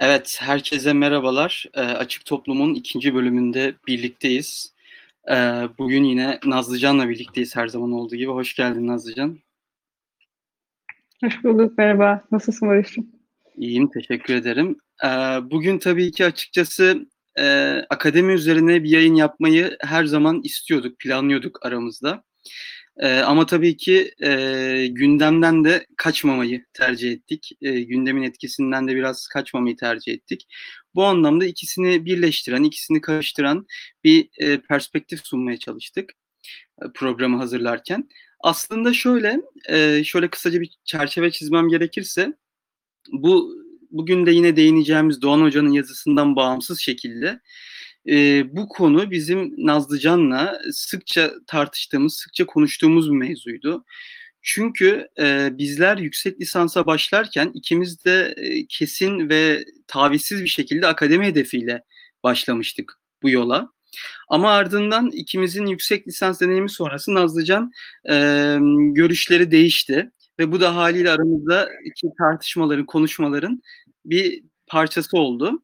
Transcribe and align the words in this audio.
Evet, 0.00 0.38
herkese 0.40 0.92
merhabalar. 0.92 1.66
Eee, 1.76 1.82
Açık 1.82 2.24
Toplum'un 2.24 2.74
ikinci 2.74 3.14
bölümünde 3.14 3.74
birlikteyiz. 3.86 4.72
Eee, 5.28 5.68
bugün 5.78 6.04
yine 6.04 6.38
Nazlıcan'la 6.44 7.08
birlikteyiz 7.08 7.56
her 7.56 7.68
zaman 7.68 7.92
olduğu 7.92 8.16
gibi. 8.16 8.30
Hoş 8.30 8.54
geldin 8.54 8.86
Nazlıcan. 8.86 9.38
Hoş 11.24 11.44
bulduk, 11.44 11.78
merhaba. 11.78 12.24
Nasılsın 12.32 12.68
Barış'cığım? 12.68 13.06
İyiyim, 13.56 13.88
teşekkür 13.90 14.34
ederim. 14.34 14.76
Eee, 15.04 15.38
bugün 15.50 15.78
tabii 15.78 16.10
ki 16.12 16.24
açıkçası 16.24 17.06
eee, 17.38 17.86
akademi 17.90 18.32
üzerine 18.32 18.84
bir 18.84 18.90
yayın 18.90 19.14
yapmayı 19.14 19.76
her 19.80 20.04
zaman 20.04 20.40
istiyorduk, 20.44 20.98
planlıyorduk 20.98 21.66
aramızda. 21.66 22.22
Eee, 23.02 23.18
ama 23.20 23.46
tabii 23.46 23.76
ki 23.76 24.10
eee, 24.22 24.86
gündemden 24.86 25.64
de 25.64 25.86
kaçmamayı 25.96 26.64
tercih 26.72 27.12
ettik. 27.12 27.50
Eee, 27.60 27.80
gündemin 27.82 28.22
etkisinden 28.22 28.88
de 28.88 28.96
biraz 28.96 29.26
kaçmamayı 29.28 29.76
tercih 29.76 30.12
ettik. 30.12 30.46
Bu 30.94 31.04
anlamda 31.04 31.44
ikisini 31.46 32.04
birleştiren, 32.04 32.62
ikisini 32.62 33.00
karıştıran 33.00 33.66
bir 34.04 34.28
eee, 34.40 34.60
perspektif 34.68 35.20
sunmaya 35.26 35.56
çalıştık 35.58 36.10
e, 36.82 36.86
programı 36.94 37.36
hazırlarken. 37.38 38.08
Aslında 38.40 38.94
şöyle, 38.94 39.38
eee, 39.70 40.02
şöyle 40.06 40.28
kısaca 40.30 40.62
bir 40.62 40.70
çerçeve 40.84 41.30
çizmem 41.32 41.68
gerekirse, 41.68 42.34
bu 43.12 43.56
bugün 43.92 44.26
de 44.26 44.32
yine 44.32 44.56
değineceğimiz 44.56 45.22
Doğan 45.22 45.42
Hoca'nın 45.42 45.72
yazısından 45.72 46.36
bağımsız 46.36 46.80
şekilde 46.80 47.40
Eee, 48.06 48.46
bu 48.52 48.68
konu 48.68 49.10
bizim 49.10 49.54
Nazlıcan'la 49.66 50.60
sıkça 50.72 51.32
tartıştığımız, 51.46 52.14
sıkça 52.14 52.46
konuştuğumuz 52.46 53.10
bir 53.12 53.16
mevzuydu. 53.16 53.84
Çünkü, 54.42 55.08
eee, 55.18 55.50
bizler 55.52 55.98
yüksek 55.98 56.40
lisansa 56.40 56.86
başlarken 56.86 57.50
ikimiz 57.54 58.04
de, 58.04 58.34
eee, 58.38 58.66
kesin 58.68 59.28
ve 59.28 59.64
tavizsiz 59.86 60.42
bir 60.44 60.48
şekilde 60.48 60.86
akademi 60.86 61.26
hedefiyle 61.26 61.82
başlamıştık 62.24 62.92
bu 63.22 63.30
yola. 63.30 63.68
Ama 64.28 64.50
ardından 64.52 65.10
ikimizin 65.12 65.66
yüksek 65.66 66.08
lisans 66.08 66.40
deneyimi 66.42 66.70
sonrası 66.70 67.14
Nazlıcan, 67.14 67.72
emm, 68.06 68.94
görüşleri 68.94 69.50
değişti 69.52 70.12
ve 70.40 70.52
bu 70.52 70.60
da 70.60 70.76
hâliyle 70.76 71.10
aramızdaki 71.12 72.08
tartışmaların, 72.18 72.86
konuşmaların 72.86 73.62
bir 74.06 74.42
parçası 74.68 75.18
oldu. 75.18 75.62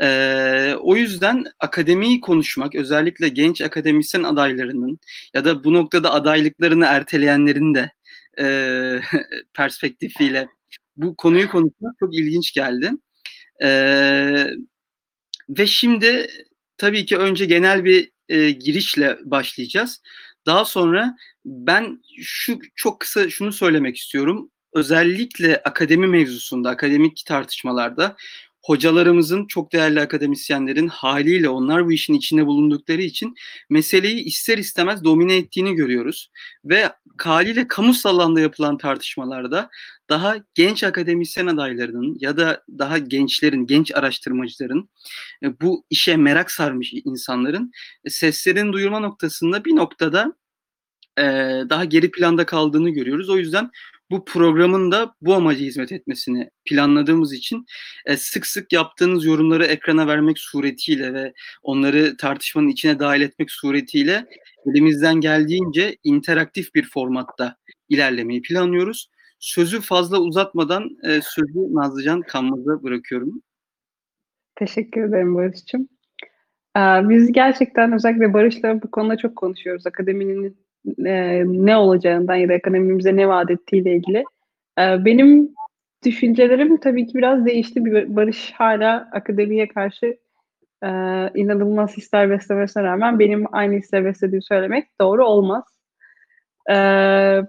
Eee, 0.00 0.76
o 0.80 0.96
yüzden 0.96 1.44
akademiyi 1.60 2.20
konuşmak, 2.20 2.74
özellikle 2.74 3.28
genç 3.28 3.60
akademisyen 3.60 4.22
adaylarının 4.22 4.98
ya 5.34 5.44
da 5.44 5.64
bu 5.64 5.72
noktada 5.72 6.12
adaylıklarını 6.12 6.84
erteleyenlerin 6.86 7.74
de 7.74 7.92
eee, 8.38 9.00
perspektifiyle 9.54 10.48
bu 10.96 11.16
konuyu 11.16 11.48
konuşmak 11.50 11.94
çok 12.00 12.14
ilginç 12.14 12.52
geldi. 12.54 12.90
Eee, 13.62 14.50
ve 15.50 15.66
şimdi 15.66 16.28
tabii 16.78 17.06
ki 17.06 17.18
önce 17.18 17.46
genel 17.46 17.84
bir 17.84 18.10
eee, 18.28 18.50
girişle 18.50 19.18
başlayacağız. 19.24 20.02
Daha 20.46 20.64
sonra 20.64 21.16
ben 21.44 22.02
şu 22.22 22.58
çok 22.76 23.00
kısa 23.00 23.30
şunu 23.30 23.52
söylemek 23.52 23.96
istiyorum. 23.96 24.50
Özellikle 24.74 25.62
akademi 25.64 26.06
mevzusunda, 26.06 26.70
akademik 26.70 27.24
tartışmalarda 27.26 28.16
hocalarımızın, 28.62 29.46
çok 29.46 29.72
değerli 29.72 30.00
akademisyenlerin 30.00 30.88
haliyle 30.88 31.48
onlar 31.48 31.86
bu 31.86 31.92
işin 31.92 32.14
içinde 32.14 32.46
bulundukları 32.46 33.02
için 33.02 33.34
meseleyi 33.70 34.24
ister 34.24 34.58
istemez 34.58 35.04
domine 35.04 35.36
ettiğini 35.36 35.74
görüyoruz 35.74 36.30
ve 36.64 36.90
hâliyle 37.18 37.68
kamusal 37.68 38.18
alanda 38.18 38.40
yapılan 38.40 38.78
tartışmalarda 38.78 39.70
daha 40.08 40.36
genç 40.54 40.84
akademisyen 40.84 41.46
adaylarının 41.46 42.16
ya 42.20 42.36
da 42.36 42.64
daha 42.78 42.98
gençlerin, 42.98 43.66
genç 43.66 43.92
araştırmacıların, 43.94 44.88
eee, 45.42 45.54
bu 45.62 45.84
işe 45.90 46.16
merak 46.16 46.50
sarmış 46.50 46.92
insanların 47.04 47.72
e, 48.04 48.10
seslerini 48.10 48.72
duyurma 48.72 49.00
noktasında 49.00 49.64
bir 49.64 49.76
noktada, 49.76 50.32
eee, 51.18 51.64
daha 51.70 51.84
geri 51.84 52.10
planda 52.10 52.46
kaldığını 52.46 52.90
görüyoruz. 52.90 53.30
O 53.30 53.38
yüzden 53.38 53.70
bu 54.12 54.24
programın 54.24 54.92
da 54.92 55.14
bu 55.20 55.34
amaca 55.34 55.60
hizmet 55.60 55.92
etmesini 55.92 56.50
planladığımız 56.64 57.32
için 57.32 57.66
e, 58.06 58.16
sık 58.16 58.46
sık 58.46 58.72
yaptığınız 58.72 59.24
yorumları 59.24 59.64
ekrana 59.64 60.06
vermek 60.06 60.38
suretiyle 60.38 61.14
ve 61.14 61.32
onları 61.62 62.16
tartışmanın 62.16 62.68
içine 62.68 62.98
dahil 62.98 63.20
etmek 63.20 63.50
suretiyle 63.50 64.26
elimizden 64.66 65.14
geldiğince 65.14 65.96
interaktif 66.04 66.74
bir 66.74 66.90
formatta 66.90 67.56
ilerlemeyi 67.88 68.42
planlıyoruz. 68.42 69.10
Sözü 69.38 69.80
fazla 69.80 70.18
uzatmadan 70.18 70.90
e, 71.04 71.08
sözü 71.08 71.74
Nazlıcan 71.74 72.22
Kanmaz'a 72.22 72.82
bırakıyorum. 72.82 73.42
Teşekkür 74.56 75.04
ederim 75.04 75.34
Barış'cığım. 75.34 75.88
Biz 77.08 77.32
gerçekten 77.32 77.92
özellikle 77.92 78.32
Barış'la 78.32 78.82
bu 78.82 78.90
konuda 78.90 79.16
çok 79.16 79.36
konuşuyoruz. 79.36 79.86
Akademinin 79.86 80.56
eee, 80.98 81.44
ne 81.46 81.76
olacağından 81.76 82.34
ya 82.36 82.48
da 82.48 82.54
akademimize 82.54 83.16
ne 83.16 83.28
vaat 83.28 83.50
ettiğiyle 83.50 83.96
ilgili. 83.96 84.24
Eee, 84.78 84.98
benim 85.04 85.50
düşüncelerim 86.06 86.76
tabii 86.78 87.06
ki 87.06 87.14
biraz 87.18 87.46
değişti. 87.46 87.84
Bir 87.84 88.16
Barış 88.16 88.52
hala 88.58 89.10
akademiye 89.12 89.68
karşı 89.68 90.06
eee, 90.84 91.30
inanılmaz 91.36 91.96
hisler 91.96 92.30
beslemesine 92.30 92.82
rağmen 92.84 93.18
benim 93.20 93.44
aynı 93.52 93.74
hisleri 93.76 94.04
beslediğimi 94.04 94.44
söylemek 94.44 94.86
doğru 95.02 95.26
olmaz. 95.26 95.64
Eee, 96.70 97.42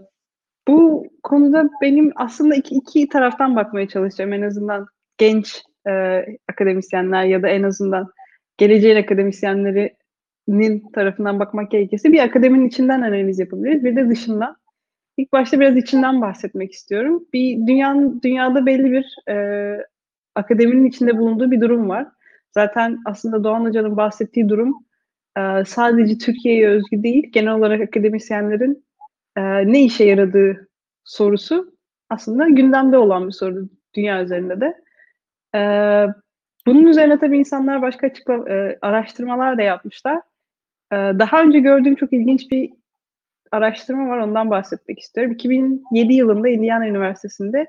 bu 0.69 1.07
konuda 1.23 1.69
benim 1.83 2.11
aslında 2.15 2.55
iki, 2.55 2.75
iki 2.75 3.09
taraftan 3.09 3.55
bakmaya 3.55 3.87
çalışacağım. 3.89 4.33
En 4.33 4.43
azından 4.43 4.87
genç 5.17 5.63
eee, 5.87 6.37
akademisyenler 6.51 7.23
ya 7.25 7.43
da 7.43 7.49
en 7.49 7.63
azından 7.63 8.07
geleceğin 8.57 8.97
akademisyenlerinin 10.47 10.91
tarafından 10.91 11.39
bakmak 11.39 11.71
gerekirse 11.71 12.11
bir 12.11 12.19
akademinin 12.19 12.67
içinden 12.67 13.01
analiz 13.01 13.39
yapabiliriz. 13.39 13.83
Bir 13.83 13.95
de 13.95 14.09
dışından. 14.09 14.55
İlk 15.17 15.33
başta 15.33 15.59
biraz 15.59 15.77
içinden 15.77 16.21
bahsetmek 16.21 16.71
istiyorum. 16.73 17.25
Bir 17.33 17.67
dünyanın 17.67 18.21
dünyada 18.23 18.65
belli 18.65 18.91
bir 18.91 19.15
eee, 19.29 19.87
akademinin 20.35 20.85
içinde 20.85 21.17
bulunduğu 21.17 21.51
bir 21.51 21.61
durum 21.61 21.89
var. 21.89 22.07
Zaten 22.51 22.99
aslında 23.05 23.43
Doğan 23.43 23.65
Hoca'nın 23.65 23.97
bahsettiği 23.97 24.49
durum 24.49 24.73
eee, 25.37 25.63
sadece 25.67 26.17
Türkiye'ye 26.17 26.69
özgü 26.69 27.03
değil, 27.03 27.31
genel 27.33 27.53
olarak 27.55 27.81
akademisyenlerin 27.81 28.85
eee, 29.37 29.63
ne 29.73 29.83
işe 29.83 30.05
yaradığı 30.05 30.67
sorusu 31.05 31.73
aslında 32.09 32.49
gündemde 32.49 32.97
olan 32.97 33.27
bir 33.27 33.33
soru 33.33 33.69
dünya 33.95 34.23
üzerinde 34.23 34.61
de. 34.61 34.75
Eee, 35.55 36.07
bunun 36.67 36.87
üzerine 36.87 37.19
tabii 37.19 37.39
insanlar 37.39 37.81
başka 37.81 38.07
açıkla 38.07 38.45
eee, 38.49 38.79
araştırmalar 38.81 39.57
da 39.57 39.61
yapmışlar. 39.63 40.21
Eee, 40.93 41.19
daha 41.19 41.43
önce 41.43 41.59
gördüğüm 41.59 41.95
çok 41.95 42.13
ilginç 42.13 42.51
bir 42.51 42.71
araştırma 43.51 44.09
var, 44.09 44.17
ondan 44.19 44.49
bahsetmek 44.49 44.99
istiyorum. 44.99 45.33
2007 45.33 46.13
yılında 46.13 46.49
Indiana 46.49 46.87
Üniversitesi'nde 46.87 47.67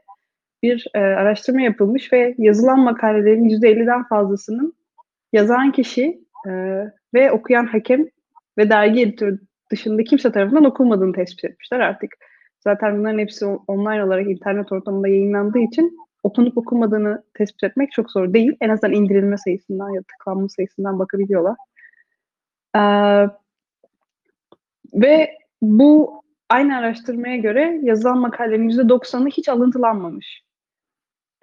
bir 0.63 0.87
eee, 0.95 1.01
araştırma 1.03 1.63
yapılmış 1.63 2.13
ve 2.13 2.35
yazılan 2.39 2.81
makalelerin 2.81 3.45
%50'den 3.49 4.05
fazlasının 4.05 4.75
yazan 5.33 5.73
kişi 5.73 6.21
eee, 6.47 6.93
ve 7.15 7.33
okuyan 7.33 7.67
hakem 7.67 8.07
ve 8.59 8.71
dergi 8.71 9.03
editörü 9.03 9.41
dışında 9.73 10.05
kimse 10.05 10.33
tarafından 10.33 10.65
okunmadığını 10.65 11.13
tespit 11.15 11.45
etmişler 11.45 11.81
artık. 11.81 12.11
Zaten 12.61 12.99
bunların 12.99 13.19
hepsi 13.19 13.47
online 13.47 14.05
olarak 14.05 14.27
internet 14.31 14.73
ortamında 14.73 15.09
yayınlandığı 15.09 15.59
için 15.59 15.99
okunup 16.23 16.59
okunmadığını 16.59 17.23
tespit 17.35 17.65
etmek 17.65 17.93
çok 17.93 18.11
zor 18.11 18.33
değil. 18.35 18.57
En 18.61 18.69
azından 18.69 18.95
indirilme 18.97 19.39
sayısından 19.39 19.91
ya 19.91 20.03
tıklanma 20.03 20.49
sayısından 20.49 20.99
bakabiliyorlar. 20.99 21.57
Eee, 22.75 23.31
ve 24.95 25.39
bu 25.63 26.23
aynı 26.49 26.77
araştırmaya 26.77 27.37
göre 27.37 27.81
yazılan 27.83 28.19
makalelerin 28.19 28.69
%90'ı 28.69 29.29
hiç 29.29 29.49
alıntılanmamış. 29.49 30.43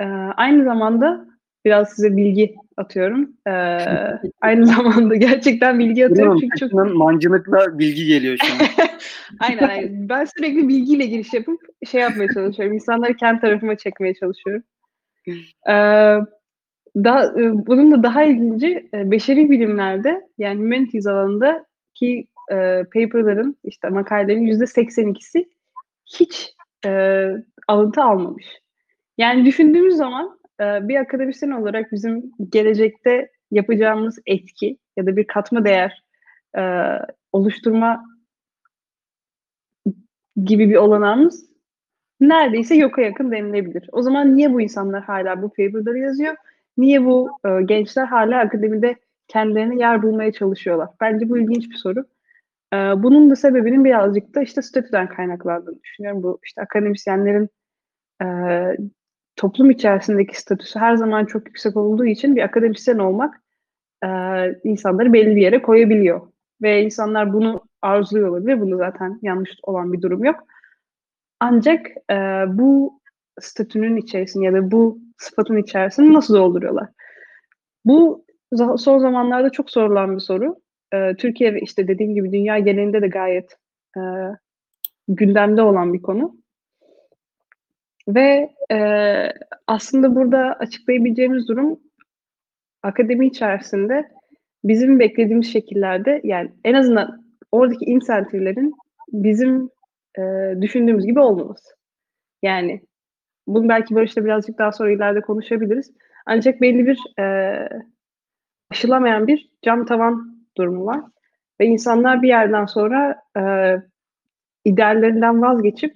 Eee, 0.01 0.07
aynı 0.37 0.63
zamanda 0.63 1.25
biraz 1.65 1.89
size 1.89 2.17
bilgi 2.17 2.55
atıyorum. 2.77 3.31
Eee, 3.47 4.19
aynı 4.41 4.65
zamanda 4.75 5.15
gerçekten 5.15 5.79
bilgi 5.79 6.05
atıyorum 6.05 6.39
çünkü 6.39 6.59
çok 6.59 6.73
mancınıkla 6.73 7.79
bilgi 7.79 8.05
geliyor 8.05 8.37
an. 8.41 8.47
Aynen, 9.39 9.69
aynen. 9.69 10.09
Ben 10.09 10.25
sürekli 10.25 10.67
bilgiyle 10.67 11.05
giriş 11.05 11.33
yapıp 11.33 11.61
şey 11.87 12.01
yapmaya 12.01 12.27
çalışıyorum. 12.33 12.73
İnsanları 12.75 13.13
kendi 13.13 13.41
tarafıma 13.41 13.75
çekmeye 13.75 14.13
çalışıyorum. 14.13 14.63
Eee, 15.67 16.19
daha 16.95 17.25
eee, 17.25 17.51
bunun 17.53 17.91
da 17.91 18.03
daha 18.03 18.23
ilginci 18.23 18.67
eee, 18.93 19.11
beşeri 19.11 19.49
bilimlerde 19.49 20.21
yani 20.37 20.59
humanities 20.61 21.07
alanındaki 21.07 22.27
eee, 22.51 22.85
paper'ların 22.93 23.57
işte 23.63 23.89
makalelerin 23.89 24.41
%82'si 24.47 25.49
hiç 26.19 26.55
eee, 26.85 27.35
alıntı 27.67 28.03
almamış. 28.03 28.45
Yani 29.19 29.45
düşündüğümüz 29.45 29.95
zaman 29.95 30.39
eee, 30.61 30.79
bir 30.83 30.95
akademisyen 30.97 31.51
olarak 31.51 31.91
bizim 31.91 32.31
gelecekte 32.51 33.29
yapacağımız 33.51 34.19
etki 34.27 34.77
ya 34.97 35.05
da 35.07 35.17
bir 35.17 35.27
katma 35.27 35.65
değer 35.65 36.03
eee, 36.57 36.99
oluşturma 37.33 38.03
gibi 40.45 40.69
bir 40.69 40.75
olanağımız 40.75 41.45
neredeyse 42.21 42.75
yoka 42.75 43.01
yakın 43.01 43.31
denilebilir. 43.31 43.89
O 43.93 44.01
zaman 44.01 44.37
niye 44.37 44.53
bu 44.53 44.61
insanlar 44.61 45.03
hala 45.03 45.41
bu 45.43 45.49
paper'ları 45.49 45.99
yazıyor? 45.99 46.35
Niye 46.81 47.05
bu 47.05 47.29
e, 47.45 47.63
gençler 47.65 48.05
hala 48.05 48.39
akademide 48.39 48.95
kendilerine 49.27 49.75
yer 49.75 50.03
bulmaya 50.03 50.31
çalışıyorlar? 50.31 50.89
Bence 51.01 51.29
bu 51.29 51.37
ilginç 51.37 51.69
bir 51.69 51.75
soru. 51.75 52.05
E, 52.73 52.77
bunun 52.77 53.29
da 53.31 53.35
sebebinin 53.35 53.85
birazcık 53.85 54.35
da 54.35 54.41
işte 54.41 54.61
statüden 54.61 55.07
kaynaklandığını 55.07 55.83
düşünüyorum. 55.83 56.23
Bu 56.23 56.39
işte 56.43 56.61
akademisyenlerin 56.61 57.49
e, 58.23 58.27
toplum 59.35 59.69
içerisindeki 59.71 60.39
statüsü 60.41 60.79
her 60.79 60.95
zaman 60.95 61.25
çok 61.25 61.47
yüksek 61.47 61.77
olduğu 61.77 62.05
için 62.05 62.35
bir 62.35 62.41
akademisyen 62.41 62.97
olmak 62.97 63.41
e, 64.03 64.07
insanları 64.63 65.13
belli 65.13 65.35
bir 65.35 65.41
yere 65.41 65.61
koyabiliyor. 65.61 66.21
Ve 66.61 66.83
insanlar 66.83 67.33
bunu 67.33 67.61
arzuluyor 67.81 68.29
olabilir. 68.29 68.61
Bunu 68.61 68.77
zaten 68.77 69.19
yanlış 69.21 69.51
olan 69.63 69.93
bir 69.93 70.01
durum 70.01 70.23
yok. 70.23 70.39
Ancak 71.39 71.87
e, 72.11 72.15
bu 72.47 73.00
statünün 73.39 73.97
içerisinde 73.97 74.45
ya 74.45 74.53
da 74.53 74.71
bu 74.71 74.99
sıfatın 75.17 75.57
içerisinde 75.57 76.13
nasıl 76.13 76.35
dolduruyorlar? 76.35 76.87
Bu 77.85 78.25
son 78.77 78.99
zamanlarda 78.99 79.49
çok 79.49 79.71
sorulan 79.71 80.15
bir 80.15 80.21
soru. 80.21 80.55
E, 80.93 81.15
Türkiye 81.15 81.53
ve 81.53 81.61
işte 81.61 81.87
dediğim 81.87 82.13
gibi 82.13 82.31
dünya 82.31 82.59
genelinde 82.59 83.01
de 83.01 83.07
gayet 83.07 83.57
e, 83.97 84.01
gündemde 85.07 85.61
olan 85.61 85.93
bir 85.93 86.01
konu. 86.01 86.35
Ve 88.07 88.49
e, 88.71 88.77
aslında 89.67 90.15
burada 90.15 90.37
açıklayabileceğimiz 90.59 91.47
durum 91.47 91.79
akademi 92.83 93.27
içerisinde 93.27 94.11
bizim 94.63 94.99
beklediğimiz 94.99 95.53
şekillerde 95.53 96.21
yani 96.23 96.51
en 96.65 96.73
azından 96.73 97.25
oradaki 97.51 97.85
insentiflerin 97.85 98.73
bizim 99.13 99.69
e, 100.17 100.21
düşündüğümüz 100.61 101.05
gibi 101.05 101.19
olmaması. 101.19 101.69
Yani 102.43 102.81
bunu 103.53 103.69
belki 103.69 103.95
Barış'la 103.95 104.25
birazcık 104.25 104.57
daha 104.57 104.71
sonra 104.71 104.91
ileride 104.91 105.21
konuşabiliriz. 105.21 105.91
Ancak 106.25 106.61
belli 106.61 106.85
bir 106.87 107.21
e, 107.23 107.69
aşılamayan 108.71 109.27
bir 109.27 109.49
cam 109.61 109.85
tavan 109.85 110.37
durumu 110.57 110.85
var. 110.85 111.01
Ve 111.59 111.65
insanlar 111.65 112.21
bir 112.21 112.27
yerden 112.27 112.65
sonra 112.65 113.21
e, 113.37 113.43
ideallerinden 114.65 115.41
vazgeçip 115.41 115.95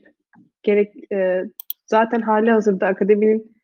gerek 0.63 1.11
e, 1.11 1.45
zaten 1.85 2.21
hali 2.21 2.51
hazırda 2.51 2.87
akademinin 2.87 3.55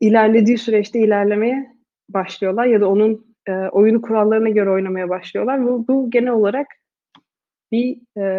ilerlediği 0.00 0.58
süreçte 0.58 1.00
ilerlemeye 1.00 1.66
başlıyorlar 2.08 2.66
ya 2.66 2.80
da 2.80 2.88
onun 2.88 3.36
e, 3.46 3.52
oyunu 3.52 4.02
kurallarına 4.02 4.48
göre 4.48 4.70
oynamaya 4.70 5.08
başlıyorlar. 5.08 5.64
Bu, 5.64 5.88
bu 5.88 6.10
genel 6.10 6.32
olarak 6.32 6.66
bir 7.72 7.98
e, 8.18 8.38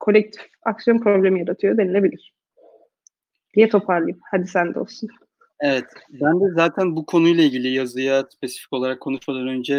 kolektif 0.00 0.42
aksiyon 0.62 0.98
problemi 0.98 1.40
yaratıyor 1.40 1.76
denilebilir. 1.76 2.34
Diye 3.56 3.68
toparlayayım. 3.68 4.20
Hadi 4.30 4.46
sen 4.46 4.74
de 4.74 4.80
olsun. 4.80 5.08
Evet, 5.60 5.84
ben 6.08 6.40
de 6.40 6.44
zaten 6.54 6.96
bu 6.96 7.06
konuyla 7.06 7.44
ilgili 7.44 7.68
yazıya 7.68 8.26
spesifik 8.30 8.72
olarak 8.72 9.00
konuşmadan 9.00 9.48
önce 9.48 9.74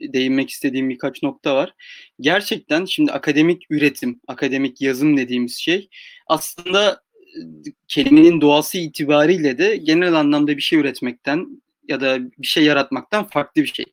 e, 0.00 0.12
değinmek 0.12 0.50
istediğim 0.50 0.90
birkaç 0.90 1.22
nokta 1.22 1.56
var. 1.56 1.74
Gerçekten 2.20 2.84
şimdi 2.84 3.12
akademik 3.12 3.66
üretim, 3.70 4.20
akademik 4.28 4.80
yazım 4.80 5.16
dediğimiz 5.16 5.56
şey 5.56 5.88
aslında 6.26 7.02
e, 7.12 7.40
kelimenin 7.88 8.40
doğası 8.40 8.78
itibariyle 8.78 9.58
de 9.58 9.76
genel 9.76 10.14
anlamda 10.14 10.56
bir 10.56 10.62
şey 10.62 10.78
üretmekten 10.78 11.62
ya 11.88 12.00
da 12.00 12.18
bir 12.38 12.46
şey 12.46 12.64
yaratmaktan 12.64 13.24
farklı 13.24 13.62
bir 13.62 13.72
şey. 13.74 13.84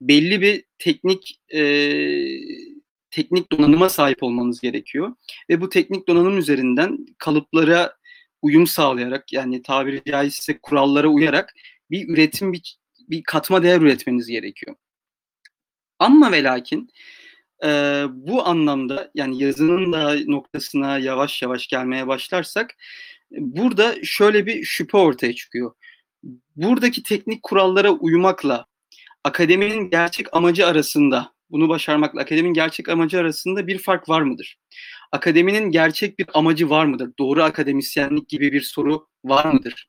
Belli 0.00 0.40
bir 0.40 0.64
teknik 0.78 1.40
e, 1.54 1.60
teknik 3.10 3.52
donanıma 3.52 3.88
sahip 3.88 4.22
olmanız 4.22 4.60
gerekiyor 4.60 5.12
ve 5.50 5.60
bu 5.60 5.68
teknik 5.68 6.08
donanım 6.08 6.38
üzerinden 6.38 7.06
kalıplara 7.18 7.92
uyum 8.46 8.66
sağlayarak 8.66 9.32
yani 9.32 9.62
tabiri 9.62 10.02
caizse 10.06 10.58
kurallara 10.58 11.08
uyarak 11.08 11.54
bir 11.90 12.08
üretim 12.08 12.52
bir, 12.52 12.78
bir 13.10 13.22
katma 13.22 13.62
değer 13.62 13.80
üretmeniz 13.80 14.26
gerekiyor. 14.26 14.76
Ama 15.98 16.32
ve 16.32 16.42
lakin 16.42 16.90
e, 17.64 17.68
bu 18.10 18.46
anlamda 18.46 19.10
yani 19.14 19.42
yazının 19.42 19.92
da 19.92 20.16
noktasına 20.26 20.98
yavaş 20.98 21.42
yavaş 21.42 21.66
gelmeye 21.66 22.06
başlarsak 22.06 22.74
burada 23.30 23.94
şöyle 24.04 24.46
bir 24.46 24.64
şüphe 24.64 24.98
ortaya 24.98 25.34
çıkıyor. 25.34 25.74
Buradaki 26.56 27.02
teknik 27.02 27.42
kurallara 27.42 27.90
uymakla 27.90 28.66
akademinin 29.24 29.90
gerçek 29.90 30.34
amacı 30.36 30.66
arasında 30.66 31.32
bunu 31.50 31.68
başarmakla 31.68 32.20
akademinin 32.20 32.54
gerçek 32.54 32.88
amacı 32.88 33.20
arasında 33.20 33.66
bir 33.66 33.78
fark 33.78 34.08
var 34.08 34.22
mıdır? 34.22 34.58
Akademinin 35.12 35.70
gerçek 35.70 36.18
bir 36.18 36.26
amacı 36.34 36.70
var 36.70 36.86
mıdır? 36.86 37.10
Doğru 37.18 37.42
akademisyenlik 37.42 38.28
gibi 38.28 38.52
bir 38.52 38.60
soru 38.60 39.06
var 39.24 39.44
mıdır? 39.44 39.88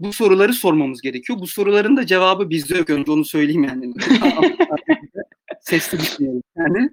Bu 0.00 0.12
soruları 0.12 0.52
sormamız 0.52 1.00
gerekiyor. 1.00 1.38
Bu 1.38 1.46
soruların 1.46 1.96
da 1.96 2.06
cevabı 2.06 2.50
bizde 2.50 2.78
yok. 2.78 2.90
Önce 2.90 3.12
onu 3.12 3.24
söyleyeyim 3.24 3.64
yani. 3.64 3.92
Sesli 5.60 6.00
düşünüyorum 6.00 6.42
yani. 6.56 6.90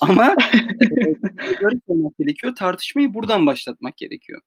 Ama 0.00 0.36
e, 0.54 2.12
gerekiyor. 2.18 2.54
Tartışmayı 2.56 3.14
buradan 3.14 3.46
başlatmak 3.46 3.96
gerekiyor. 3.96 4.40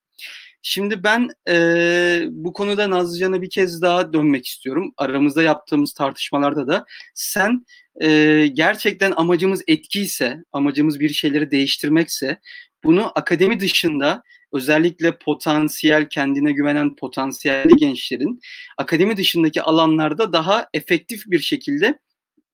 Şimdi 0.61 1.03
ben 1.03 1.29
e, 1.49 2.25
bu 2.29 2.53
konuda 2.53 2.89
Nazlıcan'a 2.89 3.41
bir 3.41 3.49
kez 3.49 3.81
daha 3.81 4.13
dönmek 4.13 4.45
istiyorum. 4.47 4.93
Aramızda 4.97 5.43
yaptığımız 5.43 5.93
tartışmalarda 5.93 6.67
da 6.67 6.85
sen 7.13 7.65
e, 8.01 8.47
gerçekten 8.53 9.13
amacımız 9.15 9.63
etkiyse, 9.67 10.43
amacımız 10.51 10.99
bir 10.99 11.09
şeyleri 11.09 11.51
değiştirmekse 11.51 12.39
bunu 12.83 13.11
akademi 13.15 13.59
dışında 13.59 14.23
özellikle 14.53 15.17
potansiyel, 15.17 16.09
kendine 16.09 16.51
güvenen 16.51 16.95
potansiyelli 16.95 17.75
gençlerin 17.75 18.39
akademi 18.77 19.17
dışındaki 19.17 19.61
alanlarda 19.61 20.33
daha 20.33 20.67
efektif 20.73 21.23
bir 21.27 21.39
şekilde 21.39 21.99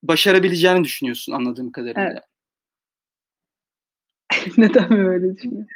başarabileceğini 0.04 0.84
düşünüyorsun 0.84 1.34
anladığım 1.34 1.72
kadarıyla. 1.72 2.12
Evet. 2.12 2.24
Neden 4.58 4.90
böyle 4.90 5.36
düşünüyorsun? 5.38 5.68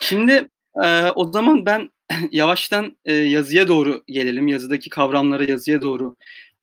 Şimdi 0.00 0.48
e, 0.84 1.10
o 1.10 1.32
zaman 1.32 1.66
ben 1.66 1.90
yavaştan 2.30 2.96
e, 3.04 3.12
yazıya 3.12 3.68
doğru 3.68 4.02
gelelim. 4.06 4.48
Yazıdaki 4.48 4.90
kavramlara 4.90 5.44
yazıya 5.44 5.82
doğru 5.82 6.16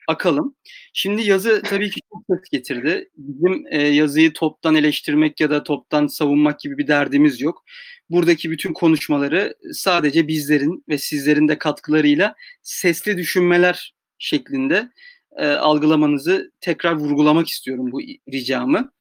akalım. 0.08 0.56
Şimdi 0.94 1.22
yazı 1.22 1.62
tabii 1.66 1.90
ki 1.90 2.02
çok 2.14 2.24
ses 2.30 2.50
getirdi. 2.52 3.10
Bizim 3.18 3.66
e, 3.70 3.88
yazıyı 3.88 4.34
toptan 4.34 4.76
eleştirmek 4.76 5.40
ya 5.40 5.50
da 5.50 5.64
toptan 5.64 6.08
savunmak 6.08 6.60
gibi 6.60 6.78
bir 6.78 6.88
derdimiz 6.88 7.42
yok. 7.42 7.64
Buradaki 8.10 8.52
bütün 8.52 8.74
konuşmaları 8.74 9.56
sadece 9.74 10.28
bizlerin 10.28 10.84
ve 10.90 10.98
sizlerin 10.98 11.48
de 11.48 11.58
katkılarıyla 11.58 12.36
sesli 12.62 13.18
düşünmeler 13.18 13.94
şeklinde 14.18 14.90
e, 15.38 15.48
algılamanızı 15.48 16.52
tekrar 16.62 16.94
vurgulamak 16.94 17.48
istiyorum 17.48 17.92
bu 17.92 18.02
ricamı. 18.34 18.92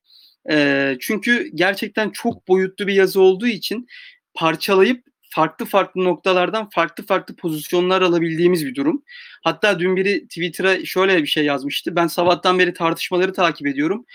E, 0.51 0.97
çünkü 1.01 1.51
gerçekten 1.55 2.11
çok 2.11 2.49
boyutlu 2.49 2.87
bir 2.87 2.95
yazı 2.95 3.21
olduğu 3.21 3.47
için 3.47 3.87
parçalayıp 4.35 5.10
farklı 5.31 5.67
farklı 5.67 6.05
noktalardan 6.05 6.71
farklı 6.71 7.07
farklı 7.07 7.37
pozisyonlar 7.37 8.03
alabildiğimiz 8.03 8.67
bir 8.67 8.75
durum. 8.75 9.03
Hatta 9.45 9.81
dün 9.81 9.97
biri 9.97 10.23
Twitter'a 10.29 10.85
şöyle 10.85 11.23
bir 11.23 11.27
şey 11.27 11.45
yazmıştı. 11.45 11.97
Ben 11.97 12.07
sabahtan 12.07 12.59
beri 12.59 12.75
tartışmaları 12.75 13.33
takip 13.33 13.67
ediyorum. 13.67 14.07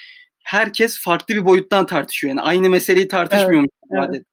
Herkes 0.44 1.00
farklı 1.00 1.36
bir 1.36 1.46
boyuttan 1.46 1.86
tartışıyor. 1.86 2.30
Yani 2.30 2.42
aynı 2.42 2.70
meseleyi 2.70 3.08
tartışmıyormuş 3.08 3.70
evet, 3.92 4.10
evet. 4.10 4.26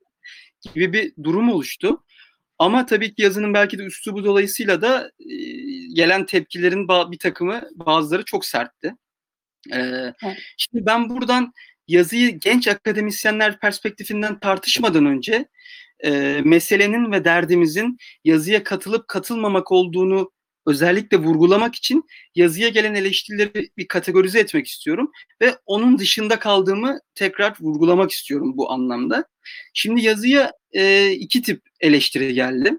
gibi 0.75 0.93
bir 0.93 1.13
durum 1.25 1.53
oluştu. 1.53 2.05
Ama 2.59 2.87
tabii 2.87 3.15
ki 3.15 3.23
yazının 3.23 3.55
belki 3.55 3.79
de 3.79 3.83
üslubu 3.83 4.25
dolayısıyla 4.25 4.83
da 4.83 5.11
e, 5.21 5.35
gelen 5.95 6.27
tepkilerin 6.27 6.89
bir 6.89 7.19
takımı 7.19 7.63
bazıları 7.75 8.25
çok 8.25 8.45
sertti. 8.45 8.95
Ee, 9.73 9.79
evet. 10.25 10.39
Şimdi 10.57 10.87
ben 10.87 11.09
buradan 11.09 11.53
yazıyı 11.89 12.41
genç 12.41 12.69
akademisyenler 12.69 13.61
perspektifinden 13.61 14.41
tartışmadan 14.41 15.07
önce 15.07 15.47
e, 16.05 16.41
meselenin 16.45 17.13
ve 17.13 17.25
derdimizin 17.25 17.99
yazıya 18.25 18.65
katılıp 18.65 19.09
katılmamak 19.09 19.73
olduğunu 19.73 20.31
özellikle 20.67 21.17
vurgulamak 21.17 21.75
için 21.75 22.05
yazıya 22.35 22.69
gelen 22.69 22.95
eleştirileri 22.95 23.71
bir 23.77 23.89
kategorize 23.89 24.41
etmek 24.41 24.67
istiyorum 24.67 25.11
ve 25.41 25.57
onun 25.67 25.99
dışında 25.99 26.39
kaldığımı 26.39 26.99
tekrar 27.15 27.55
vurgulamak 27.61 28.11
istiyorum 28.11 28.53
bu 28.57 28.73
anlamda. 28.73 29.25
Şimdi 29.75 30.03
yazıya 30.03 30.53
e, 30.73 31.11
iki 31.11 31.43
tip 31.43 31.63
eleştiri 31.81 32.35
geldi. 32.35 32.79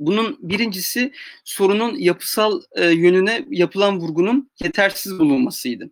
Bunun 0.00 0.38
birincisi 0.42 1.12
sorunun 1.44 1.94
yapısal 1.94 2.60
e, 2.76 2.90
yönüne 2.90 3.44
yapılan 3.50 4.00
vurgunun 4.00 4.50
yetersiz 4.62 5.18
bulunmasıydı. 5.18 5.90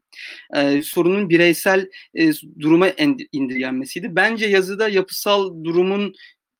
E, 0.54 0.82
sorunun 0.82 1.28
bireysel 1.28 1.90
e, 2.14 2.32
duruma 2.60 2.88
indirgenmesiydi. 3.32 4.16
Bence 4.16 4.46
yazıda 4.46 4.88
yapısal 4.88 5.64
durumun 5.64 6.14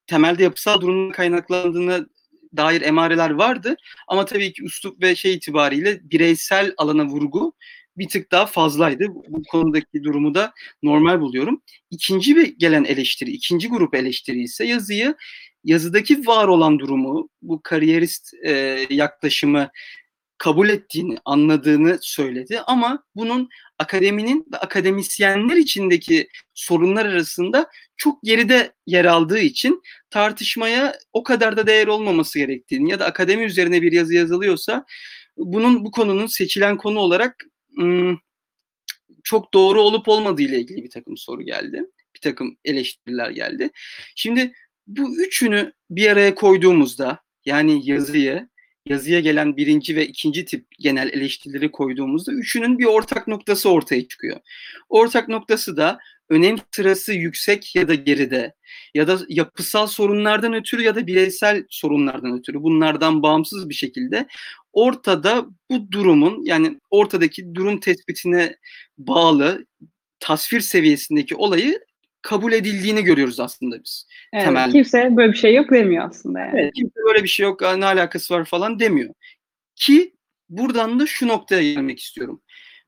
temelde 0.07 0.43
yapısal 0.43 0.81
durumun 0.81 1.11
kaynaklandığını 1.11 2.09
dair 2.57 2.83
emareler 2.83 3.31
vardı. 3.31 3.77
Ama 4.09 4.25
tabii 4.25 4.53
ki 4.53 4.63
üslup 4.65 5.03
ve 5.03 5.17
şey 5.17 5.35
itibariyle 5.35 6.01
bireysel 6.03 6.75
alana 6.77 7.07
vurgu 7.07 7.53
bir 7.97 8.09
tık 8.09 8.31
daha 8.33 8.47
fazlaydı. 8.47 9.07
Bu 9.09 9.43
konudaki 9.43 10.05
durumu 10.05 10.35
da 10.35 10.53
normal 10.83 11.21
buluyorum. 11.21 11.63
İkinci 11.91 12.37
bir 12.37 12.59
gelen 12.59 12.85
eleştiri, 12.85 13.31
ikinci 13.31 13.69
grup 13.69 13.95
eleştiri 13.95 14.43
ise 14.43 14.65
yazıyı 14.65 15.15
yazıdaki 15.65 16.27
var 16.27 16.49
olan 16.49 16.79
durumu, 16.79 17.29
bu 17.43 17.63
kariyerist 17.63 18.35
e, 18.45 18.53
yaklaşımı 18.91 19.71
kabul 20.43 20.69
ettiğini, 20.69 21.19
anladığını 21.25 21.99
söyledi 22.01 22.61
ama 22.61 23.05
bunun 23.17 23.49
akademinin 23.79 24.47
ve 24.53 24.57
akademisyenler 24.57 25.57
içindeki 25.57 26.29
sorunlar 26.55 27.07
arasında 27.07 27.71
çok 27.97 28.23
geride 28.23 28.73
yer 28.87 29.05
aldığı 29.05 29.39
için 29.39 29.83
tartışmaya 30.11 30.99
o 31.13 31.23
kadar 31.23 31.57
da 31.57 31.67
değer 31.67 31.87
olmaması 31.87 32.39
gerektiğini 32.39 32.91
ya 32.91 33.01
da 33.01 33.07
akademi 33.07 33.45
üzerine 33.45 33.83
bir 33.83 33.93
yazı 33.93 34.15
yazılıyorsa 34.15 34.85
bunun 35.37 35.85
bu 35.85 35.91
konunun 35.91 36.27
seçilen 36.27 36.77
konu 36.77 36.99
olarak 36.99 37.45
çok 39.25 39.55
doğru 39.55 39.83
olup 39.83 40.09
olmadığı 40.09 40.43
ile 40.43 40.61
ilgili 40.61 40.85
bir 40.85 40.91
takım 40.91 41.17
soru 41.17 41.43
geldi. 41.43 41.85
Bir 42.15 42.21
takım 42.21 42.57
eleştiriler 42.65 43.31
geldi. 43.31 43.71
Şimdi 44.17 44.53
bu 44.87 45.17
üçünü 45.17 45.73
bir 45.91 46.11
araya 46.11 46.35
koyduğumuzda 46.35 47.19
yani 47.45 47.91
yazıyı, 47.91 48.49
yazıya 48.93 49.21
gelen 49.21 49.57
birinci 49.57 49.97
ve 49.97 50.07
ikinci 50.07 50.45
tip 50.45 50.67
genel 50.79 51.09
eleştirileri 51.09 51.71
koyduğumuzda 51.71 52.33
üçünün 52.33 52.79
bir 52.79 52.85
ortak 52.85 53.29
noktası 53.29 53.71
ortaya 53.71 54.09
çıkıyor. 54.09 54.37
Ortak 54.89 55.29
noktası 55.29 55.77
da 55.77 55.99
önem 56.29 56.57
sırası 56.71 57.13
yüksek 57.13 57.77
ya 57.77 57.89
da 57.89 57.95
geride 57.95 58.55
ya 58.95 59.09
da 59.09 59.19
yapısal 59.29 59.87
sorunlardan 59.87 60.55
ötürü 60.55 60.83
ya 60.83 60.95
da 60.95 61.07
bireysel 61.07 61.65
sorunlardan 61.69 62.39
ötürü 62.39 62.63
bunlardan 62.63 63.23
bağımsız 63.23 63.69
bir 63.69 63.75
şekilde 63.75 64.27
ortada 64.73 65.47
bu 65.71 65.93
durumun 65.93 66.45
yani 66.45 66.81
ortadaki 66.91 67.55
durum 67.55 67.81
tespitine 67.81 68.57
bağlı 68.99 69.67
tasvir 70.21 70.61
seviyesindeki 70.61 71.37
olayı 71.37 71.81
kabul 72.23 72.53
edildiğini 72.53 73.03
görüyoruz 73.05 73.41
aslında 73.41 73.85
biz. 73.85 74.07
Evet, 74.33 74.45
temel. 74.45 74.73
Kimse 74.73 75.17
böyle 75.17 75.33
bir 75.33 75.39
şey 75.39 75.55
yok 75.55 75.71
demiyor 75.71 76.09
aslında 76.09 76.41
yani. 76.41 76.61
Evet, 76.61 76.73
kimse 76.75 77.01
böyle 77.09 77.23
bir 77.23 77.29
şey 77.29 77.45
yok 77.45 77.61
ne 77.61 77.87
alakası 77.87 78.35
var 78.35 78.45
falan 78.45 78.81
demiyor. 78.81 79.15
Ki 79.77 80.15
buradan 80.49 81.01
da 81.01 81.07
şu 81.07 81.29
noktaya 81.29 81.73
gelmek 81.73 82.01
istiyorum. 82.01 82.43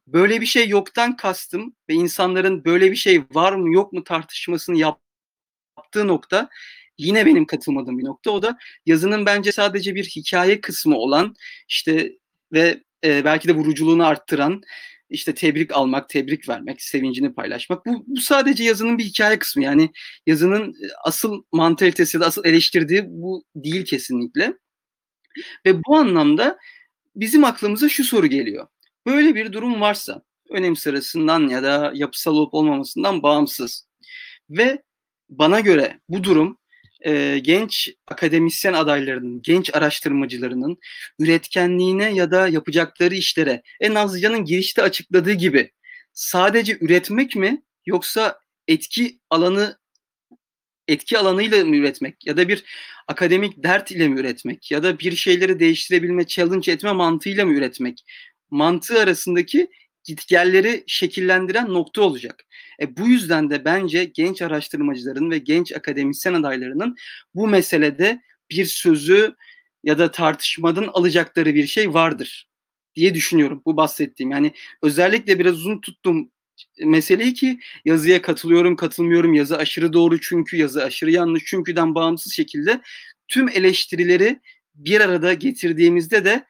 Böyle 0.06 0.40
bir 0.40 0.46
şey 0.46 0.68
yoktan 0.68 1.16
kastım 1.16 1.74
ve 1.88 1.94
insanların 1.94 2.64
böyle 2.64 2.90
bir 2.90 2.96
şey 2.96 3.22
var 3.30 3.52
mı 3.52 3.74
yok 3.74 3.92
mu 3.92 4.04
tartışmasını 4.04 4.78
yaptığı 4.78 6.08
nokta 6.08 6.48
yine 6.98 7.26
benim 7.26 7.46
katılmadığım 7.46 7.98
bir 7.98 8.04
nokta. 8.04 8.30
O 8.30 8.42
da 8.42 8.58
yazının 8.86 9.26
bence 9.26 9.52
sadece 9.52 9.94
bir 9.94 10.04
hikaye 10.04 10.60
kısmı 10.60 10.96
olan 10.96 11.34
işte 11.68 12.12
ve 12.52 12.80
e, 13.04 13.24
belki 13.24 13.48
de 13.48 13.54
vuruculuğunu 13.54 14.06
arttıran 14.06 14.62
işte 15.10 15.34
tebrik 15.34 15.72
almak, 15.72 16.08
tebrik 16.08 16.48
vermek, 16.48 16.82
sevincini 16.82 17.34
paylaşmak. 17.34 17.86
Bu, 17.86 18.04
bu 18.06 18.20
sadece 18.20 18.64
yazının 18.64 18.98
bir 18.98 19.04
hikaye 19.04 19.38
kısmı. 19.38 19.62
Yani 19.62 19.90
yazının 20.26 20.70
e, 20.70 20.86
asıl 21.04 21.42
mantalitesi 21.52 22.20
de 22.20 22.24
asıl 22.24 22.44
eleştirdiği 22.44 23.04
bu 23.06 23.44
değil 23.56 23.84
kesinlikle. 23.84 24.54
Ve 25.66 25.84
bu 25.84 25.96
anlamda 25.96 26.58
bizim 27.16 27.44
aklımıza 27.44 27.88
şu 27.88 28.04
soru 28.04 28.26
geliyor. 28.26 28.66
Böyle 29.06 29.34
bir 29.34 29.52
durum 29.52 29.80
varsa 29.80 30.22
önem 30.50 30.76
sırasından 30.76 31.48
ya 31.48 31.62
da 31.62 31.92
yapısal 31.94 32.36
olup 32.36 32.54
olmamasından 32.54 33.22
bağımsız 33.22 33.88
ve 34.50 34.82
bana 35.28 35.60
göre 35.60 36.00
bu 36.08 36.24
durum 36.24 36.58
e, 37.06 37.38
genç 37.38 37.90
akademisyen 38.06 38.72
adaylarının, 38.72 39.42
genç 39.42 39.74
araştırmacılarının 39.74 40.78
üretkenliğine 41.18 42.14
ya 42.14 42.30
da 42.30 42.48
yapacakları 42.48 43.14
işlere 43.14 43.62
en 43.80 43.94
Nazlıcan'ın 43.94 44.44
girişte 44.44 44.82
açıkladığı 44.82 45.32
gibi 45.32 45.72
sadece 46.12 46.78
üretmek 46.80 47.36
mi 47.36 47.62
yoksa 47.86 48.38
etki 48.68 49.18
alanı 49.30 49.78
etki 50.88 51.18
alanıyla 51.18 51.64
mı 51.64 51.76
üretmek 51.76 52.26
ya 52.26 52.36
da 52.36 52.48
bir 52.48 52.64
akademik 53.08 53.62
dert 53.62 53.90
ile 53.90 54.08
mi 54.08 54.20
üretmek 54.20 54.70
ya 54.70 54.82
da 54.82 54.98
bir 54.98 55.16
şeyleri 55.16 55.60
değiştirebilme, 55.60 56.26
challenge 56.26 56.72
etme 56.72 56.92
mantığıyla 56.92 57.46
mı 57.46 57.52
üretmek? 57.52 58.04
Mantığı 58.50 59.00
arasındaki 59.00 59.68
gitgelleri 60.04 60.84
şekillendiren 60.86 61.68
nokta 61.68 62.02
olacak. 62.02 62.44
E, 62.80 62.96
bu 62.96 63.08
yüzden 63.08 63.50
de 63.50 63.64
bence 63.64 64.04
genç 64.04 64.42
araştırmacıların 64.42 65.30
ve 65.30 65.38
genç 65.38 65.72
akademisyen 65.72 66.34
adaylarının 66.34 66.96
bu 67.34 67.48
meselede 67.48 68.22
bir 68.50 68.64
sözü 68.64 69.34
ya 69.84 69.98
da 69.98 70.10
tartışmadan 70.10 70.90
alacakları 70.92 71.54
bir 71.54 71.66
şey 71.66 71.94
vardır 71.94 72.48
diye 72.94 73.14
düşünüyorum. 73.14 73.62
Bu 73.66 73.76
bahsettiğim 73.76 74.30
yani 74.30 74.52
özellikle 74.82 75.38
biraz 75.38 75.54
uzun 75.54 75.80
tuttum 75.80 76.30
meseleyi 76.84 77.34
ki 77.34 77.60
yazıya 77.84 78.22
katılıyorum, 78.22 78.76
katılmıyorum, 78.76 79.34
yazı 79.34 79.56
aşırı 79.56 79.92
doğru 79.92 80.20
çünkü, 80.20 80.56
yazı 80.56 80.84
aşırı 80.84 81.10
yanlış 81.10 81.44
çünküden 81.46 81.94
bağımsız 81.94 82.32
şekilde 82.32 82.80
tüm 83.28 83.48
eleştirileri 83.48 84.40
bir 84.74 85.00
arada 85.00 85.34
getirdiğimizde 85.34 86.24
de 86.24 86.46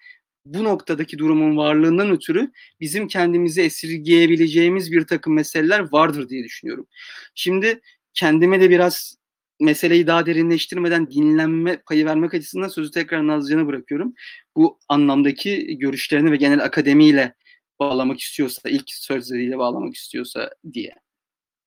bu 0.46 0.64
noktadaki 0.64 1.18
durumun 1.18 1.56
varlığından 1.56 2.10
ötürü 2.10 2.50
bizim 2.80 3.08
kendimizi 3.08 3.62
esirgeyebileceğimiz 3.62 4.92
bir 4.92 5.06
takım 5.06 5.34
meseleler 5.34 5.92
vardır 5.92 6.28
diye 6.28 6.44
düşünüyorum. 6.44 6.86
Şimdi 7.34 7.80
kendime 8.14 8.60
de 8.60 8.70
biraz 8.70 9.16
meseleyi 9.60 10.06
daha 10.06 10.26
derinleştirmeden 10.26 11.10
dinlenme 11.10 11.76
payı 11.76 12.06
vermek 12.06 12.34
açısından 12.34 12.68
sözü 12.68 12.90
tekrar 12.90 13.26
Nazlıcan'a 13.26 13.66
bırakıyorum. 13.66 14.14
Bu 14.56 14.78
anlamdaki 14.88 15.78
görüşlerini 15.78 16.30
ve 16.30 16.36
genel 16.36 16.64
akademiyle 16.64 17.34
bağlamak 17.80 18.20
istiyorsa, 18.20 18.68
ilk 18.68 18.90
sözleriyle 18.90 19.58
bağlamak 19.58 19.94
istiyorsa 19.94 20.50
diye. 20.72 20.94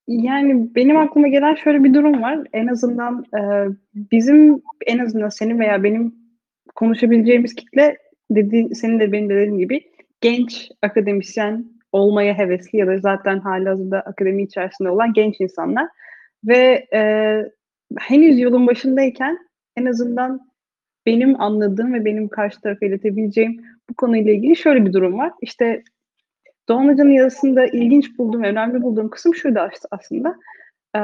Yani 0.07 0.75
benim 0.75 0.97
aklıma 0.97 1.27
gelen 1.27 1.55
şöyle 1.55 1.83
bir 1.83 1.93
durum 1.93 2.21
var. 2.21 2.39
En 2.53 2.67
azından 2.67 3.25
e, 3.39 3.41
bizim, 3.95 4.61
en 4.85 4.99
azından 4.99 5.29
senin 5.29 5.59
veya 5.59 5.83
benim 5.83 6.15
konuşabileceğimiz 6.75 7.55
kitle 7.55 7.97
dedi, 8.31 8.75
senin 8.75 8.99
de 8.99 9.11
benim 9.11 9.29
de 9.29 9.35
dediğim 9.35 9.57
gibi 9.57 9.81
genç 10.21 10.69
akademisyen 10.81 11.65
olmaya 11.91 12.37
hevesli 12.37 12.77
ya 12.77 12.87
da 12.87 12.97
zaten 12.97 13.39
halihazırda 13.39 14.01
akademi 14.01 14.43
içerisinde 14.43 14.89
olan 14.89 15.13
genç 15.13 15.35
insanlar 15.39 15.87
ve 16.45 16.87
e, 16.93 17.01
henüz 17.97 18.39
yolun 18.39 18.67
başındayken 18.67 19.37
en 19.77 19.85
azından 19.85 20.47
benim 21.05 21.41
anladığım 21.41 21.93
ve 21.93 22.05
benim 22.05 22.27
karşı 22.29 22.61
tarafa 22.61 22.85
iletebileceğim 22.85 23.61
bu 23.89 23.93
konuyla 23.93 24.31
ilgili 24.31 24.55
şöyle 24.55 24.85
bir 24.85 24.93
durum 24.93 25.17
var. 25.17 25.31
İşte 25.41 25.83
Doğan 26.69 26.87
Hoca'nın 26.87 27.11
yazısında 27.11 27.65
ilginç 27.65 28.17
bulduğum, 28.17 28.43
önemli 28.43 28.81
bulduğum 28.81 29.09
kısım 29.09 29.35
şuydu 29.35 29.59
aslında. 29.91 30.35
E, 30.95 30.99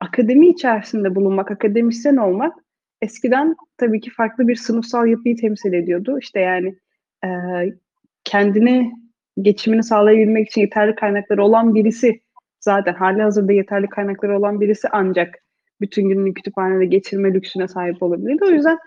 akademi 0.00 0.48
içerisinde 0.48 1.14
bulunmak, 1.14 1.50
akademisyen 1.50 2.16
olmak 2.16 2.54
eskiden 3.02 3.56
tabii 3.76 4.00
ki 4.00 4.10
farklı 4.10 4.48
bir 4.48 4.56
sınıfsal 4.56 5.06
yapıyı 5.06 5.36
temsil 5.36 5.72
ediyordu. 5.72 6.18
İşte 6.20 6.40
yani 6.40 6.78
e, 7.24 7.28
kendini 8.24 8.92
geçimini 9.42 9.82
sağlayabilmek 9.82 10.48
için 10.48 10.60
yeterli 10.60 10.94
kaynakları 10.94 11.44
olan 11.44 11.74
birisi 11.74 12.20
zaten 12.60 12.94
hali 12.94 13.22
hazırda 13.22 13.52
yeterli 13.52 13.86
kaynakları 13.86 14.38
olan 14.38 14.60
birisi 14.60 14.88
ancak 14.92 15.34
bütün 15.80 16.08
gününü 16.08 16.34
kütüphanede 16.34 16.86
geçirme 16.86 17.34
lüksüne 17.34 17.68
sahip 17.68 18.02
olabilirdi. 18.02 18.44
O 18.44 18.50
yüzden 18.50 18.78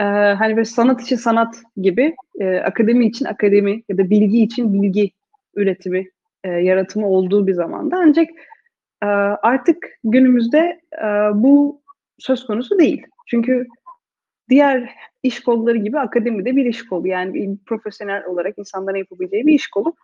e, 0.00 0.04
hani 0.34 0.56
böyle 0.56 0.64
sanat 0.64 1.02
için 1.02 1.16
sanat 1.16 1.56
gibi 1.76 2.14
e, 2.40 2.56
akademi 2.56 3.06
için 3.06 3.24
akademi 3.24 3.82
ya 3.88 3.98
da 3.98 4.10
bilgi 4.10 4.42
için 4.42 4.72
bilgi 4.72 5.10
üretimi, 5.54 6.08
e, 6.44 6.48
yaratımı 6.50 7.08
olduğu 7.08 7.46
bir 7.46 7.52
zamanda 7.52 7.96
ancak 7.96 8.28
e, 9.02 9.06
artık 9.42 9.88
günümüzde 10.04 10.80
e, 11.02 11.06
bu 11.34 11.83
söz 12.18 12.46
konusu 12.46 12.78
değil. 12.78 13.06
Çünkü 13.26 13.66
diğer 14.48 14.94
iş 15.22 15.40
kolları 15.40 15.76
gibi 15.76 15.98
akademide 15.98 16.56
bir 16.56 16.66
iş 16.66 16.86
kolu 16.86 17.08
yani 17.08 17.34
bir 17.34 17.56
profesyonel 17.66 18.24
olarak 18.24 18.58
insanların 18.58 18.98
yapabileceği 18.98 19.46
bir 19.46 19.52
iş 19.52 19.68
kolu. 19.68 19.94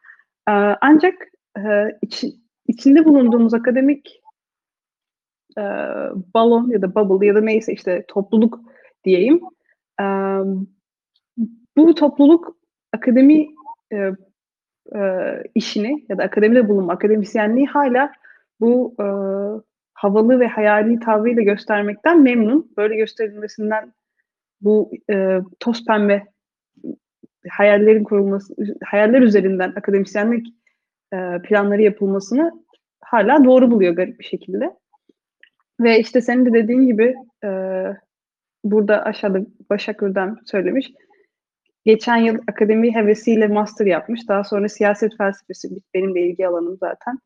Ee, 0.48 0.52
ancak 0.80 1.14
e, 1.58 1.62
iç, 2.02 2.24
içinde 2.66 3.04
bulunduğumuz 3.04 3.54
akademik 3.54 4.22
e, 5.58 5.62
balon 6.34 6.70
ya 6.70 6.82
da 6.82 6.94
bubble 6.94 7.26
ya 7.26 7.34
da 7.34 7.40
neyse 7.40 7.72
işte 7.72 8.04
topluluk 8.08 8.60
diyeyim. 9.04 9.40
E, 10.00 10.04
bu 11.76 11.94
topluluk 11.94 12.56
akademi 12.92 13.48
e, 13.92 14.12
işini 15.54 16.06
ya 16.08 16.18
da 16.18 16.22
akademide 16.22 16.68
bulunma, 16.68 16.92
akademisyenliği 16.92 17.66
hala 17.66 18.12
bu 18.60 18.96
havalı 20.00 20.40
ve 20.40 20.46
hayali 20.46 21.00
tavrıyla 21.00 21.42
göstermekten 21.42 22.22
memnun. 22.22 22.72
Böyle 22.76 22.96
gösterilmesinden 22.96 23.92
bu 24.60 24.90
e, 25.10 25.38
toz 25.60 25.84
pembe 25.84 26.26
hayallerin 27.50 28.04
kurulması, 28.04 28.54
hayaller 28.84 29.20
üzerinden 29.22 29.72
akademisyenlik 29.76 30.46
e, 31.12 31.16
planları 31.42 31.82
yapılmasını 31.82 32.64
hala 33.00 33.44
doğru 33.44 33.70
buluyor 33.70 33.94
garip 33.94 34.18
bir 34.18 34.24
şekilde. 34.24 34.76
Ve 35.80 36.00
işte 36.00 36.20
senin 36.20 36.46
de 36.46 36.52
dediğin 36.52 36.86
gibi 36.86 37.14
e, 37.44 37.50
burada 38.64 39.04
aşağıda 39.04 39.40
Başak 39.70 40.02
Ürden 40.02 40.36
söylemiş. 40.46 40.92
Geçen 41.84 42.16
yıl 42.16 42.38
akademi 42.48 42.94
hevesiyle 42.94 43.48
master 43.48 43.86
yapmış. 43.86 44.28
Daha 44.28 44.44
sonra 44.44 44.68
siyaset 44.68 45.16
felsefesi 45.18 45.68
benim 45.94 46.14
de 46.14 46.20
ilgi 46.20 46.46
alanım 46.46 46.76
zaten. 46.80 47.18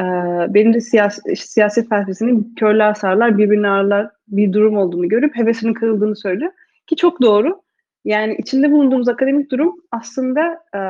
Ee, 0.00 0.54
benim 0.54 0.74
de 0.74 0.80
siyasi, 0.80 1.36
siyaset 1.36 1.88
felsefesinin 1.88 2.54
körler 2.54 2.90
asarlar, 2.90 3.38
birbirini 3.38 3.68
ağırlar 3.68 4.10
bir 4.28 4.52
durum 4.52 4.76
olduğunu 4.76 5.08
görüp 5.08 5.36
hevesinin 5.36 5.74
kırıldığını 5.74 6.16
söylüyor. 6.16 6.52
Ki 6.86 6.96
çok 6.96 7.22
doğru. 7.22 7.62
Yani 8.04 8.36
içinde 8.38 8.72
bulunduğumuz 8.72 9.08
akademik 9.08 9.50
durum 9.50 9.74
aslında 9.92 10.60
e, 10.74 10.80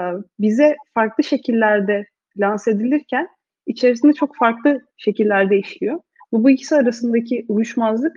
bize 0.41 0.77
farklı 0.95 1.25
şekillerde 1.25 2.07
lanse 2.39 2.71
edilirken 2.71 3.29
içerisinde 3.67 4.13
çok 4.13 4.37
farklı 4.37 4.81
şekillerde 4.97 5.59
işliyor. 5.59 6.01
Bu, 6.33 6.45
bu 6.45 6.51
ikisi 6.51 6.77
arasındaki 6.77 7.47
uyuşmazlık 7.49 8.17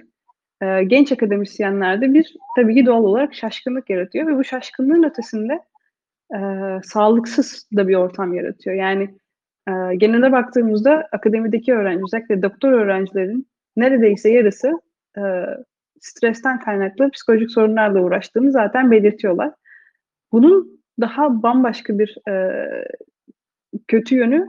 e, 0.62 0.84
genç 0.84 1.12
akademisyenlerde 1.12 2.14
bir 2.14 2.36
tabii 2.56 2.76
ki 2.76 2.86
doğal 2.86 3.04
olarak 3.04 3.34
şaşkınlık 3.34 3.90
yaratıyor 3.90 4.28
ve 4.28 4.38
bu 4.38 4.44
şaşkınlığın 4.44 5.04
ötesinde 5.04 5.60
e, 6.36 6.40
sağlıksız 6.84 7.68
da 7.76 7.88
bir 7.88 7.96
ortam 7.96 8.34
yaratıyor. 8.34 8.76
Yani 8.76 9.10
e, 9.68 9.96
genelde 9.96 10.32
baktığımızda 10.32 11.08
akademideki 11.12 11.74
öğrenci, 11.74 12.04
özellikle 12.04 12.42
doktor 12.42 12.72
öğrencilerin 12.72 13.48
neredeyse 13.78 14.30
yarısı 14.30 14.82
e, 15.18 15.22
stresten 16.00 16.60
kaynaklı 16.60 17.12
psikolojik 17.12 17.52
sorunlarla 17.52 18.02
uğraştığını 18.02 18.52
zaten 18.52 18.92
belirtiyorlar. 18.92 19.52
Bunun 20.32 20.84
daha 21.02 21.44
bambaşka 21.44 22.00
bir 22.00 22.30
e, 22.30 22.64
kötü 23.88 24.16
yönü 24.16 24.46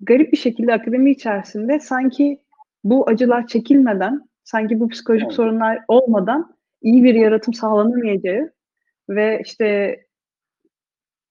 garip 0.00 0.32
bir 0.32 0.36
şekilde 0.36 0.74
akademi 0.74 1.10
içerisinde 1.10 1.80
sanki 1.80 2.40
bu 2.84 3.08
acılar 3.08 3.46
çekilmeden, 3.46 4.28
sanki 4.44 4.80
bu 4.80 4.88
psikolojik 4.88 5.26
evet. 5.26 5.34
sorunlar 5.34 5.78
olmadan 5.88 6.56
iyi 6.82 7.04
bir 7.04 7.14
yaratım 7.14 7.54
sağlanamayacağı 7.54 8.50
ve 9.08 9.42
işte 9.44 9.96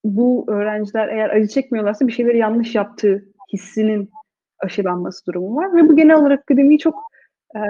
bu 0.04 0.44
öğrenciler 0.48 1.08
eğer 1.08 1.30
acı 1.30 1.48
çekmiyorlarsa 1.48 2.06
bir 2.06 2.12
şeyleri 2.12 2.38
yanlış 2.38 2.74
yaptığı 2.74 3.24
hissinin 3.52 4.10
aşılanması 4.58 5.26
durumu 5.26 5.56
var 5.56 5.76
ve 5.76 5.88
bu 5.88 5.96
genel 5.96 6.16
olarak 6.16 6.40
akademiyi 6.40 6.78
çok 6.78 6.94
e, 7.56 7.60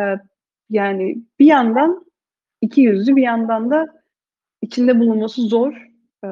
yani 0.71 1.19
bir 1.39 1.47
yandan 1.47 2.07
iki 2.61 2.81
yüzlü 2.81 3.17
bir 3.17 3.23
yandan 3.23 3.71
da 3.71 3.87
içinde 4.63 4.99
bulunması 4.99 5.43
zor 5.43 5.73
e, 6.25 6.29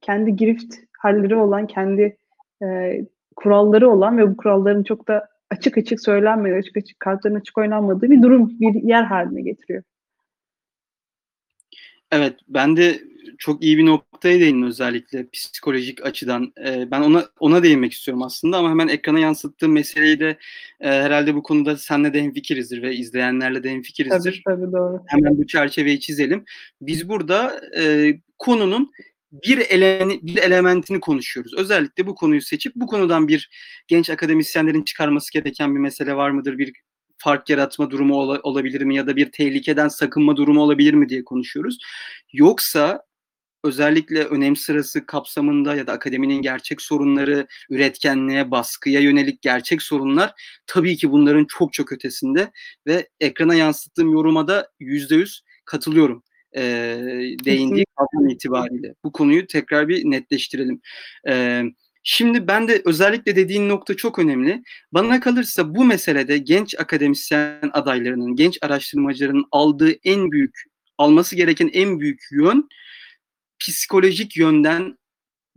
kendi 0.00 0.36
girift 0.36 0.74
halleri 0.98 1.36
olan 1.36 1.66
kendi 1.66 2.16
e, 2.62 3.00
kuralları 3.36 3.90
olan 3.90 4.18
ve 4.18 4.30
bu 4.30 4.36
kuralların 4.36 4.82
çok 4.82 5.08
da 5.08 5.28
açık 5.50 5.78
açık 5.78 6.00
söylenmediği, 6.00 6.58
açık 6.58 6.76
açık 6.76 7.00
kartların 7.00 7.34
açık 7.34 7.58
oynanmadığı 7.58 8.10
bir 8.10 8.22
durum, 8.22 8.60
bir 8.60 8.82
yer 8.82 9.02
haline 9.02 9.42
getiriyor. 9.42 9.82
Evet, 12.12 12.38
ben 12.48 12.76
de 12.76 13.00
çok 13.38 13.62
iyi 13.62 13.78
bir 13.78 13.86
noktaya 13.86 14.40
değindin 14.40 14.66
özellikle 14.66 15.28
psikolojik 15.28 16.06
açıdan. 16.06 16.52
E, 16.66 16.90
ben 16.90 17.00
ona 17.00 17.24
ona 17.40 17.62
değinmek 17.62 17.92
istiyorum 17.92 18.22
aslında 18.22 18.56
ama 18.56 18.70
hemen 18.70 18.88
ekrana 18.88 19.18
yansıttığım 19.18 19.72
meseleyi 19.72 20.20
de 20.20 20.38
e, 20.80 20.88
herhalde 20.88 21.34
bu 21.34 21.42
konuda 21.42 21.76
senle 21.76 22.14
de 22.14 22.22
hemfikirizdir 22.22 22.82
ve 22.82 22.94
izleyenlerle 22.94 23.62
de 23.62 23.70
hemfikirizdir. 23.70 24.42
Tabii 24.46 24.56
tabii 24.56 24.72
doğru. 24.72 25.02
Hemen 25.06 25.38
bu 25.38 25.46
çerçeveyi 25.46 26.00
çizelim. 26.00 26.44
Biz 26.80 27.08
burada 27.08 27.60
e, 27.78 28.14
konunun 28.38 28.92
bir, 29.32 29.58
ele, 29.58 30.08
bir 30.22 30.36
elementini 30.36 31.00
konuşuyoruz. 31.00 31.54
Özellikle 31.54 32.06
bu 32.06 32.14
konuyu 32.14 32.42
seçip 32.42 32.74
bu 32.76 32.86
konudan 32.86 33.28
bir 33.28 33.50
genç 33.88 34.10
akademisyenlerin 34.10 34.82
çıkarması 34.82 35.32
gereken 35.32 35.74
bir 35.74 35.80
mesele 35.80 36.16
var 36.16 36.30
mıdır? 36.30 36.58
Bir 36.58 36.72
fark 37.18 37.50
yaratma 37.50 37.90
durumu 37.90 38.14
ol, 38.14 38.38
olabilir 38.42 38.80
mi 38.80 38.96
ya 38.96 39.06
da 39.06 39.16
bir 39.16 39.32
tehlikeden 39.32 39.88
sakınma 39.88 40.36
durumu 40.36 40.60
olabilir 40.60 40.94
mi 40.94 41.08
diye 41.08 41.24
konuşuyoruz. 41.24 41.78
Yoksa 42.32 43.02
özellikle 43.64 44.24
önem 44.24 44.56
sırası 44.56 45.06
kapsamında 45.06 45.74
ya 45.74 45.86
da 45.86 45.92
akademinin 45.92 46.42
gerçek 46.42 46.82
sorunları, 46.82 47.46
üretkenliğe, 47.70 48.50
baskıya 48.50 49.00
yönelik 49.00 49.42
gerçek 49.42 49.82
sorunlar 49.82 50.32
tabii 50.66 50.96
ki 50.96 51.10
bunların 51.10 51.46
çok 51.48 51.72
çok 51.72 51.92
ötesinde 51.92 52.50
ve 52.86 53.08
ekrana 53.20 53.54
yansıttığım 53.54 54.12
yoruma 54.12 54.48
da 54.48 54.70
yüzde 54.80 55.14
yüz 55.14 55.42
katılıyorum 55.64 56.22
e, 56.56 56.62
değindiği 57.44 57.86
kavram 57.96 58.28
itibariyle. 58.28 58.94
Bu 59.04 59.12
konuyu 59.12 59.46
tekrar 59.46 59.88
bir 59.88 60.04
netleştirelim. 60.04 60.80
E, 61.28 61.62
şimdi 62.02 62.46
ben 62.46 62.68
de 62.68 62.82
özellikle 62.84 63.36
dediğin 63.36 63.68
nokta 63.68 63.96
çok 63.96 64.18
önemli. 64.18 64.62
Bana 64.92 65.20
kalırsa 65.20 65.74
bu 65.74 65.84
meselede 65.84 66.38
genç 66.38 66.74
akademisyen 66.80 67.70
adaylarının, 67.72 68.36
genç 68.36 68.58
araştırmacıların 68.62 69.44
aldığı 69.50 69.92
en 70.04 70.30
büyük, 70.32 70.62
alması 70.98 71.36
gereken 71.36 71.70
en 71.72 72.00
büyük 72.00 72.20
yön 72.32 72.68
psikolojik 73.60 74.36
yönden 74.36 74.98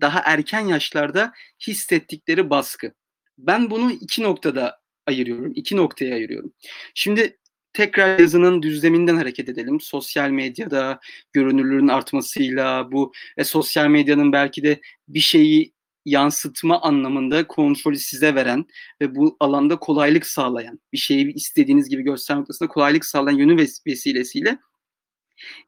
daha 0.01 0.21
erken 0.25 0.59
yaşlarda 0.59 1.33
hissettikleri 1.67 2.49
baskı. 2.49 2.93
Ben 3.37 3.69
bunu 3.71 3.91
iki 3.91 4.23
noktada 4.23 4.81
ayırıyorum, 5.07 5.51
iki 5.55 5.75
noktaya 5.75 6.15
ayırıyorum. 6.15 6.53
Şimdi 6.95 7.37
tekrar 7.73 8.19
yazının 8.19 8.61
düzleminden 8.61 9.15
hareket 9.15 9.49
edelim. 9.49 9.81
Sosyal 9.81 10.29
medyada 10.29 10.99
görünürlüğün 11.33 11.87
artmasıyla 11.87 12.91
bu 12.91 13.13
ve 13.37 13.43
sosyal 13.43 13.87
medyanın 13.87 14.33
belki 14.33 14.63
de 14.63 14.81
bir 15.07 15.19
şeyi 15.19 15.73
yansıtma 16.05 16.81
anlamında 16.81 17.47
kontrolü 17.47 17.97
size 17.97 18.35
veren 18.35 18.65
ve 19.01 19.15
bu 19.15 19.37
alanda 19.39 19.79
kolaylık 19.79 20.27
sağlayan, 20.27 20.79
bir 20.93 20.97
şeyi 20.97 21.33
istediğiniz 21.33 21.89
gibi 21.89 22.01
gösterme 22.03 22.39
noktasında 22.39 22.69
kolaylık 22.69 23.05
sağlayan 23.05 23.37
yönü 23.37 23.61
ves- 23.61 23.87
vesilesiyle 23.87 24.59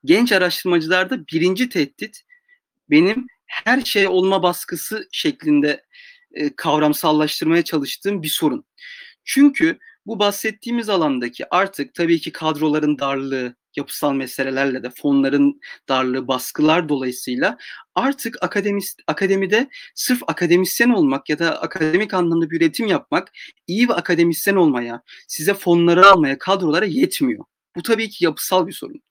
genç 0.06 0.32
araştırmacılarda 0.32 1.28
birinci 1.28 1.70
tehdit 1.70 2.24
benim 2.90 3.28
her 3.46 3.82
şey 3.82 4.08
olma 4.08 4.44
baskısı 4.44 5.08
şeklinde 5.12 5.84
e, 6.34 6.56
kavramsallaştırmaya 6.56 7.64
çalıştığım 7.64 8.24
bir 8.24 8.28
sorun. 8.28 8.66
Çünkü 9.26 9.80
bu 10.06 10.20
bahsettiğimiz 10.20 10.90
alandaki 10.90 11.56
artık 11.56 11.94
tabii 11.94 12.20
ki 12.20 12.32
kadroların 12.32 13.00
darlığı, 13.00 13.56
yapısal 13.76 14.14
meselelerle 14.14 14.84
de 14.84 14.90
fonların 14.90 15.62
darlığı, 15.90 16.28
baskılar 16.28 16.90
dolayısıyla 16.90 17.58
artık 17.96 18.44
akademis, 18.44 18.96
akademide 19.08 19.70
sırf 19.96 20.22
akademisyen 20.28 20.90
olmak 20.90 21.30
ya 21.30 21.40
da 21.40 21.62
akademik 21.62 22.14
anlamda 22.14 22.50
bir 22.50 22.58
üretim 22.58 22.88
yapmak 22.88 23.32
iyi 23.68 23.90
bir 23.90 23.98
akademisyen 23.98 24.56
olmaya, 24.56 25.02
size 25.28 25.54
fonları 25.54 26.06
almaya, 26.08 26.38
kadrolara 26.38 26.86
yetmiyor. 26.86 27.46
Bu 27.76 27.82
tabii 27.84 28.10
ki 28.10 28.26
yapısal 28.26 28.68
bir 28.68 28.74
sorun. 28.74 29.02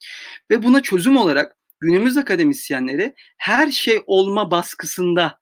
Ve 0.50 0.62
buna 0.62 0.82
çözüm 0.82 1.16
olarak 1.16 1.56
günümüz 1.80 2.16
akademisyenleri 2.16 3.14
her 3.38 3.70
şey 3.70 4.02
olma 4.06 4.50
baskısında 4.50 5.40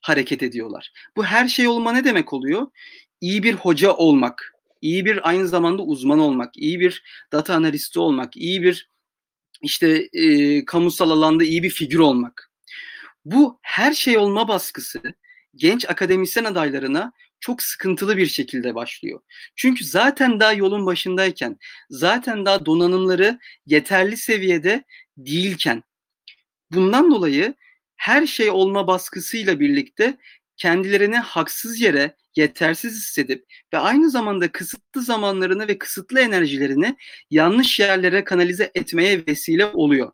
hareket 0.00 0.42
ediyorlar. 0.42 0.92
Bu 1.16 1.24
her 1.24 1.48
şey 1.48 1.68
olma 1.68 1.92
ne 1.92 2.04
demek 2.04 2.32
oluyor? 2.32 2.66
İyi 3.20 3.42
bir 3.42 3.54
hoca 3.54 3.92
olmak, 3.92 4.52
iyi 4.80 5.04
bir 5.04 5.28
aynı 5.28 5.48
zamanda 5.48 5.82
uzman 5.82 6.18
olmak, 6.18 6.56
iyi 6.56 6.80
bir 6.80 7.02
data 7.32 7.54
analisti 7.54 7.98
olmak, 7.98 8.36
iyi 8.36 8.62
bir 8.62 8.90
işte 9.62 10.08
e, 10.12 10.64
kamusal 10.64 11.10
alanda 11.10 11.44
iyi 11.44 11.62
bir 11.62 11.70
figür 11.70 11.98
olmak. 11.98 12.50
Bu 13.24 13.58
her 13.62 13.92
şey 13.92 14.18
olma 14.18 14.48
baskısı 14.48 15.02
genç 15.54 15.90
akademisyen 15.90 16.44
adaylarına 16.44 17.12
çok 17.42 17.62
sıkıntılı 17.62 18.16
bir 18.16 18.26
şekilde 18.26 18.74
başlıyor. 18.74 19.20
Çünkü 19.56 19.84
zaten 19.84 20.40
daha 20.40 20.52
yolun 20.52 20.86
başındayken, 20.86 21.58
zaten 21.90 22.46
daha 22.46 22.66
donanımları 22.66 23.38
yeterli 23.66 24.16
seviyede 24.16 24.84
değilken, 25.16 25.82
bundan 26.70 27.10
dolayı 27.10 27.54
her 27.96 28.26
şey 28.26 28.50
olma 28.50 28.86
baskısıyla 28.86 29.60
birlikte 29.60 30.16
kendilerini 30.56 31.16
haksız 31.18 31.80
yere 31.80 32.16
yetersiz 32.36 32.92
hissedip 32.92 33.44
ve 33.74 33.78
aynı 33.78 34.10
zamanda 34.10 34.52
kısıtlı 34.52 35.02
zamanlarını 35.02 35.68
ve 35.68 35.78
kısıtlı 35.78 36.20
enerjilerini 36.20 36.96
yanlış 37.30 37.80
yerlere 37.80 38.24
kanalize 38.24 38.70
etmeye 38.74 39.26
vesile 39.26 39.66
oluyor. 39.66 40.12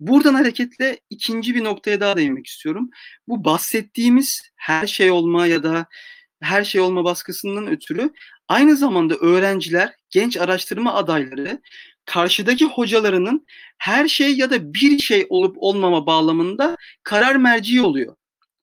Buradan 0.00 0.34
hareketle 0.34 1.00
ikinci 1.10 1.54
bir 1.54 1.64
noktaya 1.64 2.00
daha 2.00 2.16
değinmek 2.16 2.46
istiyorum. 2.46 2.90
Bu 3.28 3.44
bahsettiğimiz 3.44 4.42
her 4.56 4.86
şey 4.86 5.10
olma 5.10 5.46
ya 5.46 5.62
da 5.62 5.86
her 6.44 6.64
şey 6.64 6.80
olma 6.80 7.04
baskısından 7.04 7.66
ötürü 7.66 8.10
aynı 8.48 8.76
zamanda 8.76 9.14
öğrenciler, 9.14 9.92
genç 10.10 10.36
araştırma 10.36 10.94
adayları 10.94 11.60
karşıdaki 12.04 12.64
hocalarının 12.64 13.46
her 13.78 14.08
şey 14.08 14.36
ya 14.36 14.50
da 14.50 14.74
bir 14.74 14.98
şey 14.98 15.26
olup 15.28 15.56
olmama 15.58 16.06
bağlamında 16.06 16.76
karar 17.02 17.36
merci 17.36 17.82
oluyor. 17.82 18.16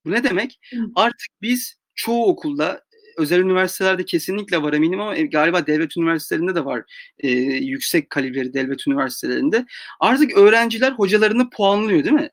Bu 0.06 0.12
ne 0.12 0.24
demek? 0.24 0.60
Artık 0.96 1.28
biz 1.42 1.76
çoğu 1.96 2.26
okulda 2.28 2.82
özel 3.18 3.40
üniversitelerde 3.40 4.06
kesinlikle 4.06 4.62
var 4.62 4.74
eminim 4.74 5.00
ama 5.02 5.16
galiba 5.16 5.68
devlet 5.68 5.98
üniversitelerinde 5.98 6.56
de 6.56 6.66
var 6.66 6.84
e, 7.20 7.30
yüksek 7.32 8.10
kalibreli 8.10 8.54
devlet 8.54 8.88
üniversitelerinde. 8.88 9.66
Artık 10.00 10.38
öğrenciler 10.38 10.92
hocalarını 10.92 11.50
puanlıyor 11.50 12.04
değil 12.04 12.16
mi? 12.16 12.30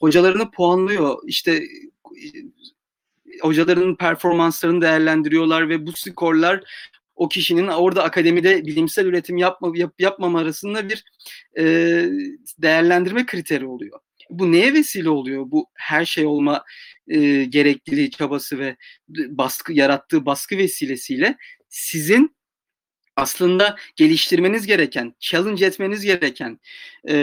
Hocalarını 0.00 0.50
puanlıyor 0.50 1.18
işte 1.26 1.62
hocalarının 3.42 3.96
performanslarını 3.96 4.82
değerlendiriyorlar 4.82 5.68
ve 5.68 5.86
bu 5.86 5.92
skorlar 5.92 6.60
o 7.14 7.28
kişinin 7.28 7.66
orada 7.66 8.04
akademide 8.04 8.66
bilimsel 8.66 9.06
üretim 9.06 9.36
yapma, 9.36 9.72
yap, 9.74 9.94
yapmama 9.98 10.40
arasında 10.40 10.88
bir 10.88 11.04
e, 11.58 11.64
değerlendirme 12.58 13.26
kriteri 13.26 13.66
oluyor. 13.66 14.00
Bu 14.30 14.52
neye 14.52 14.74
vesile 14.74 15.10
oluyor? 15.10 15.44
Bu 15.46 15.66
her 15.74 16.04
şey 16.04 16.26
olma 16.26 16.64
e, 17.08 17.44
gerekliliği, 17.44 18.10
çabası 18.10 18.58
ve 18.58 18.76
baskı 19.08 19.72
yarattığı 19.72 20.26
baskı 20.26 20.58
vesilesiyle 20.58 21.36
sizin 21.68 22.36
aslında 23.16 23.76
geliştirmeniz 23.96 24.66
gereken, 24.66 25.14
challenge 25.20 25.66
etmeniz 25.66 26.04
gereken, 26.04 26.60
e, 27.08 27.16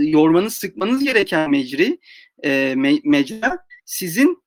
yormanız, 0.00 0.54
sıkmanız 0.54 1.04
gereken 1.04 1.50
mecri, 1.50 1.98
e, 2.44 2.74
me, 2.76 2.92
mecra 3.04 3.58
sizin 3.84 4.42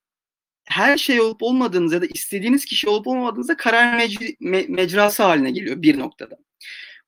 her 0.66 0.98
şey 0.98 1.22
olup 1.22 1.44
olmadığınız 1.44 1.94
ya 1.94 2.02
da 2.02 2.06
istediğiniz 2.06 2.66
kişi 2.66 2.90
olup 2.90 3.08
olmadığınızda 3.08 3.58
karar 3.58 3.98
mecri, 3.98 4.36
me, 4.40 4.66
mecrası 4.70 5.24
haline 5.24 5.52
geliyor 5.52 5.82
bir 5.82 6.00
noktada. 6.00 6.38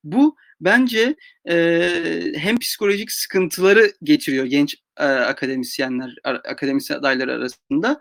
Bu 0.03 0.35
bence 0.61 1.15
e, 1.49 1.91
hem 2.35 2.59
psikolojik 2.59 3.11
sıkıntıları 3.11 3.91
getiriyor 4.03 4.45
genç 4.45 4.75
e, 4.97 5.03
akademisyenler, 5.03 6.15
akademisyen 6.23 6.97
adayları 6.97 7.33
arasında 7.33 7.99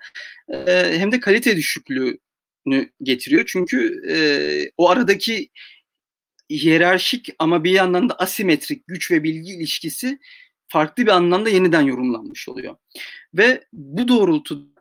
e, 0.49 0.93
hem 0.99 1.13
de 1.13 1.21
kalite 1.21 1.57
düşüklüğünü 1.57 2.91
getiriyor. 3.03 3.45
Çünkü 3.47 4.03
e, 4.09 4.17
o 4.77 4.91
aradaki 4.91 5.49
hiyerarşik 6.51 7.29
ama 7.39 7.65
bir 7.65 7.71
yandan 7.71 8.09
da 8.09 8.15
asimetrik 8.19 8.87
güç 8.87 9.11
ve 9.11 9.23
bilgi 9.23 9.53
ilişkisi 9.53 10.19
farklı 10.69 11.03
bir 11.03 11.11
anlamda 11.11 11.51
yeniden 11.51 11.83
yorumlanmış 11.83 12.49
oluyor. 12.49 12.77
Ve 13.35 13.65
bu 13.73 14.09
doğrultuda 14.09 14.76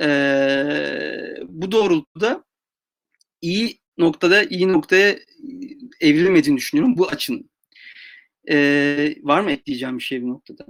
e, 0.00 0.08
bu 1.48 1.72
doğrultuda 1.72 2.44
iyi 3.40 3.78
noktada 3.98 4.42
iyi 4.42 4.72
noktaya 4.72 5.16
evrilmediğini 6.00 6.56
düşünüyorum 6.56 6.98
bu 6.98 7.08
açın. 7.08 7.50
E, 8.50 8.56
var 9.22 9.40
mı 9.40 9.50
ekleyeceğim 9.50 9.98
bir 9.98 10.02
şey 10.02 10.22
bu 10.22 10.28
noktada? 10.28 10.64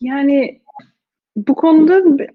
Yani 0.00 0.62
bu 1.36 1.54
konuda 1.54 2.26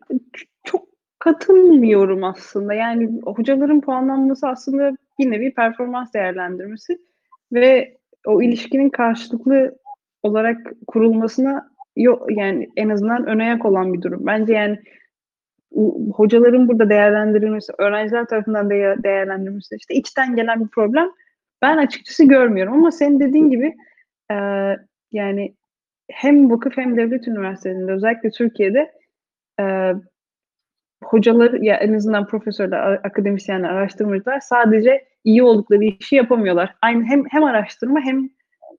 çok 0.63 0.88
katılmıyorum 1.19 2.23
aslında. 2.23 2.73
Yani 2.73 3.21
hocaların 3.25 3.81
puanlanması 3.81 4.47
aslında 4.47 4.97
bir 5.19 5.31
nevi 5.31 5.53
performans 5.53 6.13
değerlendirmesi 6.13 6.97
ve 7.51 7.97
o 8.25 8.41
ilişkinin 8.41 8.89
karşılıklı 8.89 9.79
olarak 10.23 10.73
kurulmasına 10.88 11.69
yok 11.95 12.27
yani 12.31 12.69
en 12.75 12.89
azından 12.89 13.25
ön 13.27 13.39
ayak 13.39 13.65
olan 13.65 13.93
bir 13.93 14.01
durum. 14.01 14.25
Bence 14.25 14.53
yani 14.53 14.79
hocaların 16.13 16.67
burada 16.67 16.89
değerlendirilmesi, 16.89 17.73
öğrenciler 17.77 18.25
tarafından 18.25 18.69
de 18.69 18.95
değerlendirilmesi 19.03 19.75
işte 19.75 19.93
içten 19.93 20.36
gelen 20.36 20.63
bir 20.63 20.69
problem 20.69 21.09
ben 21.62 21.77
açıkçası 21.77 22.23
görmüyorum 22.23 22.73
ama 22.73 22.91
senin 22.91 23.19
dediğin 23.19 23.49
gibi 23.49 23.75
e, 24.31 24.36
yani 25.12 25.55
hem 26.12 26.51
vakıf 26.51 26.77
hem 26.77 26.97
devlet 26.97 27.27
üniversitelerinde 27.27 27.91
özellikle 27.91 28.31
Türkiye'de 28.31 28.91
e, 29.59 29.93
hocalar 31.03 31.53
ya 31.53 31.75
en 31.75 31.93
azından 31.93 32.27
profesörler, 32.27 32.93
akademisyenler, 32.93 33.69
araştırmacılar 33.69 34.39
sadece 34.39 35.05
iyi 35.23 35.43
oldukları 35.43 35.83
işi 35.83 36.15
yapamıyorlar. 36.15 36.75
Aynı 36.81 37.03
hem 37.03 37.23
hem 37.29 37.43
araştırma 37.43 38.01
hem 38.01 38.29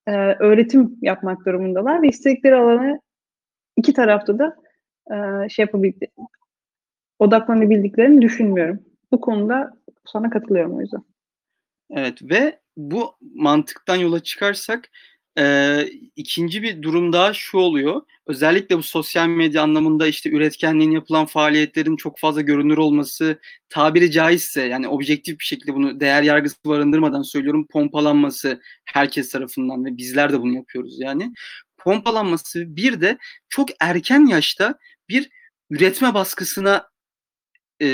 e, 0.06 0.12
öğretim 0.38 0.98
yapmak 1.02 1.46
durumundalar 1.46 2.02
ve 2.02 2.08
istedikleri 2.08 2.54
alanı 2.54 3.00
iki 3.76 3.92
tarafta 3.92 4.38
da 4.38 4.56
e, 5.10 5.48
şey 5.48 5.62
yapabildi, 5.62 6.06
odaklanabildiklerini 7.18 8.22
düşünmüyorum. 8.22 8.80
Bu 9.12 9.20
konuda 9.20 9.70
sana 10.06 10.30
katılıyorum 10.30 10.76
o 10.76 10.80
yüzden. 10.80 11.02
Evet 11.90 12.22
ve 12.22 12.60
bu 12.76 13.16
mantıktan 13.34 13.96
yola 13.96 14.20
çıkarsak 14.20 14.90
e, 15.38 15.78
ikinci 16.16 16.62
bir 16.62 16.82
durum 16.82 17.12
daha 17.12 17.32
şu 17.32 17.58
oluyor. 17.58 18.02
Özellikle 18.26 18.78
bu 18.78 18.82
sosyal 18.82 19.28
medya 19.28 19.62
anlamında 19.62 20.06
işte 20.06 20.30
üretkenliğin 20.30 20.90
yapılan 20.90 21.26
faaliyetlerin 21.26 21.96
çok 21.96 22.18
fazla 22.18 22.40
görünür 22.40 22.76
olması 22.76 23.38
tabiri 23.68 24.10
caizse 24.10 24.62
yani 24.62 24.88
objektif 24.88 25.38
bir 25.38 25.44
şekilde 25.44 25.74
bunu 25.74 26.00
değer 26.00 26.22
yargısı 26.22 26.56
barındırmadan 26.66 27.22
söylüyorum 27.22 27.66
pompalanması 27.70 28.60
herkes 28.84 29.30
tarafından 29.30 29.84
ve 29.84 29.96
bizler 29.96 30.32
de 30.32 30.40
bunu 30.40 30.54
yapıyoruz 30.54 31.00
yani. 31.00 31.32
Pompalanması 31.76 32.76
bir 32.76 33.00
de 33.00 33.18
çok 33.48 33.68
erken 33.80 34.26
yaşta 34.26 34.78
bir 35.08 35.30
üretme 35.70 36.14
baskısına 36.14 36.93
e, 37.84 37.88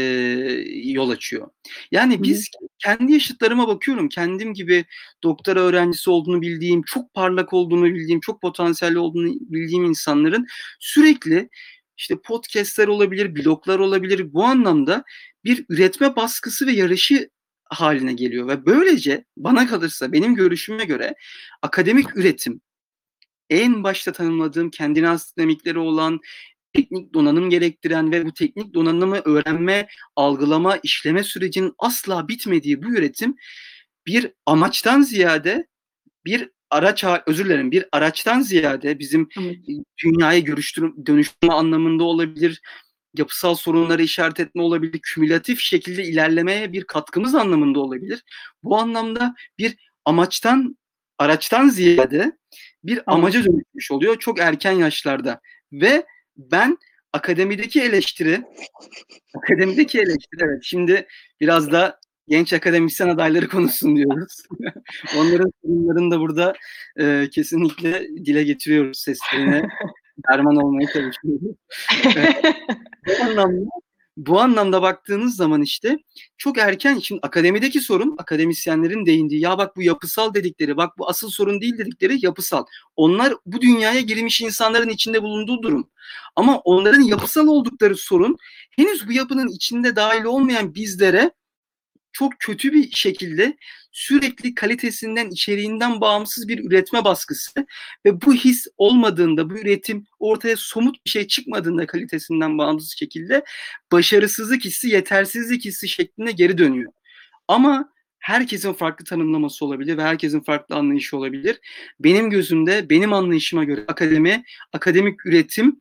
yol 0.91 1.11
açıyor. 1.11 1.51
Yani 1.91 2.23
biz 2.23 2.51
kendi 2.79 3.13
yaşıtlarıma 3.13 3.69
bakıyorum. 3.69 4.09
Kendim 4.09 4.55
gibi 4.55 4.85
doktora 5.23 5.61
öğrencisi 5.61 6.11
olduğunu 6.11 6.43
bildiğim, 6.43 6.83
çok 6.83 7.15
parlak 7.15 7.53
olduğunu 7.53 7.85
bildiğim, 7.85 8.21
çok 8.21 8.43
potansiyelli 8.43 8.99
olduğunu 8.99 9.35
bildiğim 9.41 9.85
insanların 9.85 10.47
sürekli 10.81 11.49
işte 11.97 12.21
podcastler 12.25 12.89
olabilir, 12.89 13.37
bloglar 13.37 13.79
olabilir. 13.79 14.33
Bu 14.33 14.45
anlamda 14.45 15.05
bir 15.45 15.65
üretme 15.69 16.17
baskısı 16.17 16.67
ve 16.67 16.73
yarışı 16.73 17.31
haline 17.65 18.13
geliyor 18.13 18.49
ve 18.49 18.67
böylece 18.67 19.25
bana 19.37 19.67
kalırsa 19.67 20.13
benim 20.13 20.35
görüşüme 20.35 20.85
göre 20.85 21.15
akademik 21.63 22.17
üretim 22.17 22.61
en 23.51 23.85
başta 23.85 24.13
tanımladığım 24.13 24.71
kendine 24.71 25.07
has 25.07 25.37
dinamikleri 25.37 25.79
olan 25.79 26.21
teknik 26.73 27.15
donanım 27.15 27.51
gerektiren 27.51 28.13
ve 28.13 28.27
bu 28.27 28.35
teknik 28.35 28.75
donanımı 28.75 29.17
öğrenme, 29.25 29.89
algılama, 30.17 30.77
işleme 30.77 31.25
sürecinin 31.25 31.75
asla 31.79 32.29
bitmediği 32.29 32.83
bu 32.83 32.87
üretim 32.87 33.37
bir 34.07 34.33
amaçtan 34.47 35.03
ziyade 35.03 35.67
bir 36.25 36.51
araç 36.71 37.05
özür 37.27 37.45
dilerim 37.45 37.71
bir 37.71 37.85
araçtan 37.93 38.41
ziyade 38.41 38.99
bizim 38.99 39.29
dünyaya 40.05 40.39
görüştürme 40.39 41.07
dönüştürme 41.07 41.55
anlamında 41.55 42.05
olabilir 42.05 42.61
yapısal 43.15 43.55
sorunları 43.55 44.03
işaret 44.03 44.41
etme 44.41 44.63
olabilir 44.63 45.01
kümülatif 45.03 45.61
şekilde 45.61 46.05
ilerlemeye 46.05 46.73
bir 46.73 46.85
katkımız 46.85 47.35
anlamında 47.35 47.81
olabilir. 47.81 48.25
Bu 48.63 48.79
anlamda 48.79 49.35
bir 49.59 49.91
amaçtan 50.05 50.77
araçtan 51.19 51.69
ziyade 51.69 52.33
bir 52.85 53.03
amaca 53.07 53.45
dönüşmüş 53.45 53.91
oluyor 53.91 54.19
çok 54.19 54.41
erken 54.41 54.73
yaşlarda 54.73 55.41
ve 55.73 56.07
ben 56.53 56.79
akademideki 57.13 57.83
eleştiri 57.83 58.45
akademideki 59.35 59.99
eleştiri 59.99 60.45
evet 60.45 60.61
şimdi 60.63 61.07
biraz 61.41 61.73
da 61.73 62.01
genç 62.29 62.53
akademisyen 62.53 63.09
adayları 63.09 63.49
konuşsun 63.49 63.97
diyoruz. 63.97 64.43
Onların 65.19 65.53
sorunlarını 65.63 66.11
da 66.11 66.21
burada 66.21 66.53
e, 67.01 67.29
kesinlikle 67.33 68.09
dile 68.09 68.45
getiriyoruz 68.45 68.99
seslerine. 68.99 69.69
Derman 70.31 70.57
olmaya 70.57 70.87
çalışıyoruz. 70.87 71.57
bu 73.07 73.25
anlamda 73.25 73.71
bu 74.27 74.41
anlamda 74.41 74.83
baktığınız 74.83 75.37
zaman 75.37 75.63
işte 75.63 75.99
çok 76.39 76.59
erken 76.59 76.99
şimdi 76.99 77.21
akademideki 77.23 77.81
sorun 77.81 78.15
akademisyenlerin 78.19 79.07
değindiği 79.07 79.41
ya 79.41 79.59
bak 79.59 79.77
bu 79.77 79.83
yapısal 79.83 80.35
dedikleri 80.35 80.77
bak 80.77 80.99
bu 80.99 81.09
asıl 81.09 81.31
sorun 81.31 81.61
değil 81.61 81.79
dedikleri 81.79 82.25
yapısal. 82.25 82.65
Onlar 82.97 83.35
bu 83.47 83.61
dünyaya 83.61 84.01
girmiş 84.01 84.41
insanların 84.41 84.89
içinde 84.89 85.23
bulunduğu 85.23 85.63
durum. 85.63 85.91
Ama 86.37 86.59
onların 86.59 87.01
yapısal 87.01 87.47
oldukları 87.47 87.97
sorun 87.97 88.37
henüz 88.77 89.09
bu 89.09 89.13
yapının 89.13 89.49
içinde 89.49 89.97
dahil 89.97 90.25
olmayan 90.25 90.75
bizlere 90.75 91.31
çok 92.13 92.33
kötü 92.39 92.73
bir 92.73 92.91
şekilde 92.91 93.57
sürekli 93.93 94.55
kalitesinden, 94.55 95.31
içeriğinden 95.31 96.01
bağımsız 96.01 96.49
bir 96.49 96.65
üretme 96.65 97.05
baskısı 97.05 97.67
ve 98.07 98.23
bu 98.23 98.35
his 98.35 98.67
olmadığında, 98.79 99.51
bu 99.51 99.55
üretim 99.55 100.07
ortaya 100.19 100.57
somut 100.57 101.05
bir 101.05 101.11
şey 101.11 101.27
çıkmadığında 101.27 101.87
kalitesinden 101.87 102.59
bağımsız 102.59 102.99
şekilde 102.99 103.45
başarısızlık 103.93 104.65
hissi, 104.65 104.89
yetersizlik 104.89 105.65
hissi 105.65 105.89
şeklinde 105.89 106.33
geri 106.33 106.59
dönüyor. 106.59 106.93
Ama 107.49 107.93
herkesin 108.19 108.73
farklı 108.73 109.05
tanımlaması 109.05 109.65
olabilir 109.65 109.97
ve 109.97 110.03
herkesin 110.03 110.41
farklı 110.41 110.75
anlayışı 110.75 111.17
olabilir. 111.17 111.61
Benim 112.01 112.31
gözümde, 112.31 112.91
benim 112.91 113.13
anlayışıma 113.13 113.65
göre 113.65 113.85
akademi, 113.89 114.45
akademik 114.73 115.27
üretim 115.27 115.81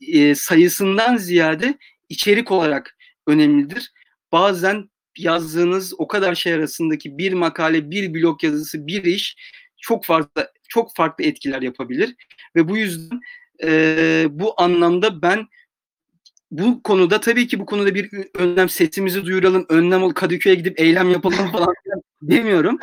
e, 0.00 0.34
sayısından 0.34 1.16
ziyade 1.16 1.78
içerik 2.08 2.50
olarak 2.50 2.96
önemlidir. 3.26 3.92
Bazen 4.32 4.90
yazdığınız 5.18 5.94
o 5.98 6.08
kadar 6.08 6.34
şey 6.34 6.52
arasındaki 6.52 7.18
bir 7.18 7.32
makale, 7.32 7.90
bir 7.90 8.14
blog 8.14 8.44
yazısı, 8.44 8.86
bir 8.86 9.04
iş 9.04 9.36
çok 9.76 10.04
farklı 10.04 10.52
çok 10.68 10.96
farklı 10.96 11.24
etkiler 11.24 11.62
yapabilir 11.62 12.14
ve 12.56 12.68
bu 12.68 12.76
yüzden 12.76 13.20
e, 13.64 14.26
bu 14.30 14.54
anlamda 14.56 15.22
ben 15.22 15.46
bu 16.50 16.82
konuda 16.82 17.20
tabii 17.20 17.46
ki 17.46 17.60
bu 17.60 17.66
konuda 17.66 17.94
bir 17.94 18.10
önlem 18.34 18.68
setimizi 18.68 19.24
duyuralım, 19.26 19.66
önlem 19.68 20.02
ol 20.02 20.10
Kadıköy'e 20.12 20.54
gidip 20.54 20.80
eylem 20.80 21.10
yapalım 21.10 21.52
falan 21.52 21.74
demiyorum. 22.22 22.78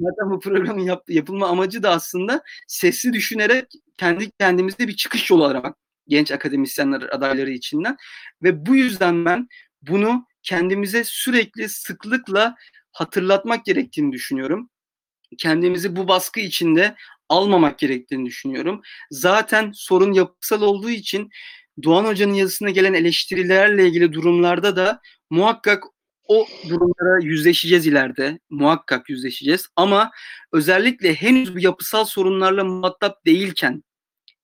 Zaten 0.00 0.30
bu 0.30 0.40
programın 0.40 0.82
yap, 0.82 1.04
yapılma 1.08 1.48
amacı 1.48 1.82
da 1.82 1.90
aslında 1.90 2.42
sesli 2.66 3.12
düşünerek 3.12 3.64
kendi 3.96 4.30
kendimizde 4.30 4.88
bir 4.88 4.96
çıkış 4.96 5.30
yolu 5.30 5.44
aramak 5.44 5.76
genç 6.08 6.32
akademisyenler 6.32 7.02
adayları 7.02 7.50
içinden 7.50 7.96
ve 8.42 8.66
bu 8.66 8.76
yüzden 8.76 9.24
ben 9.24 9.48
bunu 9.82 10.26
kendimize 10.48 11.04
sürekli 11.04 11.68
sıklıkla 11.68 12.56
hatırlatmak 12.92 13.64
gerektiğini 13.64 14.12
düşünüyorum. 14.12 14.70
Kendimizi 15.38 15.96
bu 15.96 16.08
baskı 16.08 16.40
içinde 16.40 16.94
almamak 17.28 17.78
gerektiğini 17.78 18.26
düşünüyorum. 18.26 18.82
Zaten 19.10 19.72
sorun 19.74 20.12
yapısal 20.12 20.62
olduğu 20.62 20.90
için 20.90 21.30
Doğan 21.82 22.04
Hoca'nın 22.04 22.34
yazısına 22.34 22.70
gelen 22.70 22.94
eleştirilerle 22.94 23.88
ilgili 23.88 24.12
durumlarda 24.12 24.76
da 24.76 25.00
muhakkak 25.30 25.84
o 26.28 26.46
durumlara 26.68 27.24
yüzleşeceğiz 27.24 27.86
ileride. 27.86 28.38
Muhakkak 28.50 29.10
yüzleşeceğiz. 29.10 29.68
Ama 29.76 30.10
özellikle 30.52 31.14
henüz 31.14 31.54
bu 31.54 31.60
yapısal 31.60 32.04
sorunlarla 32.04 32.64
muhatap 32.64 33.26
değilken, 33.26 33.84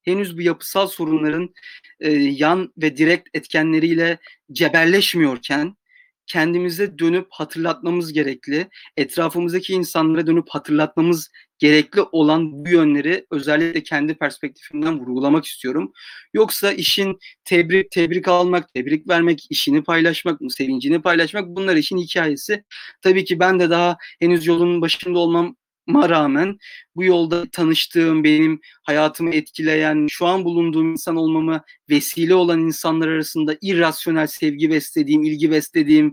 henüz 0.03 0.39
bu 0.39 0.43
yapısal 0.43 0.87
sorunların 0.87 1.55
e, 2.01 2.13
yan 2.13 2.73
ve 2.77 2.97
direkt 2.97 3.29
etkenleriyle 3.35 4.19
cebelleşmiyorken 4.53 5.77
kendimize 6.27 6.99
dönüp 6.99 7.27
hatırlatmamız 7.31 8.13
gerekli. 8.13 8.69
Etrafımızdaki 8.97 9.73
insanlara 9.73 10.27
dönüp 10.27 10.49
hatırlatmamız 10.49 11.31
gerekli 11.59 12.01
olan 12.13 12.65
bu 12.65 12.69
yönleri 12.69 13.27
özellikle 13.31 13.83
kendi 13.83 14.15
perspektifimden 14.15 15.01
vurgulamak 15.01 15.45
istiyorum. 15.45 15.93
Yoksa 16.35 16.73
işin 16.73 17.19
tebrik 17.45 17.91
tebrik 17.91 18.29
almak, 18.29 18.75
tebrik 18.75 19.09
vermek, 19.09 19.47
işini 19.51 19.83
paylaşmak, 19.85 20.41
sevincini 20.49 21.03
paylaşmak 21.03 21.49
bunlar 21.49 21.77
için 21.77 21.99
hikayesi. 21.99 22.65
Tabii 23.03 23.25
ki 23.25 23.41
ben 23.41 23.61
de 23.61 23.71
daha 23.71 23.97
henüz 24.21 24.47
yolun 24.47 24.81
başında 24.81 25.19
olmam 25.19 25.45
ma 25.47 25.55
rağmen 25.89 26.59
bu 26.97 27.05
yolda 27.05 27.51
tanıştığım, 27.51 28.25
benim 28.25 28.61
hayatımı 28.83 29.35
etkileyen, 29.35 30.07
şu 30.11 30.27
an 30.27 30.45
bulunduğum 30.45 30.93
insan 30.93 31.17
olmama 31.17 31.65
vesile 31.91 32.35
olan 32.35 32.61
insanlar 32.61 33.09
arasında 33.09 33.57
irrasyonel 33.61 34.27
sevgi 34.27 34.71
beslediğim, 34.71 35.25
ilgi 35.25 35.51
beslediğim, 35.51 36.13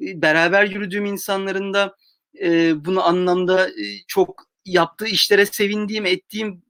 beraber 0.00 0.64
yürüdüğüm 0.64 1.04
insanların 1.04 1.74
da 1.74 1.96
e, 2.42 2.72
bunu 2.84 3.06
anlamda 3.06 3.68
e, 3.68 3.84
çok 4.06 4.48
yaptığı 4.64 5.06
işlere 5.06 5.46
sevindiğim, 5.46 6.06
ettiğim 6.06 6.62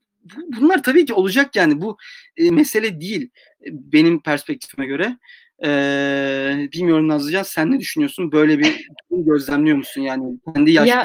bunlar 0.61 0.83
tabii 0.83 1.05
ki 1.05 1.15
olacak 1.15 1.57
yani 1.57 1.81
bu 1.81 1.97
e, 2.37 2.51
mesele 2.51 3.01
değil 3.01 3.31
benim 3.67 4.23
perspektifime 4.23 4.87
göre. 4.87 5.19
Ee, 5.65 6.69
bilmiyorum 6.73 7.09
Nazlıcan 7.09 7.43
sen 7.43 7.71
ne 7.73 7.81
düşünüyorsun? 7.81 8.33
Böyle 8.33 8.59
bir 8.59 8.89
gözlemliyor 9.11 9.77
musun 9.77 10.01
yani 10.01 10.39
kendi 10.55 10.71
yaş 10.71 10.89
ya? 10.89 11.05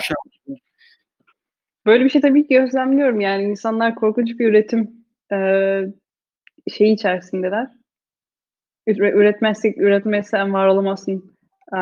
Böyle 1.86 2.06
bir 2.06 2.10
şey 2.10 2.22
tabii 2.22 2.48
ki 2.48 2.54
gözlemliyorum 2.54 3.22
yani 3.22 3.44
insanlar 3.44 3.96
korkunç 3.96 4.40
bir 4.40 4.50
üretim 4.50 4.92
e, 5.34 5.38
şeyi 6.72 6.94
içerisindeler. 6.94 7.68
Üretmezsek, 8.88 9.78
üretmezsen 9.78 10.54
var 10.54 10.68
olamazsın 10.68 11.36
e, 11.74 11.80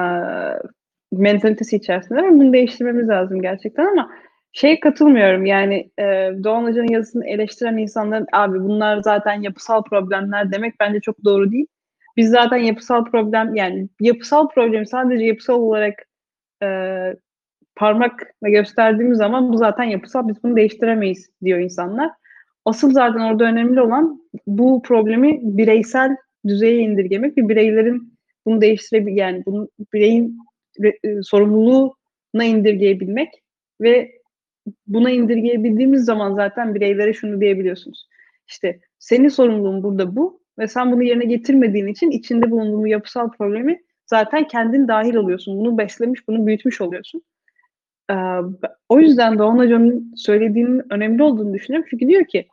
mentalitesi 1.12 1.76
içerisindeler 1.76 2.24
ama 2.24 2.40
bunu 2.40 2.54
değiştirmemiz 2.54 3.10
lazım 3.10 3.42
gerçekten 3.42 3.86
ama 3.86 4.12
şey 4.54 4.80
katılmıyorum 4.80 5.46
yani 5.46 5.92
e, 6.00 6.04
Doğan 6.44 6.64
Hoca'nın 6.64 6.92
yazısını 6.92 7.28
eleştiren 7.28 7.78
insanların 7.78 8.28
abi 8.34 8.60
bunlar 8.60 8.98
zaten 9.02 9.42
yapısal 9.42 9.84
problemler 9.84 10.52
demek 10.52 10.80
bence 10.80 11.00
çok 11.00 11.24
doğru 11.26 11.52
değil. 11.52 11.68
Biz 12.18 12.30
zaten 12.30 12.58
yapısal 12.58 13.06
problem 13.06 13.56
yani 13.56 13.90
yapısal 14.00 14.50
problemi 14.50 14.88
sadece 14.88 15.26
yapısal 15.26 15.54
olarak 15.56 15.94
e, 16.64 16.68
parmakla 17.82 18.50
gösterdiğimiz 18.50 19.18
zaman 19.18 19.54
bu 19.54 19.58
zaten 19.58 19.84
yapısal 19.84 20.28
biz 20.28 20.44
bunu 20.44 20.56
değiştiremeyiz 20.56 21.30
diyor 21.44 21.60
insanlar. 21.60 22.12
Asıl 22.66 22.92
zaten 22.92 23.20
orada 23.20 23.44
önemli 23.44 23.82
olan 23.82 24.22
bu 24.48 24.82
problemi 24.82 25.40
bireysel 25.44 26.16
düzeye 26.48 26.78
indirgemek 26.78 27.38
ve 27.38 27.50
bireylerin 27.50 28.14
bunu 28.46 28.62
değiştirebil 28.62 29.18
yani 29.18 29.44
bunu 29.46 29.70
bireyin 29.94 30.38
e, 30.84 31.22
sorumluluğuna 31.24 32.44
indirgeyebilmek 32.44 33.30
ve 33.82 34.12
buna 34.88 35.12
indirgeyebildiğimiz 35.12 36.06
zaman 36.06 36.36
zaten 36.36 36.76
bireylere 36.76 37.14
şunu 37.14 37.42
diyebiliyorsunuz. 37.42 38.08
İşte 38.48 38.80
senin 39.00 39.30
sorumluluğun 39.30 39.84
burada 39.84 40.16
bu 40.16 40.42
ve 40.60 40.68
sen 40.68 40.92
bunu 40.92 41.04
yerine 41.04 41.26
getirmediğin 41.26 41.88
için 41.88 42.12
içinde 42.12 42.52
bulunduğun 42.52 42.86
yapısal 42.86 43.32
problemi 43.32 43.82
zaten 44.06 44.48
kendin 44.48 44.88
dahil 44.88 45.16
oluyorsun. 45.16 45.60
Bunu 45.60 45.78
beslemiş, 45.78 46.28
bunu 46.28 46.48
büyütmüş 46.48 46.82
oluyorsun. 46.82 47.24
Ee, 48.12 48.14
o 48.90 49.00
yüzden 49.00 49.40
Doğan 49.40 49.58
Hoca'nın 49.58 50.14
söylediğinin 50.16 50.94
önemli 50.94 51.24
olduğunu 51.24 51.54
düşünüyorum. 51.54 51.88
Çünkü 51.90 52.08
diyor 52.08 52.26
ki 52.26 52.48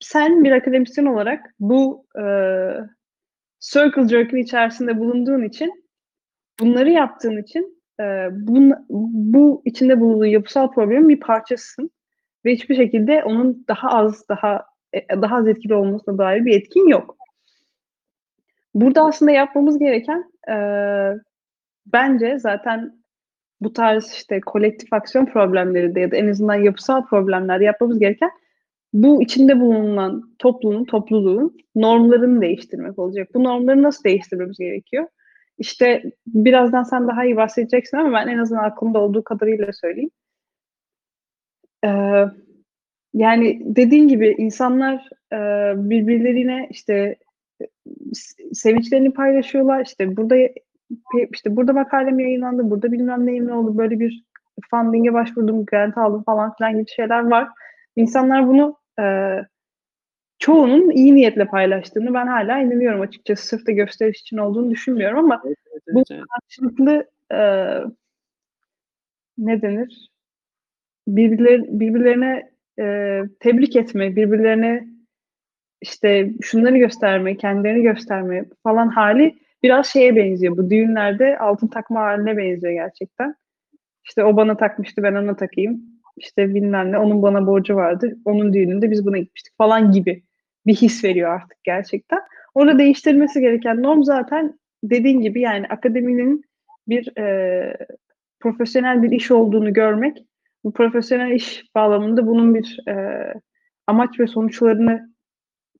sen 0.00 0.44
bir 0.44 0.52
akademisyen 0.52 1.06
olarak 1.06 1.54
bu 1.60 2.06
e, 2.16 2.24
circle 3.60 4.08
jerk'in 4.08 4.36
içerisinde 4.36 4.98
bulunduğun 4.98 5.42
için 5.42 5.84
bunları 6.60 6.90
yaptığın 6.90 7.42
için 7.42 7.82
e, 8.00 8.28
bu, 8.32 8.74
bu 8.90 9.62
içinde 9.64 10.00
bulunduğu 10.00 10.26
yapısal 10.26 10.70
problemin 10.70 11.08
bir 11.08 11.20
parçasısın 11.20 11.90
ve 12.44 12.52
hiçbir 12.52 12.74
şekilde 12.74 13.24
onun 13.24 13.64
daha 13.68 13.88
az 13.88 14.28
daha 14.28 14.64
e, 14.92 15.22
daha 15.22 15.36
az 15.36 15.48
etkili 15.48 15.74
olmasına 15.74 16.18
dair 16.18 16.44
bir 16.44 16.56
etkin 16.56 16.88
yok. 16.88 17.16
Burada 18.74 19.04
aslında 19.04 19.30
yapmamız 19.30 19.78
gereken 19.78 20.32
e, 20.50 20.56
bence 21.86 22.38
zaten 22.38 23.01
bu 23.64 23.72
tarz 23.72 24.12
işte 24.12 24.40
kolektif 24.40 24.92
aksiyon 24.92 25.26
problemleri 25.26 25.94
de 25.94 26.00
ya 26.00 26.10
da 26.10 26.16
en 26.16 26.28
azından 26.28 26.54
yapısal 26.54 27.06
problemler 27.06 27.60
yapmamız 27.60 27.98
gereken 27.98 28.30
bu 28.92 29.22
içinde 29.22 29.60
bulunan 29.60 30.34
toplumun, 30.38 30.84
topluluğun 30.84 31.56
normlarını 31.74 32.40
değiştirmek 32.40 32.98
olacak. 32.98 33.28
Bu 33.34 33.44
normları 33.44 33.82
nasıl 33.82 34.04
değiştirmemiz 34.04 34.58
gerekiyor? 34.58 35.06
İşte 35.58 36.02
birazdan 36.26 36.82
sen 36.82 37.08
daha 37.08 37.24
iyi 37.24 37.36
bahsedeceksin 37.36 37.96
ama 37.96 38.12
ben 38.12 38.28
en 38.28 38.38
azından 38.38 38.64
aklımda 38.64 39.00
olduğu 39.00 39.24
kadarıyla 39.24 39.72
söyleyeyim. 39.72 40.10
Ee, 41.84 42.24
yani 43.14 43.62
dediğin 43.64 44.08
gibi 44.08 44.34
insanlar 44.38 45.08
e, 45.32 45.38
birbirlerine 45.90 46.68
işte 46.70 47.16
sevinçlerini 48.52 49.12
paylaşıyorlar. 49.12 49.84
İşte 49.86 50.16
burada 50.16 50.36
işte 51.32 51.56
burada 51.56 51.72
makalem 51.72 52.18
yayınlandı, 52.18 52.70
burada 52.70 52.92
bilmem 52.92 53.26
neyim 53.26 53.46
ne 53.46 53.54
oldu, 53.54 53.78
böyle 53.78 54.00
bir 54.00 54.24
funding'e 54.70 55.12
başvurdum, 55.12 55.66
grant 55.66 55.98
aldım 55.98 56.22
falan 56.22 56.54
filan 56.54 56.72
gibi 56.72 56.88
şeyler 56.88 57.30
var. 57.30 57.48
İnsanlar 57.96 58.46
bunu 58.46 58.76
e, 59.00 59.36
çoğunun 60.38 60.90
iyi 60.90 61.14
niyetle 61.14 61.44
paylaştığını 61.46 62.14
ben 62.14 62.26
hala 62.26 62.58
inanıyorum 62.58 63.00
açıkçası. 63.00 63.46
Sırf 63.46 63.66
da 63.66 63.72
gösteriş 63.72 64.20
için 64.20 64.36
olduğunu 64.36 64.70
düşünmüyorum 64.70 65.18
ama 65.18 65.42
evet, 65.46 65.58
evet, 65.72 65.82
bu 65.92 66.02
evet. 66.10 66.22
karşılıklı 66.34 67.06
e, 67.32 67.38
ne 69.38 69.62
denir? 69.62 70.10
Birbirler, 71.08 71.60
birbirlerine 71.80 72.50
e, 72.78 73.20
tebrik 73.40 73.76
etme, 73.76 74.16
birbirlerine 74.16 74.88
işte 75.80 76.30
şunları 76.42 76.78
gösterme, 76.78 77.36
kendilerini 77.36 77.82
gösterme 77.82 78.44
falan 78.62 78.88
hali 78.88 79.38
biraz 79.62 79.86
şeye 79.86 80.16
benziyor. 80.16 80.56
Bu 80.56 80.70
düğünlerde 80.70 81.38
altın 81.38 81.68
takma 81.68 82.00
haline 82.00 82.36
benziyor 82.36 82.72
gerçekten. 82.72 83.34
İşte 84.04 84.24
o 84.24 84.36
bana 84.36 84.56
takmıştı 84.56 85.02
ben 85.02 85.14
ona 85.14 85.36
takayım. 85.36 85.80
İşte 86.16 86.54
bilmem 86.54 86.92
ne 86.92 86.98
onun 86.98 87.22
bana 87.22 87.46
borcu 87.46 87.76
vardı. 87.76 88.16
Onun 88.24 88.52
düğününde 88.52 88.90
biz 88.90 89.06
buna 89.06 89.18
gitmiştik 89.18 89.58
falan 89.58 89.92
gibi 89.92 90.22
bir 90.66 90.74
his 90.74 91.04
veriyor 91.04 91.30
artık 91.30 91.64
gerçekten. 91.64 92.20
Orada 92.54 92.78
değiştirmesi 92.78 93.40
gereken 93.40 93.82
norm 93.82 94.02
zaten 94.02 94.58
dediğin 94.84 95.20
gibi 95.20 95.40
yani 95.40 95.66
akademinin 95.66 96.44
bir 96.88 97.18
e, 97.18 97.76
profesyonel 98.40 99.02
bir 99.02 99.10
iş 99.10 99.30
olduğunu 99.30 99.72
görmek. 99.72 100.26
Bu 100.64 100.72
profesyonel 100.72 101.30
iş 101.30 101.64
bağlamında 101.74 102.26
bunun 102.26 102.54
bir 102.54 102.88
e, 102.88 102.94
amaç 103.86 104.20
ve 104.20 104.26
sonuçlarını 104.26 105.12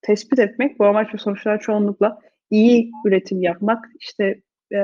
tespit 0.02 0.38
etmek. 0.38 0.78
Bu 0.78 0.86
amaç 0.86 1.14
ve 1.14 1.18
sonuçlar 1.18 1.60
çoğunlukla 1.60 2.18
iyi 2.52 2.92
üretim 3.04 3.42
yapmak, 3.42 3.88
işte 4.00 4.40
e, 4.74 4.78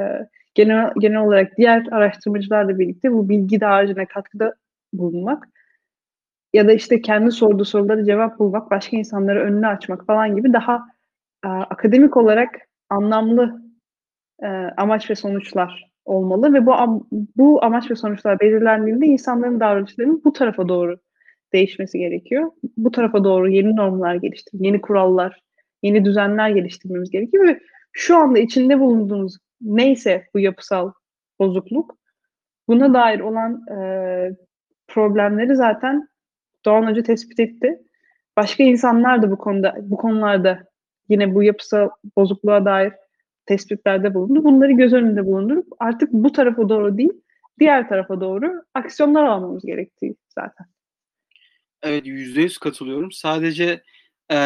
genel 0.54 0.92
genel 1.00 1.20
olarak 1.20 1.56
diğer 1.56 1.86
araştırmacılarla 1.90 2.78
birlikte 2.78 3.12
bu 3.12 3.28
bilgi 3.28 3.60
dağarcığına 3.60 4.06
katkıda 4.06 4.54
bulunmak 4.92 5.48
ya 6.52 6.68
da 6.68 6.72
işte 6.72 7.00
kendi 7.00 7.30
sorduğu 7.30 7.64
soruları 7.64 8.04
cevap 8.04 8.38
bulmak, 8.38 8.70
başka 8.70 8.96
insanları 8.96 9.40
önüne 9.40 9.66
açmak 9.66 10.06
falan 10.06 10.36
gibi 10.36 10.52
daha 10.52 10.86
e, 11.44 11.48
akademik 11.48 12.16
olarak 12.16 12.48
anlamlı 12.90 13.62
e, 14.42 14.46
amaç 14.76 15.10
ve 15.10 15.14
sonuçlar 15.14 15.90
olmalı 16.04 16.54
ve 16.54 16.66
bu 16.66 16.72
bu 17.36 17.64
amaç 17.64 17.90
ve 17.90 17.94
sonuçlar 17.94 18.40
belirlendiğinde 18.40 19.06
insanların 19.06 19.60
davranışlarının 19.60 20.22
bu 20.24 20.32
tarafa 20.32 20.68
doğru 20.68 20.98
değişmesi 21.52 21.98
gerekiyor. 21.98 22.50
Bu 22.76 22.90
tarafa 22.90 23.24
doğru 23.24 23.50
yeni 23.50 23.76
normlar 23.76 24.14
geliştirmek, 24.14 24.66
yeni 24.66 24.80
kurallar, 24.80 25.40
yeni 25.82 26.04
düzenler 26.04 26.50
geliştirmemiz 26.50 27.10
gerekiyor 27.10 27.48
ve 27.48 27.60
şu 27.92 28.16
anda 28.16 28.38
içinde 28.38 28.80
bulunduğumuz 28.80 29.38
neyse 29.60 30.28
bu 30.34 30.38
yapısal 30.38 30.92
bozukluk 31.38 31.98
buna 32.68 32.94
dair 32.94 33.20
olan 33.20 33.66
e, 33.66 33.78
problemleri 34.88 35.56
zaten 35.56 36.08
Doğan 36.64 36.90
Hoca 36.90 37.02
tespit 37.02 37.40
etti. 37.40 37.82
Başka 38.36 38.62
insanlar 38.62 39.22
da 39.22 39.30
bu 39.30 39.38
konuda 39.38 39.76
bu 39.80 39.96
konularda 39.96 40.64
yine 41.08 41.34
bu 41.34 41.42
yapısal 41.42 41.88
bozukluğa 42.16 42.64
dair 42.64 42.92
tespitlerde 43.46 44.14
bulundu. 44.14 44.44
Bunları 44.44 44.72
göz 44.72 44.92
önünde 44.92 45.26
bulundurup 45.26 45.66
artık 45.78 46.12
bu 46.12 46.32
tarafa 46.32 46.68
doğru 46.68 46.98
değil, 46.98 47.12
diğer 47.60 47.88
tarafa 47.88 48.20
doğru 48.20 48.62
aksiyonlar 48.74 49.24
almamız 49.24 49.66
gerektiği 49.66 50.16
zaten. 50.28 50.66
Evet 51.82 52.06
yüzde 52.06 52.40
yüz 52.40 52.58
katılıyorum. 52.58 53.12
Sadece 53.12 53.82
e, 54.30 54.36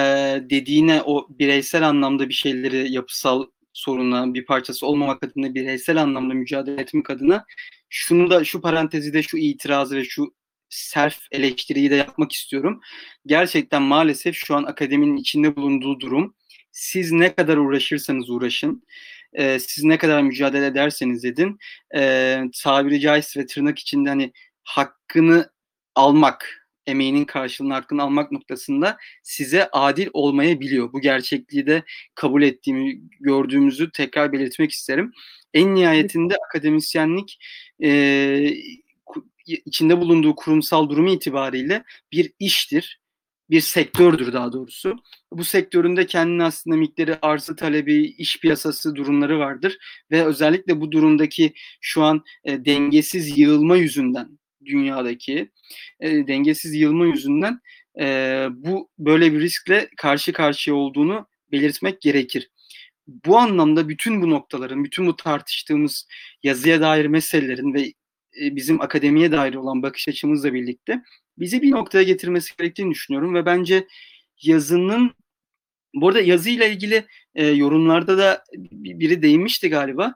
dediğine 0.50 1.02
o 1.02 1.26
bireysel 1.30 1.88
anlamda 1.88 2.28
bir 2.28 2.34
şeyleri 2.34 2.92
yapısal 2.92 3.46
soruna 3.72 4.34
bir 4.34 4.44
parçası 4.46 4.86
olmamak 4.86 5.24
adına 5.24 5.54
bireysel 5.54 6.02
anlamda 6.02 6.34
mücadele 6.34 6.80
etmek 6.80 7.10
adına 7.10 7.44
şunu 7.88 8.30
da 8.30 8.44
şu 8.44 8.60
parantezi 8.60 9.12
de 9.12 9.22
şu 9.22 9.36
itirazı 9.36 9.96
ve 9.96 10.04
şu 10.04 10.34
self 10.68 11.18
eleştiriyi 11.32 11.90
de 11.90 11.94
yapmak 11.94 12.32
istiyorum. 12.32 12.80
Gerçekten 13.26 13.82
maalesef 13.82 14.36
şu 14.36 14.54
an 14.56 14.64
akademinin 14.64 15.16
içinde 15.16 15.56
bulunduğu 15.56 16.00
durum 16.00 16.34
siz 16.72 17.12
ne 17.12 17.34
kadar 17.34 17.56
uğraşırsanız 17.56 18.30
uğraşın, 18.30 18.82
e, 19.32 19.58
siz 19.58 19.84
ne 19.84 19.98
kadar 19.98 20.22
mücadele 20.22 20.66
ederseniz 20.66 21.24
edin, 21.24 21.58
e, 21.94 22.42
tabiri 22.62 23.00
caizse 23.00 23.40
ve 23.40 23.46
tırnak 23.46 23.78
içinde 23.78 24.08
hani 24.08 24.32
hakkını 24.64 25.50
almak, 25.94 26.62
emeğinin 26.86 27.24
karşılığını 27.24 27.72
hakkını 27.74 28.02
almak 28.02 28.32
noktasında 28.32 28.96
size 29.22 29.68
adil 29.72 30.08
olmayabiliyor. 30.12 30.92
Bu 30.92 31.00
gerçekliği 31.00 31.66
de 31.66 31.82
kabul 32.14 32.42
ettiğimi, 32.42 33.00
gördüğümüzü 33.20 33.92
tekrar 33.92 34.32
belirtmek 34.32 34.70
isterim. 34.70 35.12
En 35.54 35.74
nihayetinde 35.74 36.36
akademisyenlik 36.48 37.38
e, 37.82 38.54
içinde 39.46 40.00
bulunduğu 40.00 40.34
kurumsal 40.34 40.88
durumu 40.88 41.10
itibariyle 41.10 41.84
bir 42.12 42.32
iştir, 42.38 43.00
bir 43.50 43.60
sektördür 43.60 44.32
daha 44.32 44.52
doğrusu. 44.52 44.96
Bu 45.32 45.44
sektöründe 45.44 46.06
kendine 46.06 46.44
aslında 46.44 46.76
miktarı 46.76 47.18
arzı 47.22 47.56
talebi, 47.56 48.04
iş 48.04 48.40
piyasası 48.40 48.94
durumları 48.94 49.38
vardır 49.38 49.78
ve 50.10 50.24
özellikle 50.24 50.80
bu 50.80 50.92
durumdaki 50.92 51.52
şu 51.80 52.02
an 52.02 52.24
e, 52.44 52.64
dengesiz 52.64 53.38
yığılma 53.38 53.76
yüzünden 53.76 54.38
dünyadaki 54.66 55.51
e, 56.01 56.27
dengesiz 56.27 56.75
yığılma 56.75 57.07
yüzünden 57.07 57.61
e, 58.01 58.46
bu 58.51 58.90
böyle 58.98 59.33
bir 59.33 59.40
riskle 59.40 59.88
karşı 59.96 60.33
karşıya 60.33 60.77
olduğunu 60.77 61.27
belirtmek 61.53 62.01
gerekir. 62.01 62.51
Bu 63.07 63.38
anlamda 63.38 63.88
bütün 63.88 64.22
bu 64.22 64.31
noktaların, 64.31 64.85
bütün 64.85 65.07
bu 65.07 65.16
tartıştığımız 65.16 66.07
yazıya 66.42 66.81
dair 66.81 67.07
meselelerin 67.07 67.75
ve 67.75 67.81
e, 68.40 68.57
bizim 68.57 68.81
akademiye 68.81 69.33
dair 69.33 69.55
olan 69.55 69.83
bakış 69.83 70.09
açımızla 70.09 70.55
birlikte 70.55 71.03
bizi 71.38 71.62
bir 71.62 71.70
noktaya 71.70 72.03
getirmesi 72.03 72.57
gerektiğini 72.57 72.90
düşünüyorum 72.90 73.35
ve 73.35 73.46
bence 73.46 73.87
yazının 74.42 75.14
bu 75.94 76.09
arada 76.09 76.20
yazıyla 76.20 76.66
ilgili 76.66 77.07
e, 77.35 77.46
yorumlarda 77.46 78.18
da 78.18 78.44
biri 78.72 79.22
değinmişti 79.22 79.68
galiba. 79.68 80.14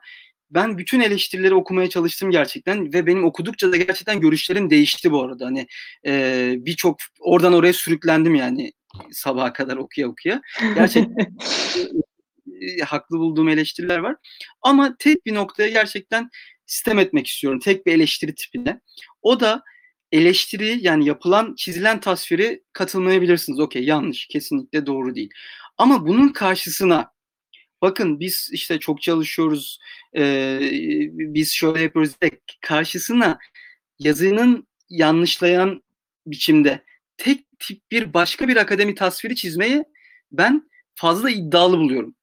Ben 0.51 0.79
bütün 0.79 1.01
eleştirileri 1.01 1.55
okumaya 1.55 1.89
çalıştım 1.89 2.31
gerçekten 2.31 2.93
ve 2.93 3.07
benim 3.07 3.25
okudukça 3.25 3.73
da 3.73 3.77
gerçekten 3.77 4.21
görüşlerim 4.21 4.71
değişti 4.71 5.13
bu 5.13 5.23
arada. 5.23 5.47
Hani 5.47 5.67
e, 6.07 6.55
birçok 6.59 6.99
oradan 7.21 7.53
oraya 7.53 7.73
sürüklendim 7.73 8.35
yani 8.35 8.73
sabaha 9.11 9.53
kadar 9.53 9.77
okuya 9.77 10.09
okuya. 10.09 10.41
Gerçekten 10.75 11.37
haklı 12.85 13.19
bulduğum 13.19 13.49
eleştiriler 13.49 13.99
var. 13.99 14.17
Ama 14.63 14.97
tek 14.99 15.27
bir 15.27 15.35
noktaya 15.35 15.69
gerçekten 15.69 16.31
sistem 16.67 16.99
etmek 16.99 17.27
istiyorum. 17.27 17.61
Tek 17.61 17.87
bir 17.87 17.93
eleştiri 17.93 18.35
tipine. 18.35 18.81
O 19.23 19.41
da 19.41 19.63
eleştiri 20.13 20.79
yani 20.81 21.07
yapılan 21.07 21.55
çizilen 21.55 22.01
tasviri 22.01 22.63
katılmayabilirsiniz. 22.73 23.61
Okey 23.61 23.85
yanlış 23.85 24.27
kesinlikle 24.27 24.87
doğru 24.87 25.15
değil. 25.15 25.31
Ama 25.79 26.07
bunun 26.07 26.29
karşısına 26.29 27.16
bakın 27.83 28.21
biz 28.21 28.51
işte 28.53 28.79
çok 28.79 29.03
çalışıyoruz 29.03 29.79
e, 30.17 30.59
biz 31.13 31.53
şöyle 31.53 31.83
yapıyoruz 31.83 32.21
de 32.23 32.31
karşısına 32.61 33.39
yazının 33.99 34.67
yanlışlayan 34.89 35.83
biçimde 36.27 36.85
tek 37.17 37.45
tip 37.59 37.91
bir 37.91 38.15
başka 38.15 38.49
bir 38.49 38.57
akademi 38.57 38.95
tasviri 38.95 39.37
çizmeyi 39.37 39.85
ben 40.33 40.71
fazla 40.95 41.31
iddialı 41.31 41.79
buluyorum. 41.79 42.15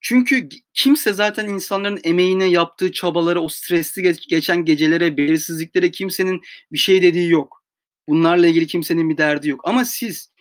Çünkü 0.00 0.48
kimse 0.74 1.12
zaten 1.12 1.48
insanların 1.48 2.00
emeğine 2.04 2.44
yaptığı 2.44 2.92
çabalara, 2.92 3.40
o 3.40 3.48
stresli 3.48 4.02
geç, 4.02 4.28
geçen 4.28 4.64
gecelere, 4.64 5.16
belirsizliklere 5.16 5.90
kimsenin 5.90 6.42
bir 6.72 6.78
şey 6.78 7.02
dediği 7.02 7.30
yok. 7.30 7.64
Bunlarla 8.08 8.46
ilgili 8.46 8.66
kimsenin 8.66 9.10
bir 9.10 9.16
derdi 9.16 9.48
yok. 9.48 9.60
Ama 9.64 9.84
siz 9.84 10.32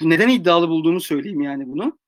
neden 0.00 0.28
iddialı 0.28 0.68
bulduğumu 0.68 1.00
söyleyeyim 1.00 1.40
yani 1.40 1.64
bunu. 1.68 1.98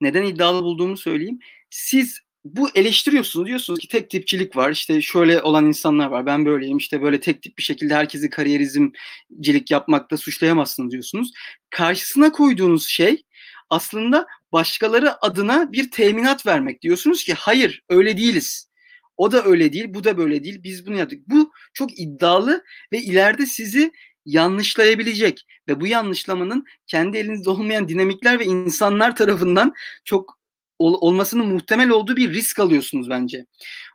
Neden 0.00 0.22
iddialı 0.22 0.62
bulduğumu 0.62 0.96
söyleyeyim. 0.96 1.38
Siz 1.70 2.20
bu 2.44 2.70
eleştiriyorsunuz 2.74 3.46
diyorsunuz 3.46 3.78
ki 3.80 3.88
tek 3.88 4.10
tipçilik 4.10 4.56
var 4.56 4.70
işte 4.70 5.02
şöyle 5.02 5.42
olan 5.42 5.66
insanlar 5.66 6.06
var 6.06 6.26
ben 6.26 6.46
böyleyim 6.46 6.78
işte 6.78 7.02
böyle 7.02 7.20
tek 7.20 7.42
tip 7.42 7.58
bir 7.58 7.62
şekilde 7.62 7.94
herkesi 7.94 8.30
kariyerizmcilik 8.30 9.70
yapmakta 9.70 10.16
suçlayamazsınız 10.16 10.92
diyorsunuz. 10.92 11.32
Karşısına 11.70 12.32
koyduğunuz 12.32 12.86
şey 12.86 13.24
aslında 13.70 14.26
başkaları 14.52 15.24
adına 15.24 15.72
bir 15.72 15.90
teminat 15.90 16.46
vermek. 16.46 16.82
Diyorsunuz 16.82 17.24
ki 17.24 17.34
hayır 17.34 17.82
öyle 17.88 18.16
değiliz. 18.16 18.70
O 19.16 19.32
da 19.32 19.44
öyle 19.44 19.72
değil, 19.72 19.86
bu 19.88 20.04
da 20.04 20.18
böyle 20.18 20.44
değil. 20.44 20.62
Biz 20.62 20.86
bunu 20.86 20.96
yaptık. 20.96 21.20
Bu 21.26 21.52
çok 21.74 21.98
iddialı 21.98 22.64
ve 22.92 22.98
ileride 23.02 23.46
sizi 23.46 23.92
yanlışlayabilecek 24.32 25.46
ve 25.68 25.80
bu 25.80 25.86
yanlışlamanın 25.86 26.64
kendi 26.86 27.18
elinizde 27.18 27.50
olmayan 27.50 27.88
dinamikler 27.88 28.38
ve 28.38 28.44
insanlar 28.44 29.16
tarafından 29.16 29.74
çok 30.04 30.38
ol, 30.78 30.98
olmasının 31.00 31.46
muhtemel 31.46 31.90
olduğu 31.90 32.16
bir 32.16 32.32
risk 32.32 32.58
alıyorsunuz 32.58 33.10
bence. 33.10 33.46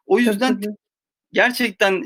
O 0.05 0.19
yüzden 0.19 0.61
gerçekten 1.31 2.03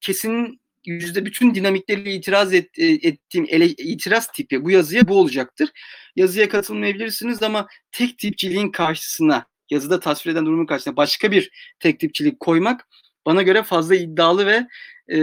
kesin 0.00 0.60
yüzde 0.86 1.24
bütün 1.24 1.54
dinamikleriyle 1.54 2.14
itiraz 2.14 2.54
et, 2.54 2.78
e, 2.78 2.86
ettiğim 2.86 3.46
ele, 3.48 3.66
itiraz 3.68 4.32
tipi 4.32 4.64
bu 4.64 4.70
yazıya 4.70 5.08
bu 5.08 5.20
olacaktır. 5.20 5.70
Yazıya 6.16 6.48
katılmayabilirsiniz 6.48 7.42
ama 7.42 7.66
tek 7.92 8.18
tipçiliğin 8.18 8.70
karşısına 8.70 9.46
yazıda 9.70 10.00
tasvir 10.00 10.32
eden 10.32 10.46
durumun 10.46 10.66
karşısına 10.66 10.96
başka 10.96 11.32
bir 11.32 11.50
tek 11.78 12.00
tipçilik 12.00 12.40
koymak 12.40 12.88
bana 13.26 13.42
göre 13.42 13.62
fazla 13.62 13.94
iddialı 13.94 14.46
ve 14.46 14.66
e, 15.08 15.18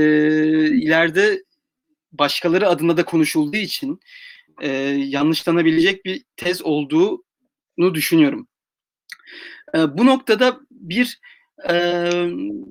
ileride 0.68 1.44
başkaları 2.20 2.70
adına 2.70 2.98
da 2.98 3.06
konuşulduğu 3.06 3.58
için 3.58 4.00
e, 4.62 4.70
yanlışlanabilecek 4.98 6.06
bir 6.06 6.24
tez 6.38 6.62
olduğunu 6.62 7.94
düşünüyorum. 7.94 8.48
E, 9.76 9.98
bu 9.98 10.06
noktada 10.06 10.60
bir 10.72 11.20
e, 11.70 11.74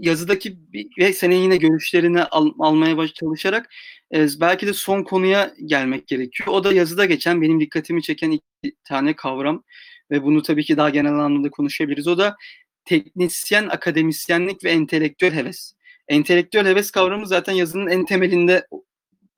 yazıdaki 0.01 0.59
ve 0.99 1.13
senin 1.13 1.37
yine 1.37 1.57
görüşlerini 1.57 2.23
al, 2.23 2.53
almaya 2.59 2.97
baş 2.97 3.15
çalışarak 3.15 3.71
e, 4.15 4.27
belki 4.41 4.67
de 4.67 4.73
son 4.73 5.03
konuya 5.03 5.55
gelmek 5.67 6.07
gerekiyor. 6.07 6.49
O 6.49 6.65
da 6.65 6.73
yazıda 6.73 7.05
geçen 7.05 7.43
benim 7.43 7.61
dikkatimi 7.61 8.03
çeken 8.03 8.31
iki 8.31 8.77
tane 8.85 9.17
kavram 9.17 9.63
ve 10.11 10.23
bunu 10.23 10.43
tabii 10.43 10.65
ki 10.65 10.77
daha 10.77 10.91
genel 10.91 11.13
anlamda 11.13 11.51
konuşabiliriz. 11.51 12.09
O 12.09 12.19
da 12.19 12.37
teknisyen, 12.85 13.69
akademisyenlik 13.69 14.65
ve 14.65 14.71
entelektüel 14.71 15.33
heves. 15.33 15.73
Entelektüel 16.09 16.67
heves 16.67 16.91
kavramı 16.91 17.27
zaten 17.27 17.53
yazının 17.53 17.87
en 17.87 18.05
temelinde 18.05 18.67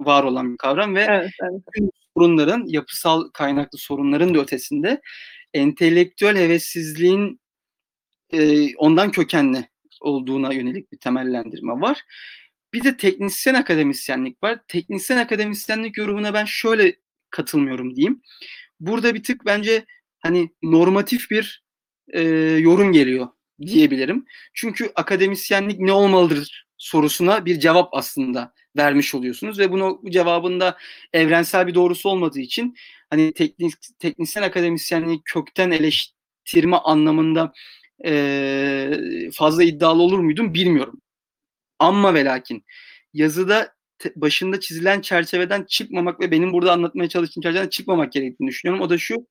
var 0.01 0.25
olan 0.25 0.53
bir 0.53 0.57
kavram 0.57 0.95
ve 0.95 1.07
evet, 1.09 1.31
evet. 1.43 1.91
sorunların, 2.17 2.65
yapısal 2.67 3.31
kaynaklı 3.31 3.79
sorunların 3.79 4.35
da 4.35 4.39
ötesinde 4.39 5.01
entelektüel 5.55 6.37
hevessizliğin 6.37 7.41
e, 8.33 8.75
ondan 8.77 9.11
kökenli 9.11 9.69
olduğuna 10.01 10.53
yönelik 10.53 10.93
bir 10.93 10.99
temellendirme 10.99 11.73
var. 11.73 12.03
Bir 12.73 12.85
de 12.85 12.97
teknisyen 12.97 13.55
akademisyenlik 13.55 14.43
var. 14.43 14.61
Teknisyen 14.69 15.19
akademisyenlik 15.19 15.99
yorumuna 15.99 16.35
ben 16.35 16.45
şöyle 16.45 16.97
katılmıyorum 17.31 17.97
diyeyim. 17.97 18.23
Burada 18.81 19.15
bir 19.15 19.23
tık 19.23 19.47
bence 19.47 19.85
hani 20.19 20.51
normatif 20.63 21.31
bir 21.31 21.65
e, 22.13 22.23
yorum 22.59 22.93
geliyor 22.93 23.29
diyebilirim. 23.61 24.25
Çünkü 24.55 24.93
akademisyenlik 24.95 25.81
ne 25.81 25.93
olmalıdır 25.93 26.68
sorusuna 26.79 27.47
bir 27.47 27.61
cevap 27.61 27.89
aslında 27.93 28.53
vermiş 28.77 29.15
oluyorsunuz 29.15 29.59
ve 29.59 29.73
bunu 29.73 30.01
bu 30.03 30.11
cevabında 30.11 30.79
evrensel 31.13 31.67
bir 31.67 31.75
doğrusu 31.75 32.09
olmadığı 32.09 32.41
için 32.41 32.77
hani 33.11 33.33
teknik 33.33 33.75
teknisyen 33.99 34.43
akademisyenliği 34.43 35.23
kökten 35.25 35.71
eleştirme 35.71 36.77
anlamında 36.77 37.53
e, 38.05 39.31
fazla 39.33 39.63
iddialı 39.63 40.03
olur 40.03 40.19
muydum 40.19 40.55
bilmiyorum. 40.55 41.01
Ama 41.79 42.15
ve 42.15 42.25
lakin 42.25 42.65
yazıda 43.15 43.75
te, 43.99 44.13
başında 44.17 44.61
çizilen 44.61 45.01
çerçeveden 45.01 45.65
çıkmamak 45.65 46.21
ve 46.21 46.31
benim 46.31 46.53
burada 46.53 46.73
anlatmaya 46.73 47.09
çalıştığım 47.09 47.43
çerçeveden 47.43 47.69
çıkmamak 47.69 48.13
gerektiğini 48.13 48.49
düşünüyorum. 48.49 48.85
O 48.85 48.91
da 48.91 48.99
şu 48.99 49.27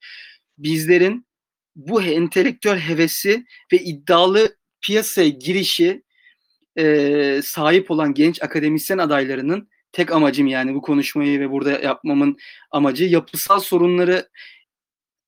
bizlerin 0.58 1.28
bu 1.76 2.04
entelektüel 2.04 2.80
hevesi 2.80 3.45
ve 3.74 3.78
iddialı 3.78 4.58
piyasaya 4.82 5.30
girişi 5.30 6.04
e, 6.78 7.42
sahip 7.44 7.92
olan 7.92 8.14
genç 8.14 8.44
akademisyen 8.44 8.98
adaylarının 8.98 9.70
tek 9.92 10.12
amacım 10.12 10.48
yani 10.48 10.76
bu 10.76 10.82
konuşmayı 10.82 11.40
ve 11.40 11.52
burada 11.52 11.72
yapmamın 11.72 12.38
amacı 12.72 13.06
yapısal 13.06 13.60
sorunları 13.60 14.30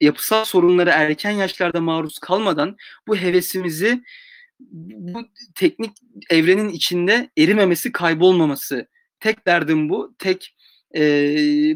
yapısal 0.02 0.46
sorunlara 0.46 0.92
erken 0.92 1.32
yaşlarda 1.32 1.82
maruz 1.82 2.20
kalmadan 2.20 2.78
bu 3.08 3.16
hevesimizi 3.16 4.04
bu 4.60 5.22
teknik 5.56 5.92
evrenin 6.30 6.70
içinde 6.70 7.30
erimemesi, 7.38 7.92
kaybolmaması. 7.92 8.88
Tek 9.20 9.48
derdim 9.48 9.90
bu. 9.90 10.16
Tek 10.18 10.56
e, 10.96 11.02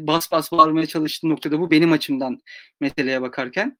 bas 0.06 0.32
bas 0.32 0.52
bağırmaya 0.52 0.86
çalıştığım 0.86 1.30
noktada 1.30 1.60
bu 1.60 1.70
benim 1.70 1.92
açımdan 1.92 2.40
meseleye 2.80 3.22
bakarken. 3.22 3.78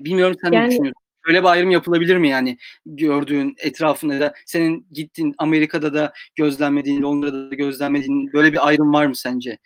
Bilmiyorum 0.00 0.36
sen 0.44 0.52
yani, 0.52 0.64
ne 0.64 0.70
düşünüyorsun? 0.70 1.03
Böyle 1.26 1.40
bir 1.42 1.48
ayrım 1.48 1.70
yapılabilir 1.70 2.16
mi 2.16 2.28
yani 2.28 2.58
gördüğün 2.86 3.54
etrafında 3.58 4.20
da 4.20 4.32
senin 4.46 4.86
gittiğin 4.92 5.34
Amerika'da 5.38 5.94
da 5.94 6.12
gözlemlediğin, 6.36 7.02
Londra'da 7.02 7.50
da 7.50 7.54
gözlemlediğin 7.54 8.32
böyle 8.32 8.52
bir 8.52 8.66
ayrım 8.68 8.92
var 8.92 9.06
mı 9.06 9.16
sence? 9.16 9.58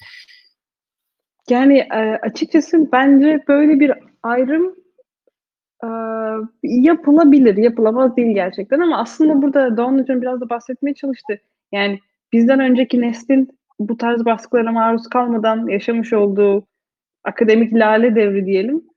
Yani 1.51 1.79
e, 1.79 2.19
açıkçası 2.23 2.93
bence 2.93 3.45
böyle 3.49 3.81
bir 3.81 3.93
ayrım 4.23 4.75
e, 5.85 5.89
yapılabilir, 6.63 7.57
yapılamaz 7.57 8.17
değil 8.17 8.35
gerçekten 8.35 8.81
ama 8.81 8.99
aslında 8.99 9.43
burada 9.43 9.77
Doğan 9.77 9.99
Hocam 9.99 10.23
biraz 10.23 10.41
da 10.41 10.49
bahsetmeye 10.51 10.95
çalıştı. 10.95 11.41
Yani 11.73 12.01
bizden 12.33 12.61
önceki 12.61 13.01
neslin 13.01 13.59
bu 13.79 13.97
tarz 13.97 14.25
baskılara 14.25 14.73
maruz 14.73 15.09
kalmadan 15.09 15.67
yaşamış 15.67 16.13
olduğu 16.13 16.67
akademik 17.25 17.75
lale 17.75 18.15
devri 18.15 18.47
diyelim 18.47 18.88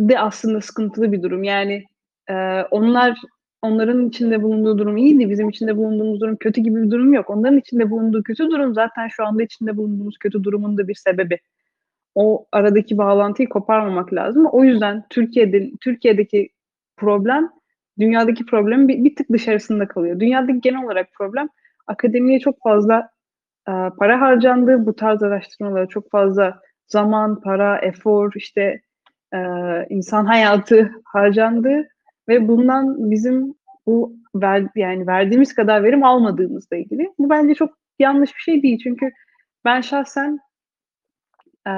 de 0.00 0.20
aslında 0.20 0.60
sıkıntılı 0.60 1.12
bir 1.12 1.22
durum. 1.22 1.44
Yani 1.44 1.84
e, 2.30 2.62
onlar 2.70 3.18
onların 3.62 4.08
içinde 4.08 4.42
bulunduğu 4.42 4.78
durum 4.78 4.96
iyiydi. 4.96 5.30
Bizim 5.30 5.48
içinde 5.48 5.76
bulunduğumuz 5.76 6.20
durum 6.20 6.36
kötü 6.36 6.60
gibi 6.60 6.82
bir 6.82 6.90
durum 6.90 7.14
yok. 7.14 7.30
Onların 7.30 7.58
içinde 7.58 7.90
bulunduğu 7.90 8.22
kötü 8.22 8.50
durum 8.50 8.74
zaten 8.74 9.08
şu 9.08 9.26
anda 9.26 9.42
içinde 9.42 9.76
bulunduğumuz 9.76 10.18
kötü 10.18 10.44
durumun 10.44 10.78
da 10.78 10.88
bir 10.88 10.94
sebebi. 10.94 11.38
O 12.14 12.46
aradaki 12.52 12.98
bağlantıyı 12.98 13.48
koparmamak 13.48 14.12
lazım. 14.14 14.46
O 14.46 14.64
yüzden 14.64 15.04
Türkiye'de 15.10 15.70
Türkiye'deki 15.80 16.48
problem 16.96 17.50
dünyadaki 17.98 18.46
problem 18.46 18.88
bir, 18.88 19.04
bir 19.04 19.16
tık 19.16 19.32
dışarısında 19.32 19.88
kalıyor. 19.88 20.20
Dünyadaki 20.20 20.60
genel 20.60 20.84
olarak 20.84 21.08
problem 21.18 21.48
akademiye 21.86 22.40
çok 22.40 22.62
fazla 22.62 23.10
e, 23.68 23.72
para 23.98 24.20
harcandı. 24.20 24.86
Bu 24.86 24.96
tarz 24.96 25.22
araştırmalara 25.22 25.86
çok 25.86 26.10
fazla 26.10 26.60
zaman, 26.86 27.40
para, 27.40 27.78
efor, 27.78 28.32
işte 28.34 28.80
e, 29.34 29.38
insan 29.88 30.24
hayatı 30.24 30.90
harcandı 31.04 31.88
ve 32.28 32.48
bundan 32.48 33.10
bizim 33.10 33.54
bu 33.86 34.16
ver, 34.34 34.66
yani 34.76 35.06
verdiğimiz 35.06 35.54
kadar 35.54 35.84
verim 35.84 36.04
almadığımızla 36.04 36.76
ilgili. 36.76 37.12
Bu 37.18 37.30
bence 37.30 37.54
çok 37.54 37.70
yanlış 37.98 38.34
bir 38.36 38.40
şey 38.40 38.62
değil 38.62 38.78
çünkü 38.82 39.10
ben 39.64 39.80
şahsen 39.80 40.38
e, 41.66 41.72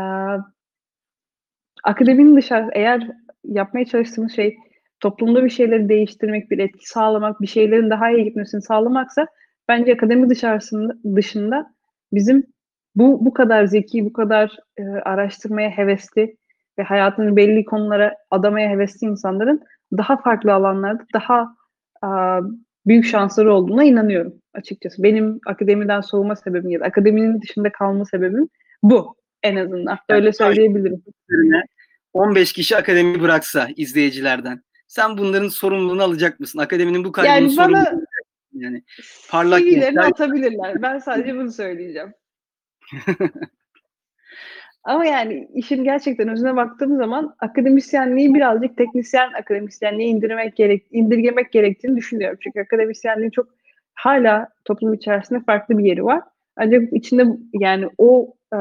akademinin 1.85 2.37
dışarı 2.37 2.71
eğer 2.73 3.11
yapmaya 3.45 3.85
çalıştığımız 3.85 4.33
şey 4.33 4.57
toplumda 5.01 5.45
bir 5.45 5.51
şeyleri 5.51 5.89
değiştirmek, 5.89 6.51
bir 6.51 6.59
etki 6.59 6.89
sağlamak, 6.89 7.41
bir 7.41 7.47
şeylerin 7.47 7.91
daha 7.91 8.11
iyi 8.11 8.25
gitmesini 8.25 8.63
sağlamaksa 8.63 9.27
bence 9.69 9.95
akademi 9.95 10.31
dışarısında 10.31 10.97
dışında 11.17 11.75
bizim 12.13 12.47
bu 12.95 13.25
bu 13.27 13.33
kadar 13.33 13.65
zeki, 13.65 14.05
bu 14.05 14.13
kadar 14.13 14.57
e, 14.77 14.83
araştırmaya 14.83 15.71
hevesli 15.71 16.37
ve 16.79 16.83
hayatını 16.83 17.37
belli 17.37 17.65
konulara 17.65 18.17
adamaya 18.31 18.71
hevesli 18.71 19.07
insanların 19.07 19.61
daha 19.99 20.17
farklı 20.17 20.55
alanlarda 20.55 21.03
daha 21.15 21.55
e, 22.05 22.09
büyük 22.87 23.05
şansları 23.05 23.55
olduğuna 23.55 23.85
inanıyorum 23.85 24.35
açıkçası. 24.55 25.03
Benim 25.03 25.41
akademiden 25.47 26.01
soğuma 26.01 26.37
sebebim 26.37 26.71
ya 26.71 26.81
da 26.81 26.85
akademinin 26.85 27.43
dışında 27.43 27.73
kalma 27.73 28.05
sebebim 28.05 28.49
bu 28.83 29.17
en 29.43 29.57
azından. 29.57 29.99
Öyle 30.09 30.33
söyleyebilirim. 30.33 31.03
15 32.13 32.53
kişi 32.53 32.77
akademi 32.77 33.21
bıraksa 33.21 33.69
izleyicilerden 33.77 34.63
sen 34.87 35.19
bunların 35.19 35.49
sorumluluğunu 35.49 36.03
alacak 36.03 36.41
mısın? 36.41 36.59
Akademinin 36.59 37.05
bu 37.05 37.13
kaybının 37.13 37.35
yani 37.35 37.57
bana 37.57 37.85
sorumluluğunu 37.85 38.07
yani 38.53 38.83
parlak 39.31 39.61
CV'lerini 39.61 40.01
atabilirler. 40.01 40.83
Ben 40.83 40.99
sadece 40.99 41.35
bunu 41.35 41.53
söyleyeceğim. 41.53 42.13
Ama 44.85 45.07
yani 45.07 45.49
işin 45.55 45.85
gerçekten 45.85 46.29
özüne 46.29 46.57
baktığım 46.57 46.97
zaman 46.97 47.35
akademisyenliği 47.39 48.35
birazcık 48.35 48.77
teknisyen 48.77 49.33
akademisyenliğe 49.33 50.09
indirmek 50.09 50.57
gerek, 50.57 50.87
indirgemek 50.91 51.53
gerektiğini 51.53 51.97
düşünüyorum. 51.97 52.39
Çünkü 52.43 52.61
akademisyenliğin 52.61 53.31
çok 53.31 53.49
hala 53.95 54.49
toplum 54.65 54.95
içerisinde 54.95 55.41
farklı 55.41 55.79
bir 55.79 55.85
yeri 55.85 56.05
var. 56.05 56.23
Ancak 56.57 56.93
içinde 56.93 57.25
yani 57.53 57.89
o 57.99 58.35
e, 58.55 58.59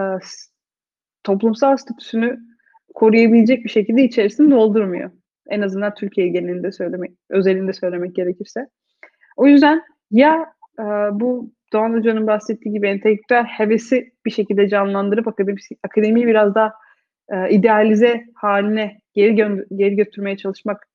toplumsal 1.24 1.78
statüsünü 1.78 2.40
koruyabilecek 2.94 3.64
bir 3.64 3.70
şekilde 3.70 4.04
içerisini 4.04 4.52
doldurmuyor. 4.52 5.12
En 5.50 5.62
azından 5.62 5.94
Türkiye 5.94 6.28
genelinde 6.28 6.72
söylemek, 6.72 7.12
özelinde 7.30 7.74
söylemek 7.74 8.16
gerekirse. 8.16 8.68
O 9.38 9.48
yüzden 9.48 9.82
ya 10.12 10.46
e, 10.80 10.84
bu 11.12 11.52
Doğan 11.74 11.94
Hoca'nın 11.94 12.28
bahsettiği 12.28 12.74
gibi 12.74 12.88
entelektüel 12.88 13.44
hevesi 13.44 14.12
bir 14.26 14.32
şekilde 14.32 14.70
canlandırıp 14.70 15.28
akademi, 15.28 15.60
akademiyi 15.84 16.28
biraz 16.28 16.56
daha 16.56 16.74
e, 17.30 17.50
idealize 17.50 18.24
haline 18.36 19.00
geri, 19.14 19.34
gö- 19.34 19.78
geri 19.78 19.96
götürmeye 19.96 20.38
çalışmak 20.38 20.88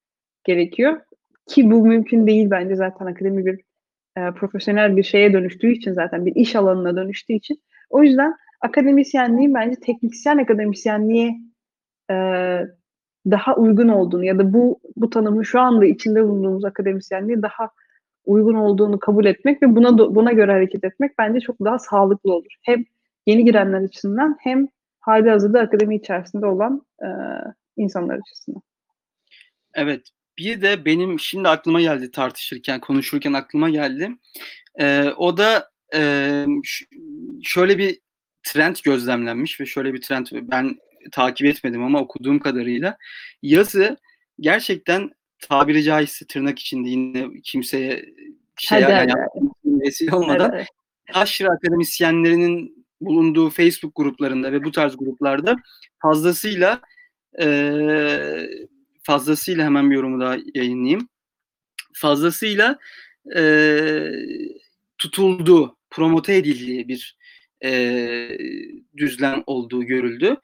gerekiyor. 0.45 1.01
Ki 1.47 1.71
bu 1.71 1.87
mümkün 1.87 2.27
değil 2.27 2.51
bence 2.51 2.77
zaten 2.77 3.07
akademi 3.07 3.47
bir 3.47 3.61
e, 4.17 4.31
profesyonel 4.31 4.97
bir 4.97 5.03
şeye 5.03 5.33
dönüştüğü 5.33 5.73
için 5.73 5.93
zaten 5.93 6.27
bir 6.27 6.35
iş 6.35 6.57
alanına 6.57 6.97
dönüştüğü 6.97 7.33
için. 7.33 7.63
O 7.91 8.03
yüzden 8.03 8.35
akademisyenliğin 8.61 9.55
bence 9.55 9.77
teknisyen 9.81 10.39
akademisyenliğe 10.39 11.35
e, 12.11 12.15
daha 13.31 13.57
uygun 13.57 13.89
olduğunu 13.89 14.25
ya 14.25 14.39
da 14.39 14.53
bu 14.53 14.81
bu 14.97 15.11
tanımın 15.11 15.43
şu 15.43 15.61
anda 15.61 15.85
içinde 15.85 16.25
bulunduğumuz 16.25 16.65
akademisyenliğe 16.65 17.43
daha 17.43 17.71
uygun 18.25 18.55
olduğunu 18.55 18.99
kabul 18.99 19.25
etmek 19.25 19.63
ve 19.63 19.77
buna 19.77 19.99
buna 19.99 20.33
göre 20.33 20.53
hareket 20.53 20.85
etmek 20.85 21.19
bence 21.19 21.41
çok 21.41 21.61
daha 21.61 21.79
sağlıklı 21.79 22.35
olur. 22.35 22.53
Hem 22.63 22.85
yeni 23.27 23.45
girenler 23.45 23.81
açısından 23.81 24.37
hem 24.41 24.69
hali 25.01 25.31
hazırda 25.31 25.61
akademi 25.61 25.97
içerisinde 25.97 26.47
olan 26.47 26.87
e, 27.03 27.09
insanlar 27.77 28.19
açısından. 28.19 28.63
Evet. 29.75 30.09
Bir 30.39 30.63
de 30.63 30.85
benim 30.85 31.21
şimdi 31.21 31.49
aklıma 31.49 31.81
geldi 31.81 32.11
tartışırken, 32.11 32.81
konuşurken 32.81 33.33
aklıma 33.33 33.71
geldi. 33.71 34.11
Ee, 34.81 35.05
o 35.17 35.37
da 35.37 35.71
e, 35.95 36.45
şöyle 37.43 37.79
bir 37.79 37.99
trend 38.43 38.77
gözlemlenmiş 38.85 39.61
ve 39.61 39.67
şöyle 39.67 39.95
bir 39.95 40.01
trend 40.01 40.27
ben 40.33 40.77
takip 41.13 41.47
etmedim 41.47 41.83
ama 41.83 42.01
okuduğum 42.01 42.39
kadarıyla 42.39 42.97
yazı 43.43 43.97
gerçekten 44.41 45.11
tabiri 45.49 45.83
caizse 45.83 46.27
tırnak 46.27 46.59
içinde 46.59 46.89
yine 46.89 47.41
kimseye 47.43 48.05
şey 48.59 48.81
yani 48.81 49.13
vesile 49.65 50.15
olmadan 50.17 50.53
Evet, 50.55 50.67
aşırı 51.13 51.49
akademisyenlerinin 51.51 52.87
bulunduğu 53.01 53.51
Facebook 53.51 53.97
gruplarında 53.97 54.53
ve 54.53 54.65
bu 54.65 54.71
tarz 54.73 54.97
gruplarda 54.97 55.57
fazlasıyla 56.03 56.81
eee, 57.39 58.67
fazlasıyla 59.03 59.65
hemen 59.65 59.91
bir 59.91 59.95
yorumu 59.97 60.21
daha 60.21 60.37
yayınlayayım. 60.55 61.09
Fazlasıyla 61.93 62.79
eee, 63.37 64.27
tutulduğu, 64.99 65.77
promote 65.91 66.35
edildiği 66.37 66.89
bir 66.89 67.17
eee, 67.63 68.39
düzlem 68.97 69.43
olduğu 69.47 69.85
görüldü. 69.85 70.37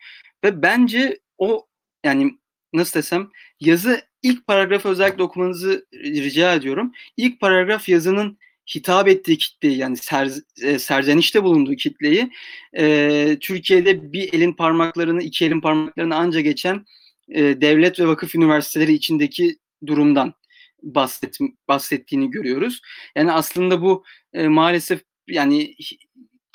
Ve 0.44 0.62
bence 0.62 1.18
o 1.38 1.66
yani 2.04 2.38
nasıl 2.72 2.98
desem 2.98 3.28
yazı 3.60 4.00
ilk 4.22 4.46
paragrafı 4.46 4.88
özellikle 4.88 5.22
okumanızı 5.22 5.86
rica 5.92 6.54
ediyorum. 6.54 6.92
İlk 7.16 7.40
paragraf 7.40 7.88
yazının 7.88 8.38
hitap 8.74 9.08
ettiği 9.08 9.38
kitleyi 9.38 9.78
yani 9.78 9.96
ser, 9.96 10.30
e, 10.62 10.78
serzenişte 10.78 11.42
bulunduğu 11.42 11.74
kitleyi 11.74 12.30
e, 12.78 13.36
Türkiye'de 13.40 14.12
bir 14.12 14.32
elin 14.32 14.52
parmaklarını 14.52 15.22
iki 15.22 15.44
elin 15.44 15.60
parmaklarını 15.60 16.16
anca 16.16 16.40
geçen 16.40 16.86
e, 17.28 17.60
devlet 17.60 18.00
ve 18.00 18.06
vakıf 18.06 18.34
üniversiteleri 18.34 18.92
içindeki 18.92 19.58
durumdan 19.86 20.34
bahset, 20.82 21.38
bahsettiğini 21.68 22.30
görüyoruz. 22.30 22.80
Yani 23.16 23.32
aslında 23.32 23.82
bu 23.82 24.04
e, 24.32 24.48
maalesef 24.48 25.00
yani 25.28 25.74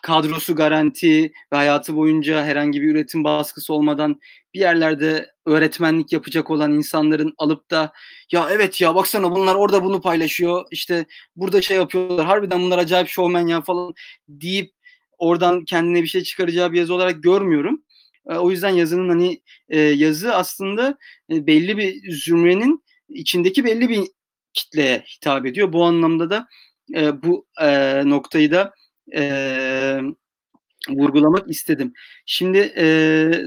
kadrosu 0.06 0.56
garanti 0.56 1.24
ve 1.24 1.56
hayatı 1.56 1.96
boyunca 1.96 2.46
herhangi 2.46 2.82
bir 2.82 2.92
üretim 2.92 3.24
baskısı 3.24 3.74
olmadan 3.74 4.20
bir 4.54 4.60
yerlerde 4.60 5.32
öğretmenlik 5.46 6.14
yapacak 6.14 6.52
olan 6.52 6.74
insanların 6.74 7.34
alıp 7.38 7.72
da 7.72 7.92
ya 8.32 8.48
evet 8.52 8.82
ya 8.82 8.96
baksana 8.96 9.32
bunlar 9.32 9.56
orada 9.56 9.84
bunu 9.84 10.02
paylaşıyor 10.02 10.66
işte 10.72 11.06
burada 11.36 11.62
şey 11.62 11.78
yapıyorlar 11.78 12.26
harbiden 12.26 12.62
bunlar 12.62 12.78
acayip 12.78 13.08
şovmen 13.08 13.48
ya 13.48 13.62
falan 13.62 13.94
deyip 14.30 14.72
oradan 15.18 15.66
kendine 15.66 16.02
bir 16.02 16.08
şey 16.08 16.24
çıkaracağı 16.24 16.72
bir 16.72 16.80
yazı 16.80 16.94
olarak 16.94 17.24
görmüyorum. 17.24 17.84
E, 18.30 18.36
o 18.36 18.52
yüzden 18.52 18.70
yazının 18.70 19.10
hani 19.10 19.42
e, 19.70 19.80
yazı 19.80 20.36
aslında 20.36 20.98
e, 21.32 21.48
belli 21.48 21.78
bir 21.78 22.12
zümrenin 22.12 22.84
içindeki 23.10 23.66
belli 23.66 23.90
bir 23.90 24.08
kitleye 24.54 25.04
hitap 25.16 25.46
ediyor. 25.46 25.74
Bu 25.74 25.86
anlamda 25.86 26.30
da 26.30 26.48
e, 26.96 27.24
bu 27.24 27.48
noktayı 28.06 28.52
da 28.52 28.74
e, 29.16 30.00
vurgulamak 30.90 31.50
istedim. 31.50 31.94
Şimdi 32.26 32.74
e, 32.78 32.86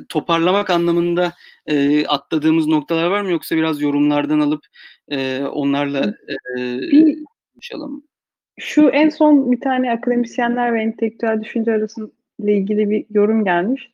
toparlamak 0.08 0.70
anlamında 0.70 1.32
e, 1.66 2.06
atladığımız 2.06 2.66
noktalar 2.66 3.10
var 3.10 3.20
mı 3.20 3.30
yoksa 3.30 3.56
biraz 3.56 3.80
yorumlardan 3.80 4.40
alıp 4.40 4.64
e, 5.08 5.40
onlarla 5.42 6.14
e, 6.58 6.58
Bir- 6.92 7.18
konuşalım? 7.54 8.02
Şu 8.60 8.88
en 8.88 9.08
son 9.08 9.52
bir 9.52 9.60
tane 9.60 9.92
akademisyenler 9.92 10.74
ve 10.74 10.82
entelektüel 10.82 11.40
düşünce 11.42 11.72
arasıyla 11.72 12.08
ilgili 12.38 12.90
bir 12.90 13.06
yorum 13.10 13.44
gelmiş. 13.44 13.92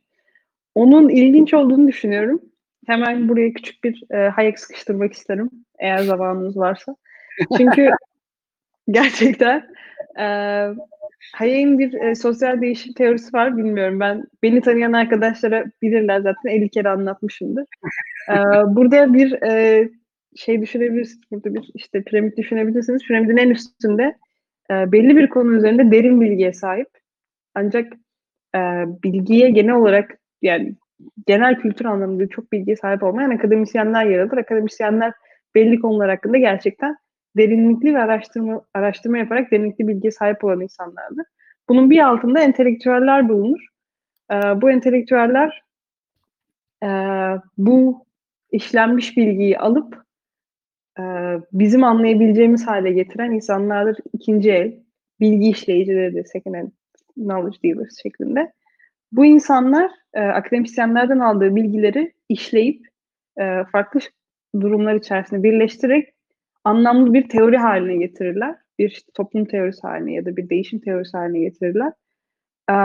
Onun 0.74 1.08
ilginç 1.08 1.54
olduğunu 1.54 1.88
düşünüyorum. 1.88 2.42
hemen 2.86 3.28
buraya 3.28 3.52
küçük 3.52 3.84
bir 3.84 4.02
e, 4.10 4.28
Hayek 4.28 4.58
sıkıştırmak 4.60 5.12
isterim 5.12 5.50
eğer 5.78 5.98
zamanımız 5.98 6.56
varsa. 6.56 6.96
Çünkü 7.56 7.90
gerçekten 8.90 9.66
e, 10.18 10.26
Hayek'in 11.32 11.78
bir 11.78 11.94
e, 11.94 12.14
sosyal 12.14 12.60
değişim 12.60 12.92
teorisi 12.92 13.32
var 13.32 13.56
bilmiyorum. 13.56 14.00
Ben 14.00 14.24
beni 14.42 14.60
tanıyan 14.60 14.92
arkadaşlara 14.92 15.64
bilirler 15.82 16.20
zaten 16.20 16.50
50 16.50 16.68
kere 16.68 16.88
anlatmışımdır. 16.88 17.64
E, 18.30 18.34
burada 18.66 19.14
bir 19.14 19.42
e, 19.42 19.88
şey 20.36 20.62
düşünebilirsiniz. 20.62 21.30
Burada 21.30 21.54
bir 21.54 21.70
işte 21.74 22.02
piramit 22.02 22.36
düşünebilirsiniz. 22.36 23.02
Piramidin 23.02 23.36
en 23.36 23.50
üstünde 23.50 24.16
e, 24.70 24.92
belli 24.92 25.16
bir 25.16 25.28
konu 25.28 25.56
üzerinde 25.56 25.90
derin 25.90 26.20
bilgiye 26.20 26.52
sahip. 26.52 26.88
Ancak 27.54 27.92
e, 28.54 28.58
bilgiye 29.04 29.50
genel 29.50 29.74
olarak 29.74 30.18
yani 30.42 30.74
genel 31.26 31.60
kültür 31.60 31.84
anlamında 31.84 32.28
çok 32.28 32.52
bilgiye 32.52 32.76
sahip 32.76 33.02
olmayan 33.02 33.30
akademisyenler 33.30 34.06
yer 34.06 34.18
alır. 34.18 34.36
Akademisyenler 34.36 35.12
belli 35.54 35.80
konular 35.80 36.10
hakkında 36.10 36.38
gerçekten 36.38 36.96
derinlikli 37.36 37.94
ve 37.94 37.98
araştırma 37.98 38.64
araştırma 38.74 39.18
yaparak 39.18 39.50
derinlikli 39.50 39.88
bilgiye 39.88 40.10
sahip 40.10 40.44
olan 40.44 40.60
insanlardır. 40.60 41.26
Bunun 41.68 41.90
bir 41.90 42.06
altında 42.06 42.40
entelektüeller 42.40 43.28
bulunur. 43.28 43.66
E, 44.32 44.34
bu 44.34 44.70
entelektüeller 44.70 45.64
e, 46.82 46.88
bu 47.58 48.06
işlenmiş 48.52 49.16
bilgiyi 49.16 49.58
alıp 49.58 50.04
e, 50.98 51.02
bizim 51.52 51.84
anlayabileceğimiz 51.84 52.66
hale 52.66 52.92
getiren 52.92 53.30
insanlardır. 53.30 53.96
İkinci 54.12 54.50
el, 54.50 54.74
bilgi 55.20 55.50
işleyicileri 55.50 56.14
de 56.14 56.24
second 56.24 56.54
hand 56.54 56.70
knowledge 57.14 57.58
dealers 57.64 58.02
şeklinde. 58.02 58.52
Bu 59.12 59.24
insanlar 59.24 59.90
e, 60.14 60.20
akademisyenlerden 60.20 61.18
aldığı 61.18 61.56
bilgileri 61.56 62.12
işleyip 62.28 62.86
e, 63.40 63.64
farklı 63.72 64.00
durumlar 64.60 64.94
içerisinde 64.94 65.42
birleştirerek 65.42 66.13
anlamlı 66.64 67.14
bir 67.14 67.28
teori 67.28 67.56
haline 67.56 67.96
getirirler. 67.96 68.56
Bir 68.78 68.90
işte 68.90 69.12
toplum 69.14 69.44
teorisi 69.44 69.80
haline 69.82 70.12
ya 70.12 70.24
da 70.24 70.36
bir 70.36 70.48
değişim 70.48 70.80
teorisi 70.80 71.16
haline 71.16 71.38
getirirler. 71.40 71.92
E, 72.70 72.76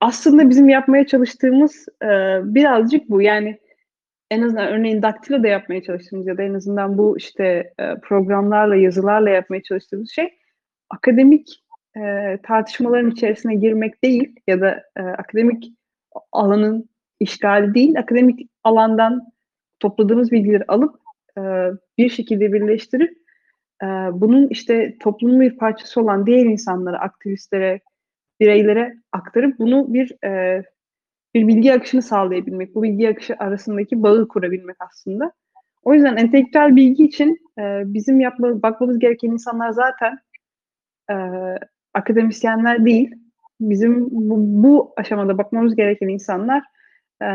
aslında 0.00 0.50
bizim 0.50 0.68
yapmaya 0.68 1.06
çalıştığımız 1.06 1.88
e, 2.02 2.06
birazcık 2.54 3.10
bu. 3.10 3.22
Yani 3.22 3.58
en 4.30 4.42
azından 4.42 4.68
örneğin 4.68 5.02
daktilo 5.02 5.42
da 5.42 5.48
yapmaya 5.48 5.82
çalıştığımız 5.82 6.26
ya 6.26 6.38
da 6.38 6.42
en 6.42 6.54
azından 6.54 6.98
bu 6.98 7.16
işte 7.18 7.72
e, 7.78 7.94
programlarla, 8.02 8.76
yazılarla 8.76 9.30
yapmaya 9.30 9.62
çalıştığımız 9.62 10.10
şey 10.10 10.38
akademik 10.90 11.62
e, 11.96 12.38
tartışmaların 12.42 13.10
içerisine 13.10 13.54
girmek 13.54 14.04
değil 14.04 14.36
ya 14.46 14.60
da 14.60 14.82
e, 14.96 15.02
akademik 15.02 15.72
alanın 16.32 16.88
işgali 17.20 17.74
değil, 17.74 17.98
akademik 17.98 18.50
alandan 18.64 19.32
topladığımız 19.80 20.32
bilgileri 20.32 20.64
alıp 20.68 21.00
e, 21.38 21.40
bir 21.98 22.08
şekilde 22.08 22.52
birleştirip 22.52 23.18
e, 23.82 23.86
bunun 24.12 24.48
işte 24.48 24.96
toplumun 25.00 25.40
bir 25.40 25.56
parçası 25.56 26.00
olan 26.00 26.26
diğer 26.26 26.44
insanlara, 26.44 26.98
aktivistlere, 26.98 27.80
bireylere 28.40 28.94
aktarıp 29.12 29.58
bunu 29.58 29.94
bir 29.94 30.24
e, 30.24 30.62
bir 31.34 31.48
bilgi 31.48 31.74
akışını 31.74 32.02
sağlayabilmek, 32.02 32.74
bu 32.74 32.82
bilgi 32.82 33.08
akışı 33.08 33.36
arasındaki 33.38 34.02
bağı 34.02 34.28
kurabilmek 34.28 34.76
aslında. 34.80 35.32
O 35.82 35.94
yüzden 35.94 36.16
entelektüel 36.16 36.76
bilgi 36.76 37.04
için 37.04 37.38
e, 37.58 37.82
bizim 37.86 38.20
yapma, 38.20 38.62
bakmamız 38.62 38.98
gereken 38.98 39.28
insanlar 39.28 39.70
zaten 39.70 40.18
e, 41.10 41.14
akademisyenler 41.94 42.84
değil. 42.84 43.14
Bizim 43.60 44.10
bu, 44.10 44.36
bu 44.38 44.94
aşamada 44.96 45.38
bakmamız 45.38 45.76
gereken 45.76 46.08
insanlar 46.08 46.62
e, 47.22 47.28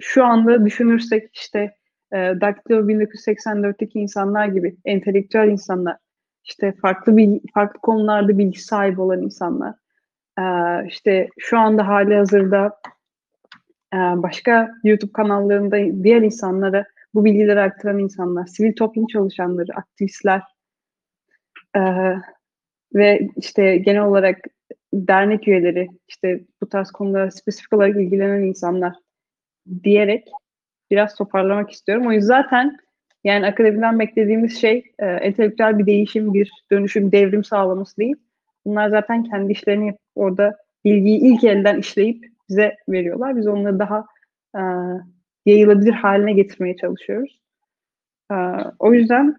şu 0.00 0.24
anda 0.24 0.64
düşünürsek 0.64 1.36
işte 1.36 1.74
e, 2.12 2.16
Daktilo 2.16 2.88
1984'teki 2.88 3.98
insanlar 3.98 4.46
gibi 4.46 4.76
entelektüel 4.84 5.48
insanlar, 5.48 5.96
işte 6.44 6.72
farklı 6.82 7.16
bir 7.16 7.40
farklı 7.54 7.80
konularda 7.80 8.38
bilgi 8.38 8.60
sahibi 8.60 9.00
olan 9.00 9.22
insanlar, 9.22 9.74
e, 10.38 10.42
işte 10.86 11.28
şu 11.38 11.58
anda 11.58 11.88
hali 11.88 12.14
hazırda 12.14 12.80
e, 13.94 13.96
başka 13.96 14.70
YouTube 14.84 15.12
kanallarında 15.12 16.04
diğer 16.04 16.22
insanlara 16.22 16.84
bu 17.14 17.24
bilgileri 17.24 17.60
aktaran 17.60 17.98
insanlar, 17.98 18.46
sivil 18.46 18.74
toplum 18.76 19.06
çalışanları, 19.06 19.72
aktivistler, 19.74 20.42
e, 21.76 21.80
ve 22.94 23.28
işte 23.36 23.76
genel 23.76 24.02
olarak 24.02 24.38
dernek 24.92 25.48
üyeleri, 25.48 25.88
işte 26.08 26.40
bu 26.62 26.68
tarz 26.68 26.90
konulara 26.90 27.30
spesifik 27.30 27.72
olarak 27.72 27.96
ilgilenen 27.96 28.42
insanlar 28.42 28.94
diyerek 29.84 30.28
biraz 30.90 31.14
toparlamak 31.14 31.70
istiyorum. 31.70 32.06
O 32.06 32.12
yüzden 32.12 32.42
zaten 32.42 32.78
yani 33.24 33.46
akademiden 33.46 33.98
beklediğimiz 33.98 34.60
şey 34.60 34.84
e, 34.98 35.06
entelektüel 35.06 35.78
bir 35.78 35.86
değişim, 35.86 36.34
bir 36.34 36.52
dönüşüm, 36.70 37.12
devrim 37.12 37.44
sağlaması 37.44 37.96
değil. 37.96 38.16
Bunlar 38.66 38.88
zaten 38.88 39.24
kendi 39.24 39.52
işlerini 39.52 39.86
yapıp 39.86 40.02
orada 40.14 40.56
bilgiyi 40.84 41.20
ilk 41.20 41.44
elden 41.44 41.78
işleyip 41.78 42.24
bize 42.48 42.76
veriyorlar. 42.88 43.36
Biz 43.36 43.46
onları 43.46 43.78
daha 43.78 44.06
e, 44.56 44.60
yayılabilir 45.46 45.92
haline 45.92 46.32
getirmeye 46.32 46.76
çalışıyoruz. 46.76 47.40
E, 48.32 48.34
o 48.78 48.92
yüzden 48.92 49.36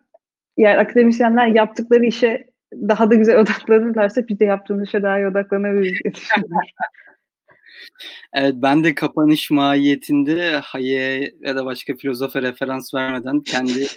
yani 0.57 0.77
akademisyenler 0.77 1.47
yaptıkları 1.47 2.05
işe 2.05 2.47
daha 2.73 3.11
da 3.11 3.15
güzel 3.15 3.35
odaklanırlarsa 3.39 4.27
biz 4.27 4.39
de 4.39 4.45
yaptığımız 4.45 4.87
işe 4.87 5.03
daha 5.03 5.19
iyi 5.19 5.27
odaklanabiliriz 5.27 5.99
Evet 8.33 8.53
ben 8.57 8.83
de 8.83 8.95
kapanış 8.95 9.51
mahiyetinde 9.51 10.57
Haye 10.63 11.33
ya 11.41 11.55
da 11.55 11.65
başka 11.65 11.95
filozofa 11.95 12.41
referans 12.41 12.93
vermeden 12.93 13.41
kendi 13.41 13.87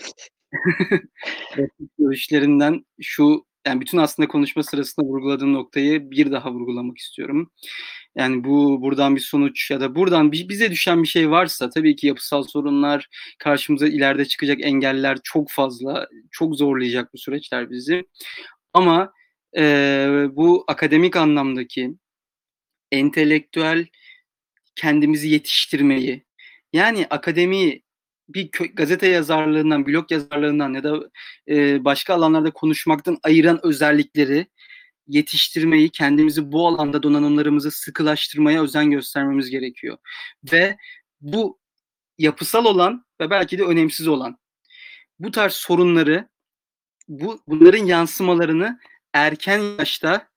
görüşlerinden 1.99 2.85
şu 3.01 3.47
yani 3.67 3.81
bütün 3.81 3.99
aslında 3.99 4.29
konuşma 4.29 4.63
sırasında 4.63 5.07
vurguladığım 5.07 5.53
noktayı 5.53 6.11
bir 6.11 6.33
daha 6.33 6.53
vurgulamak 6.53 6.99
istiyorum. 6.99 7.51
Yani 8.17 8.45
bu 8.45 8.83
buradan 8.83 9.17
bir 9.17 9.21
sonuç 9.21 9.71
ya 9.71 9.81
da 9.81 9.95
buradan 9.95 10.33
bize 10.33 10.71
düşen 10.71 11.03
bir 11.03 11.09
şey 11.09 11.31
varsa 11.31 11.71
tabii 11.71 11.97
ki 11.97 12.07
yapısal 12.07 12.43
sorunlar, 12.43 13.09
karşımıza 13.39 13.89
ileride 13.89 14.25
çıkacak 14.25 14.59
engeller 14.63 15.19
çok 15.25 15.51
fazla, 15.51 16.09
çok 16.31 16.57
zorlayacak 16.57 17.15
bu 17.15 17.19
süreçler 17.19 17.71
bizi. 17.71 18.05
Ama 18.73 19.13
e, 19.57 20.27
bu 20.33 20.65
akademik 20.69 21.17
anlamdaki 21.17 21.95
entelektüel 22.93 23.87
kendimizi 24.77 25.29
yetiştirmeyi, 25.29 26.25
yani 26.73 27.07
akademi 27.11 27.83
bir 28.29 28.51
gazete 28.75 29.09
yazarlığından, 29.09 29.87
blog 29.87 30.13
yazarlığından 30.13 30.75
ya 30.75 30.85
da 30.85 31.11
e, 31.49 31.85
başka 31.85 32.15
alanlarda 32.15 32.51
konuşmaktan 32.51 33.19
ayıran 33.23 33.61
özellikleri 33.63 34.47
yetiştirmeyi, 35.09 35.91
kendimizi 35.91 36.53
bu 36.53 36.69
alanda 36.69 37.03
donanımlarımızı 37.03 37.71
sıkılaştırmaya 37.71 38.63
özen 38.63 38.91
göstermemiz 38.91 39.51
gerekiyor. 39.51 39.99
Ve 40.53 40.77
bu 41.21 41.61
yapısal 42.19 42.65
olan 42.65 43.05
ve 43.21 43.31
belki 43.31 43.59
de 43.59 43.65
önemsiz 43.65 44.09
olan 44.09 44.39
bu 45.19 45.31
tarz 45.31 45.53
sorunları 45.53 46.29
bu 47.09 47.43
bunların 47.47 47.87
yansımalarını 47.87 48.79
erken 49.13 49.59
yaşta 49.79 50.29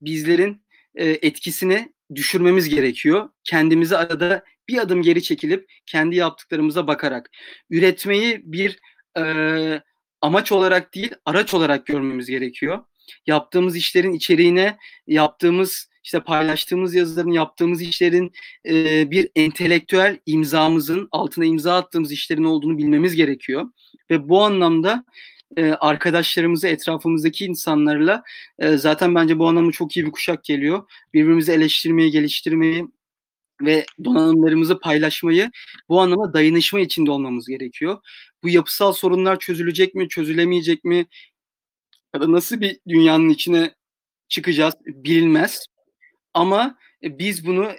bizlerin 0.00 0.62
e, 0.94 1.08
etkisini 1.08 1.92
düşürmemiz 2.14 2.68
gerekiyor. 2.68 3.28
Kendimizi 3.44 3.96
arada 3.96 4.44
bir 4.68 4.78
adım 4.78 5.02
geri 5.02 5.22
çekilip 5.22 5.70
kendi 5.86 6.16
yaptıklarımıza 6.16 6.86
bakarak 6.86 7.30
üretmeyi 7.70 8.40
bir 8.44 8.78
e, 9.18 9.82
amaç 10.20 10.52
olarak 10.52 10.94
değil 10.94 11.14
araç 11.24 11.54
olarak 11.54 11.86
görmemiz 11.86 12.26
gerekiyor. 12.26 12.84
Yaptığımız 13.26 13.76
işlerin 13.76 14.12
içeriğine, 14.12 14.78
yaptığımız 15.06 15.88
işte 16.04 16.20
paylaştığımız 16.20 16.94
yazıların, 16.94 17.30
yaptığımız 17.30 17.82
işlerin 17.82 18.32
e, 18.66 19.10
bir 19.10 19.28
entelektüel 19.36 20.18
imzamızın 20.26 21.08
altına 21.12 21.44
imza 21.44 21.76
attığımız 21.76 22.12
işlerin 22.12 22.44
olduğunu 22.44 22.78
bilmemiz 22.78 23.16
gerekiyor. 23.16 23.64
Ve 24.10 24.28
bu 24.28 24.42
anlamda 24.42 25.04
e, 25.56 25.72
arkadaşlarımızı, 25.72 26.68
etrafımızdaki 26.68 27.44
insanlarla 27.44 28.22
e, 28.58 28.76
zaten 28.76 29.14
bence 29.14 29.38
bu 29.38 29.48
anlamda 29.48 29.72
çok 29.72 29.96
iyi 29.96 30.06
bir 30.06 30.12
kuşak 30.12 30.44
geliyor. 30.44 30.90
Birbirimizi 31.14 31.52
eleştirmeyi, 31.52 32.10
geliştirmeyi 32.10 32.86
ve 33.62 33.86
donanımlarımızı 34.04 34.80
paylaşmayı 34.80 35.50
bu 35.88 36.00
anlamda 36.00 36.34
dayanışma 36.34 36.80
içinde 36.80 37.10
olmamız 37.10 37.46
gerekiyor. 37.48 37.98
Bu 38.42 38.48
yapısal 38.48 38.92
sorunlar 38.92 39.38
çözülecek 39.38 39.94
mi, 39.94 40.08
çözülemeyecek 40.08 40.84
mi 40.84 41.06
ya 42.14 42.20
da 42.20 42.32
nasıl 42.32 42.60
bir 42.60 42.78
dünyanın 42.88 43.28
içine 43.28 43.74
çıkacağız 44.28 44.74
bilinmez. 44.86 45.66
Ama 46.34 46.78
biz 47.02 47.46
bunu 47.46 47.70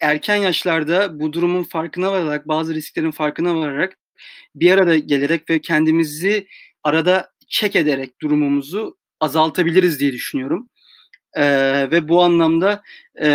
erken 0.00 0.36
yaşlarda 0.36 1.20
bu 1.20 1.32
durumun 1.32 1.64
farkına 1.64 2.12
vararak, 2.12 2.48
bazı 2.48 2.74
risklerin 2.74 3.10
farkına 3.10 3.56
vararak 3.56 3.98
bir 4.54 4.70
arada 4.70 4.98
gelerek 4.98 5.50
ve 5.50 5.60
kendimizi 5.60 6.46
arada 6.86 7.30
çek 7.48 7.76
ederek 7.76 8.20
durumumuzu 8.20 8.96
azaltabiliriz 9.20 10.00
diye 10.00 10.12
düşünüyorum. 10.12 10.68
Ee, 11.36 11.90
ve 11.90 12.08
bu 12.08 12.22
anlamda 12.22 12.82
e, 13.22 13.28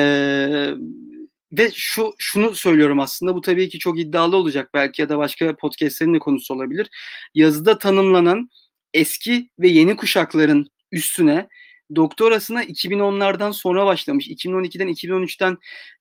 ve 1.51 1.71
şu 1.73 2.13
şunu 2.17 2.55
söylüyorum 2.55 2.99
aslında 2.99 3.35
bu 3.35 3.41
tabii 3.41 3.69
ki 3.69 3.79
çok 3.79 3.99
iddialı 3.99 4.37
olacak 4.37 4.69
belki 4.73 5.01
ya 5.01 5.09
da 5.09 5.17
başka 5.17 5.55
podcastlerin 5.55 6.13
de 6.13 6.19
konusu 6.19 6.53
olabilir. 6.53 6.89
Yazıda 7.33 7.77
tanımlanan 7.77 8.49
eski 8.93 9.49
ve 9.59 9.67
yeni 9.67 9.95
kuşakların 9.95 10.67
üstüne 10.91 11.47
doktorasına 11.95 12.63
2010'lardan 12.63 13.53
sonra 13.53 13.85
başlamış. 13.85 14.27
2012'den 14.27 14.87
2013'ten 14.87 15.57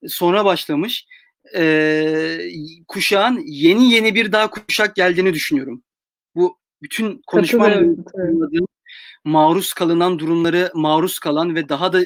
sonra 0.07 0.45
başlamış. 0.45 1.05
E, 1.55 2.39
kuşağın 2.87 3.43
yeni 3.45 3.91
yeni 3.93 4.15
bir 4.15 4.31
daha 4.31 4.49
kuşak 4.49 4.95
geldiğini 4.95 5.33
düşünüyorum. 5.33 5.83
Bu 6.35 6.60
bütün 6.81 7.21
konuşmam 7.27 7.95
maruz 9.23 9.73
kalınan 9.73 10.19
durumları 10.19 10.71
maruz 10.73 11.19
kalan 11.19 11.55
ve 11.55 11.69
daha 11.69 11.93
da 11.93 12.03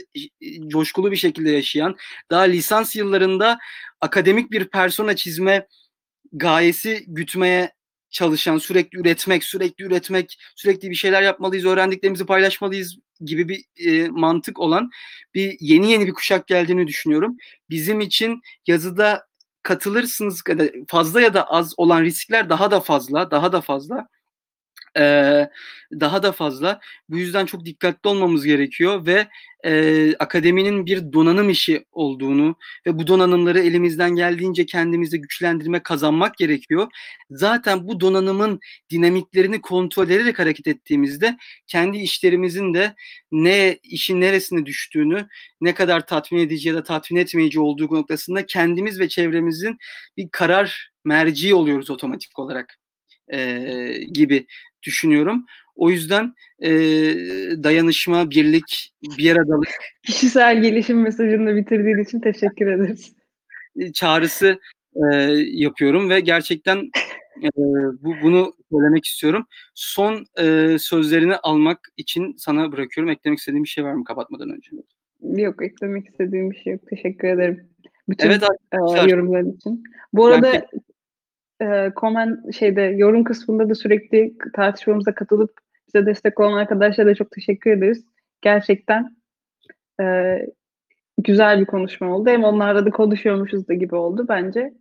coşkulu 0.68 1.12
bir 1.12 1.16
şekilde 1.16 1.52
yaşayan, 1.52 1.96
daha 2.30 2.42
lisans 2.42 2.96
yıllarında 2.96 3.58
akademik 4.02 4.52
bir 4.52 4.66
persona 4.66 5.16
çizme 5.16 5.68
gayesi 6.32 7.04
gütmeye 7.08 7.76
çalışan, 8.10 8.58
sürekli 8.58 9.00
üretmek, 9.00 9.44
sürekli 9.44 9.84
üretmek, 9.86 10.38
sürekli 10.56 10.90
bir 10.90 10.96
şeyler 10.96 11.22
yapmalıyız, 11.22 11.66
öğrendiklerimizi 11.66 12.26
paylaşmalıyız 12.26 12.98
gibi 13.22 13.50
bir 13.50 13.64
e, 13.78 14.10
mantık 14.10 14.60
olan 14.60 14.90
bir 15.34 15.58
yeni 15.60 15.92
yeni 15.92 16.08
bir 16.08 16.14
kuşak 16.14 16.48
geldiğini 16.48 16.88
düşünüyorum. 16.88 17.38
Bizim 17.70 18.00
için 18.00 18.42
yazıda 18.68 19.28
katılırsınız 19.64 20.44
fazla 20.88 21.22
ya 21.22 21.34
da 21.34 21.44
az 21.44 21.74
olan 21.78 22.02
riskler 22.04 22.50
daha 22.50 22.72
da 22.72 22.80
fazla, 22.80 23.32
daha 23.32 23.52
da 23.52 23.62
fazla 23.62 24.08
e, 24.98 25.50
daha 25.92 26.24
da 26.24 26.32
fazla. 26.32 26.80
Bu 27.10 27.18
yüzden 27.18 27.46
çok 27.46 27.66
dikkatli 27.66 28.10
olmamız 28.10 28.46
gerekiyor 28.46 29.06
ve 29.06 29.28
e, 29.66 30.14
akademinin 30.20 30.86
bir 30.86 31.14
donanım 31.14 31.50
işi 31.50 31.86
olduğunu 31.92 32.56
ve 32.86 33.00
bu 33.00 33.08
donanımları 33.08 33.60
elimizden 33.60 34.16
geldiğince 34.16 34.66
kendimizi 34.66 35.22
güçlendirme, 35.22 35.84
kazanmak 35.84 36.38
gerekiyor. 36.38 36.88
Zaten 37.30 37.88
bu 37.88 38.00
donanımın 38.00 38.60
dinamiklerini 38.90 39.62
kontrol 39.62 40.06
ederek 40.10 40.40
hareket 40.40 40.68
ettiğimizde 40.68 41.38
kendi 41.68 41.98
işlerimizin 41.98 42.74
de 42.74 42.96
ne 43.32 43.80
işin 43.84 44.22
neresine 44.22 44.66
düştüğünü, 44.66 45.28
ne 45.62 45.74
kadar 45.74 46.08
tatmin 46.08 46.40
edici 46.40 46.70
ya 46.70 46.76
da 46.76 46.84
tatmin 46.84 47.20
etmeyici 47.20 47.60
olduğu 47.60 47.96
noktasında 47.96 48.46
kendimiz 48.46 49.00
ve 49.00 49.10
çevremizin 49.10 49.78
bir 50.18 50.30
karar 50.32 50.92
merci 51.06 51.56
oluyoruz 51.56 51.90
otomatik 51.90 52.40
olarak 52.40 52.80
e, 53.34 54.04
gibi 54.12 54.48
düşünüyorum. 54.86 55.46
O 55.76 55.90
yüzden 55.90 56.34
e, 56.60 56.70
dayanışma, 57.64 58.30
birlik, 58.30 58.94
bir 59.18 59.36
aradalık. 59.36 59.70
Kişisel 60.04 60.62
gelişim 60.62 61.02
mesajını 61.02 61.56
bitirdiğin 61.56 61.98
için 61.98 62.20
teşekkür 62.20 62.68
ederiz. 62.68 63.16
Çağrısı 63.94 64.60
e, 64.96 65.16
yapıyorum 65.46 66.10
ve 66.10 66.20
gerçekten 66.20 66.92
e, 67.44 67.50
bu 68.02 68.14
bunu 68.24 68.54
söylemek 68.72 69.06
istiyorum. 69.06 69.46
Son 69.74 70.26
e, 70.40 70.78
sözlerini 70.80 71.36
almak 71.36 71.80
için 71.98 72.36
sana 72.38 72.72
bırakıyorum. 72.72 73.12
Eklemek 73.12 73.40
istediğim 73.40 73.64
bir 73.64 73.70
şey 73.70 73.84
var 73.84 73.94
mı 73.94 74.04
kapatmadan 74.04 74.50
önce? 74.50 74.72
Yok, 75.42 75.64
eklemek 75.64 76.08
istediğim 76.08 76.52
bir 76.52 76.56
şey 76.56 76.74
yok. 76.74 76.82
Teşekkür 76.90 77.28
ederim. 77.28 77.70
Bütün 78.10 78.28
evet, 78.28 78.44
e, 78.74 79.12
yorumların 79.12 79.52
için. 79.52 79.84
Bu 80.14 80.26
arada 80.26 80.48
yani, 80.48 80.66
e, 81.62 81.92
komen 81.96 82.52
şeyde 82.52 82.82
yorum 82.82 83.24
kısmında 83.24 83.70
da 83.70 83.76
sürekli 83.76 84.34
tartışmamıza 84.54 85.16
katılıp 85.16 85.52
bize 85.88 86.06
destek 86.06 86.40
olan 86.40 86.58
arkadaşlara 86.58 87.08
da 87.08 87.16
çok 87.16 87.32
teşekkür 87.32 87.72
ederiz. 87.72 88.06
Gerçekten 88.42 89.16
e, 90.02 90.38
güzel 91.18 91.60
bir 91.60 91.66
konuşma 91.66 92.16
oldu. 92.16 92.30
Hem 92.30 92.44
onlarla 92.44 92.86
da 92.86 92.92
konuşuyormuşuz 92.92 93.68
da 93.68 93.74
gibi 93.74 93.96
oldu 93.96 94.26
bence. 94.30 94.74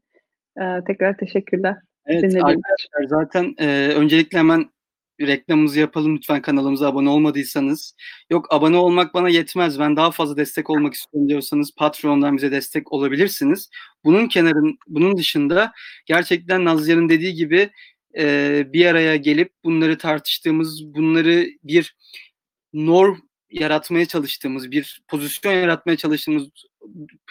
E, 0.61 0.85
tekrar 0.87 1.17
teşekkürler. 1.17 1.77
Evet 2.07 2.35
arkadaşlar 2.35 3.05
zaten 3.07 3.55
e, 3.59 3.89
öncelikle 3.97 4.39
hemen 4.39 4.74
reklamımızı 5.21 5.81
yapalım 5.81 6.17
lütfen 6.17 6.43
kanalımıza 6.43 6.89
abone 6.89 7.09
olmadıysanız. 7.09 7.95
Yok 8.31 8.47
abone 8.51 8.77
olmak 8.77 9.15
bana 9.15 9.29
yetmez 9.29 9.79
ben 9.79 9.97
daha 9.97 10.11
fazla 10.11 10.37
destek 10.37 10.71
olmak 10.71 10.95
istiyorum 10.95 11.29
diyorsanız 11.29 11.71
Patreon'dan 11.77 12.37
bize 12.37 12.53
destek 12.53 12.93
olabilirsiniz. 12.93 13.71
Bunun 14.05 14.29
kenarın 14.29 14.79
bunun 14.87 15.17
dışında 15.17 15.73
gerçekten 16.07 16.65
Nazlı'nın 16.65 17.09
dediği 17.09 17.35
gibi 17.35 17.71
e, 18.19 18.65
bir 18.73 18.87
araya 18.87 19.17
gelip 19.17 19.53
bunları 19.65 19.99
tartıştığımız, 19.99 20.95
bunları 20.95 21.47
bir 21.65 21.97
norm 22.73 23.17
yaratmaya 23.51 24.07
çalıştığımız, 24.07 24.71
bir 24.71 25.03
pozisyon 25.09 25.53
yaratmaya 25.53 25.97
çalıştığımız 25.97 26.49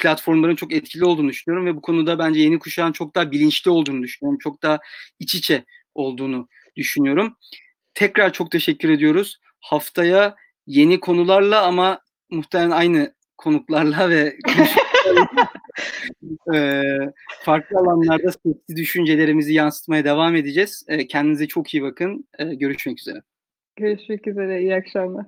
platformların 0.02 0.56
çok 0.56 0.74
etkili 0.74 1.06
olduğunu 1.06 1.30
düşünüyorum 1.30 1.66
ve 1.66 1.76
bu 1.76 1.82
konuda 1.82 2.20
bence 2.20 2.40
yeni 2.40 2.60
kuşağın 2.60 2.92
çok 2.92 3.16
daha 3.16 3.32
bilinçli 3.32 3.72
olduğunu 3.72 4.04
düşünüyorum. 4.04 4.40
Çok 4.44 4.64
daha 4.64 4.80
iç 5.20 5.36
içe 5.36 5.66
olduğunu 5.96 6.48
düşünüyorum. 6.76 7.38
Tekrar 7.94 8.34
çok 8.34 8.52
teşekkür 8.52 8.90
ediyoruz. 8.90 9.40
Haftaya 9.60 10.36
yeni 10.68 11.00
konularla 11.00 11.64
ama 11.66 12.02
muhtemelen 12.30 12.72
aynı 12.72 13.14
konuklarla 13.38 14.10
ve 14.10 14.38
e, 16.56 16.82
farklı 17.44 17.80
alanlarda 17.80 18.32
sesli 18.32 18.76
düşüncelerimizi 18.76 19.54
yansıtmaya 19.54 20.04
devam 20.06 20.36
edeceğiz. 20.36 20.86
E, 20.88 21.08
kendinize 21.08 21.48
çok 21.48 21.74
iyi 21.74 21.84
bakın. 21.84 22.28
E, 22.40 22.56
görüşmek 22.56 23.00
üzere. 23.00 23.22
Görüşmek 23.76 24.28
üzere. 24.28 24.62
İyi 24.62 24.76
akşamlar. 24.76 25.26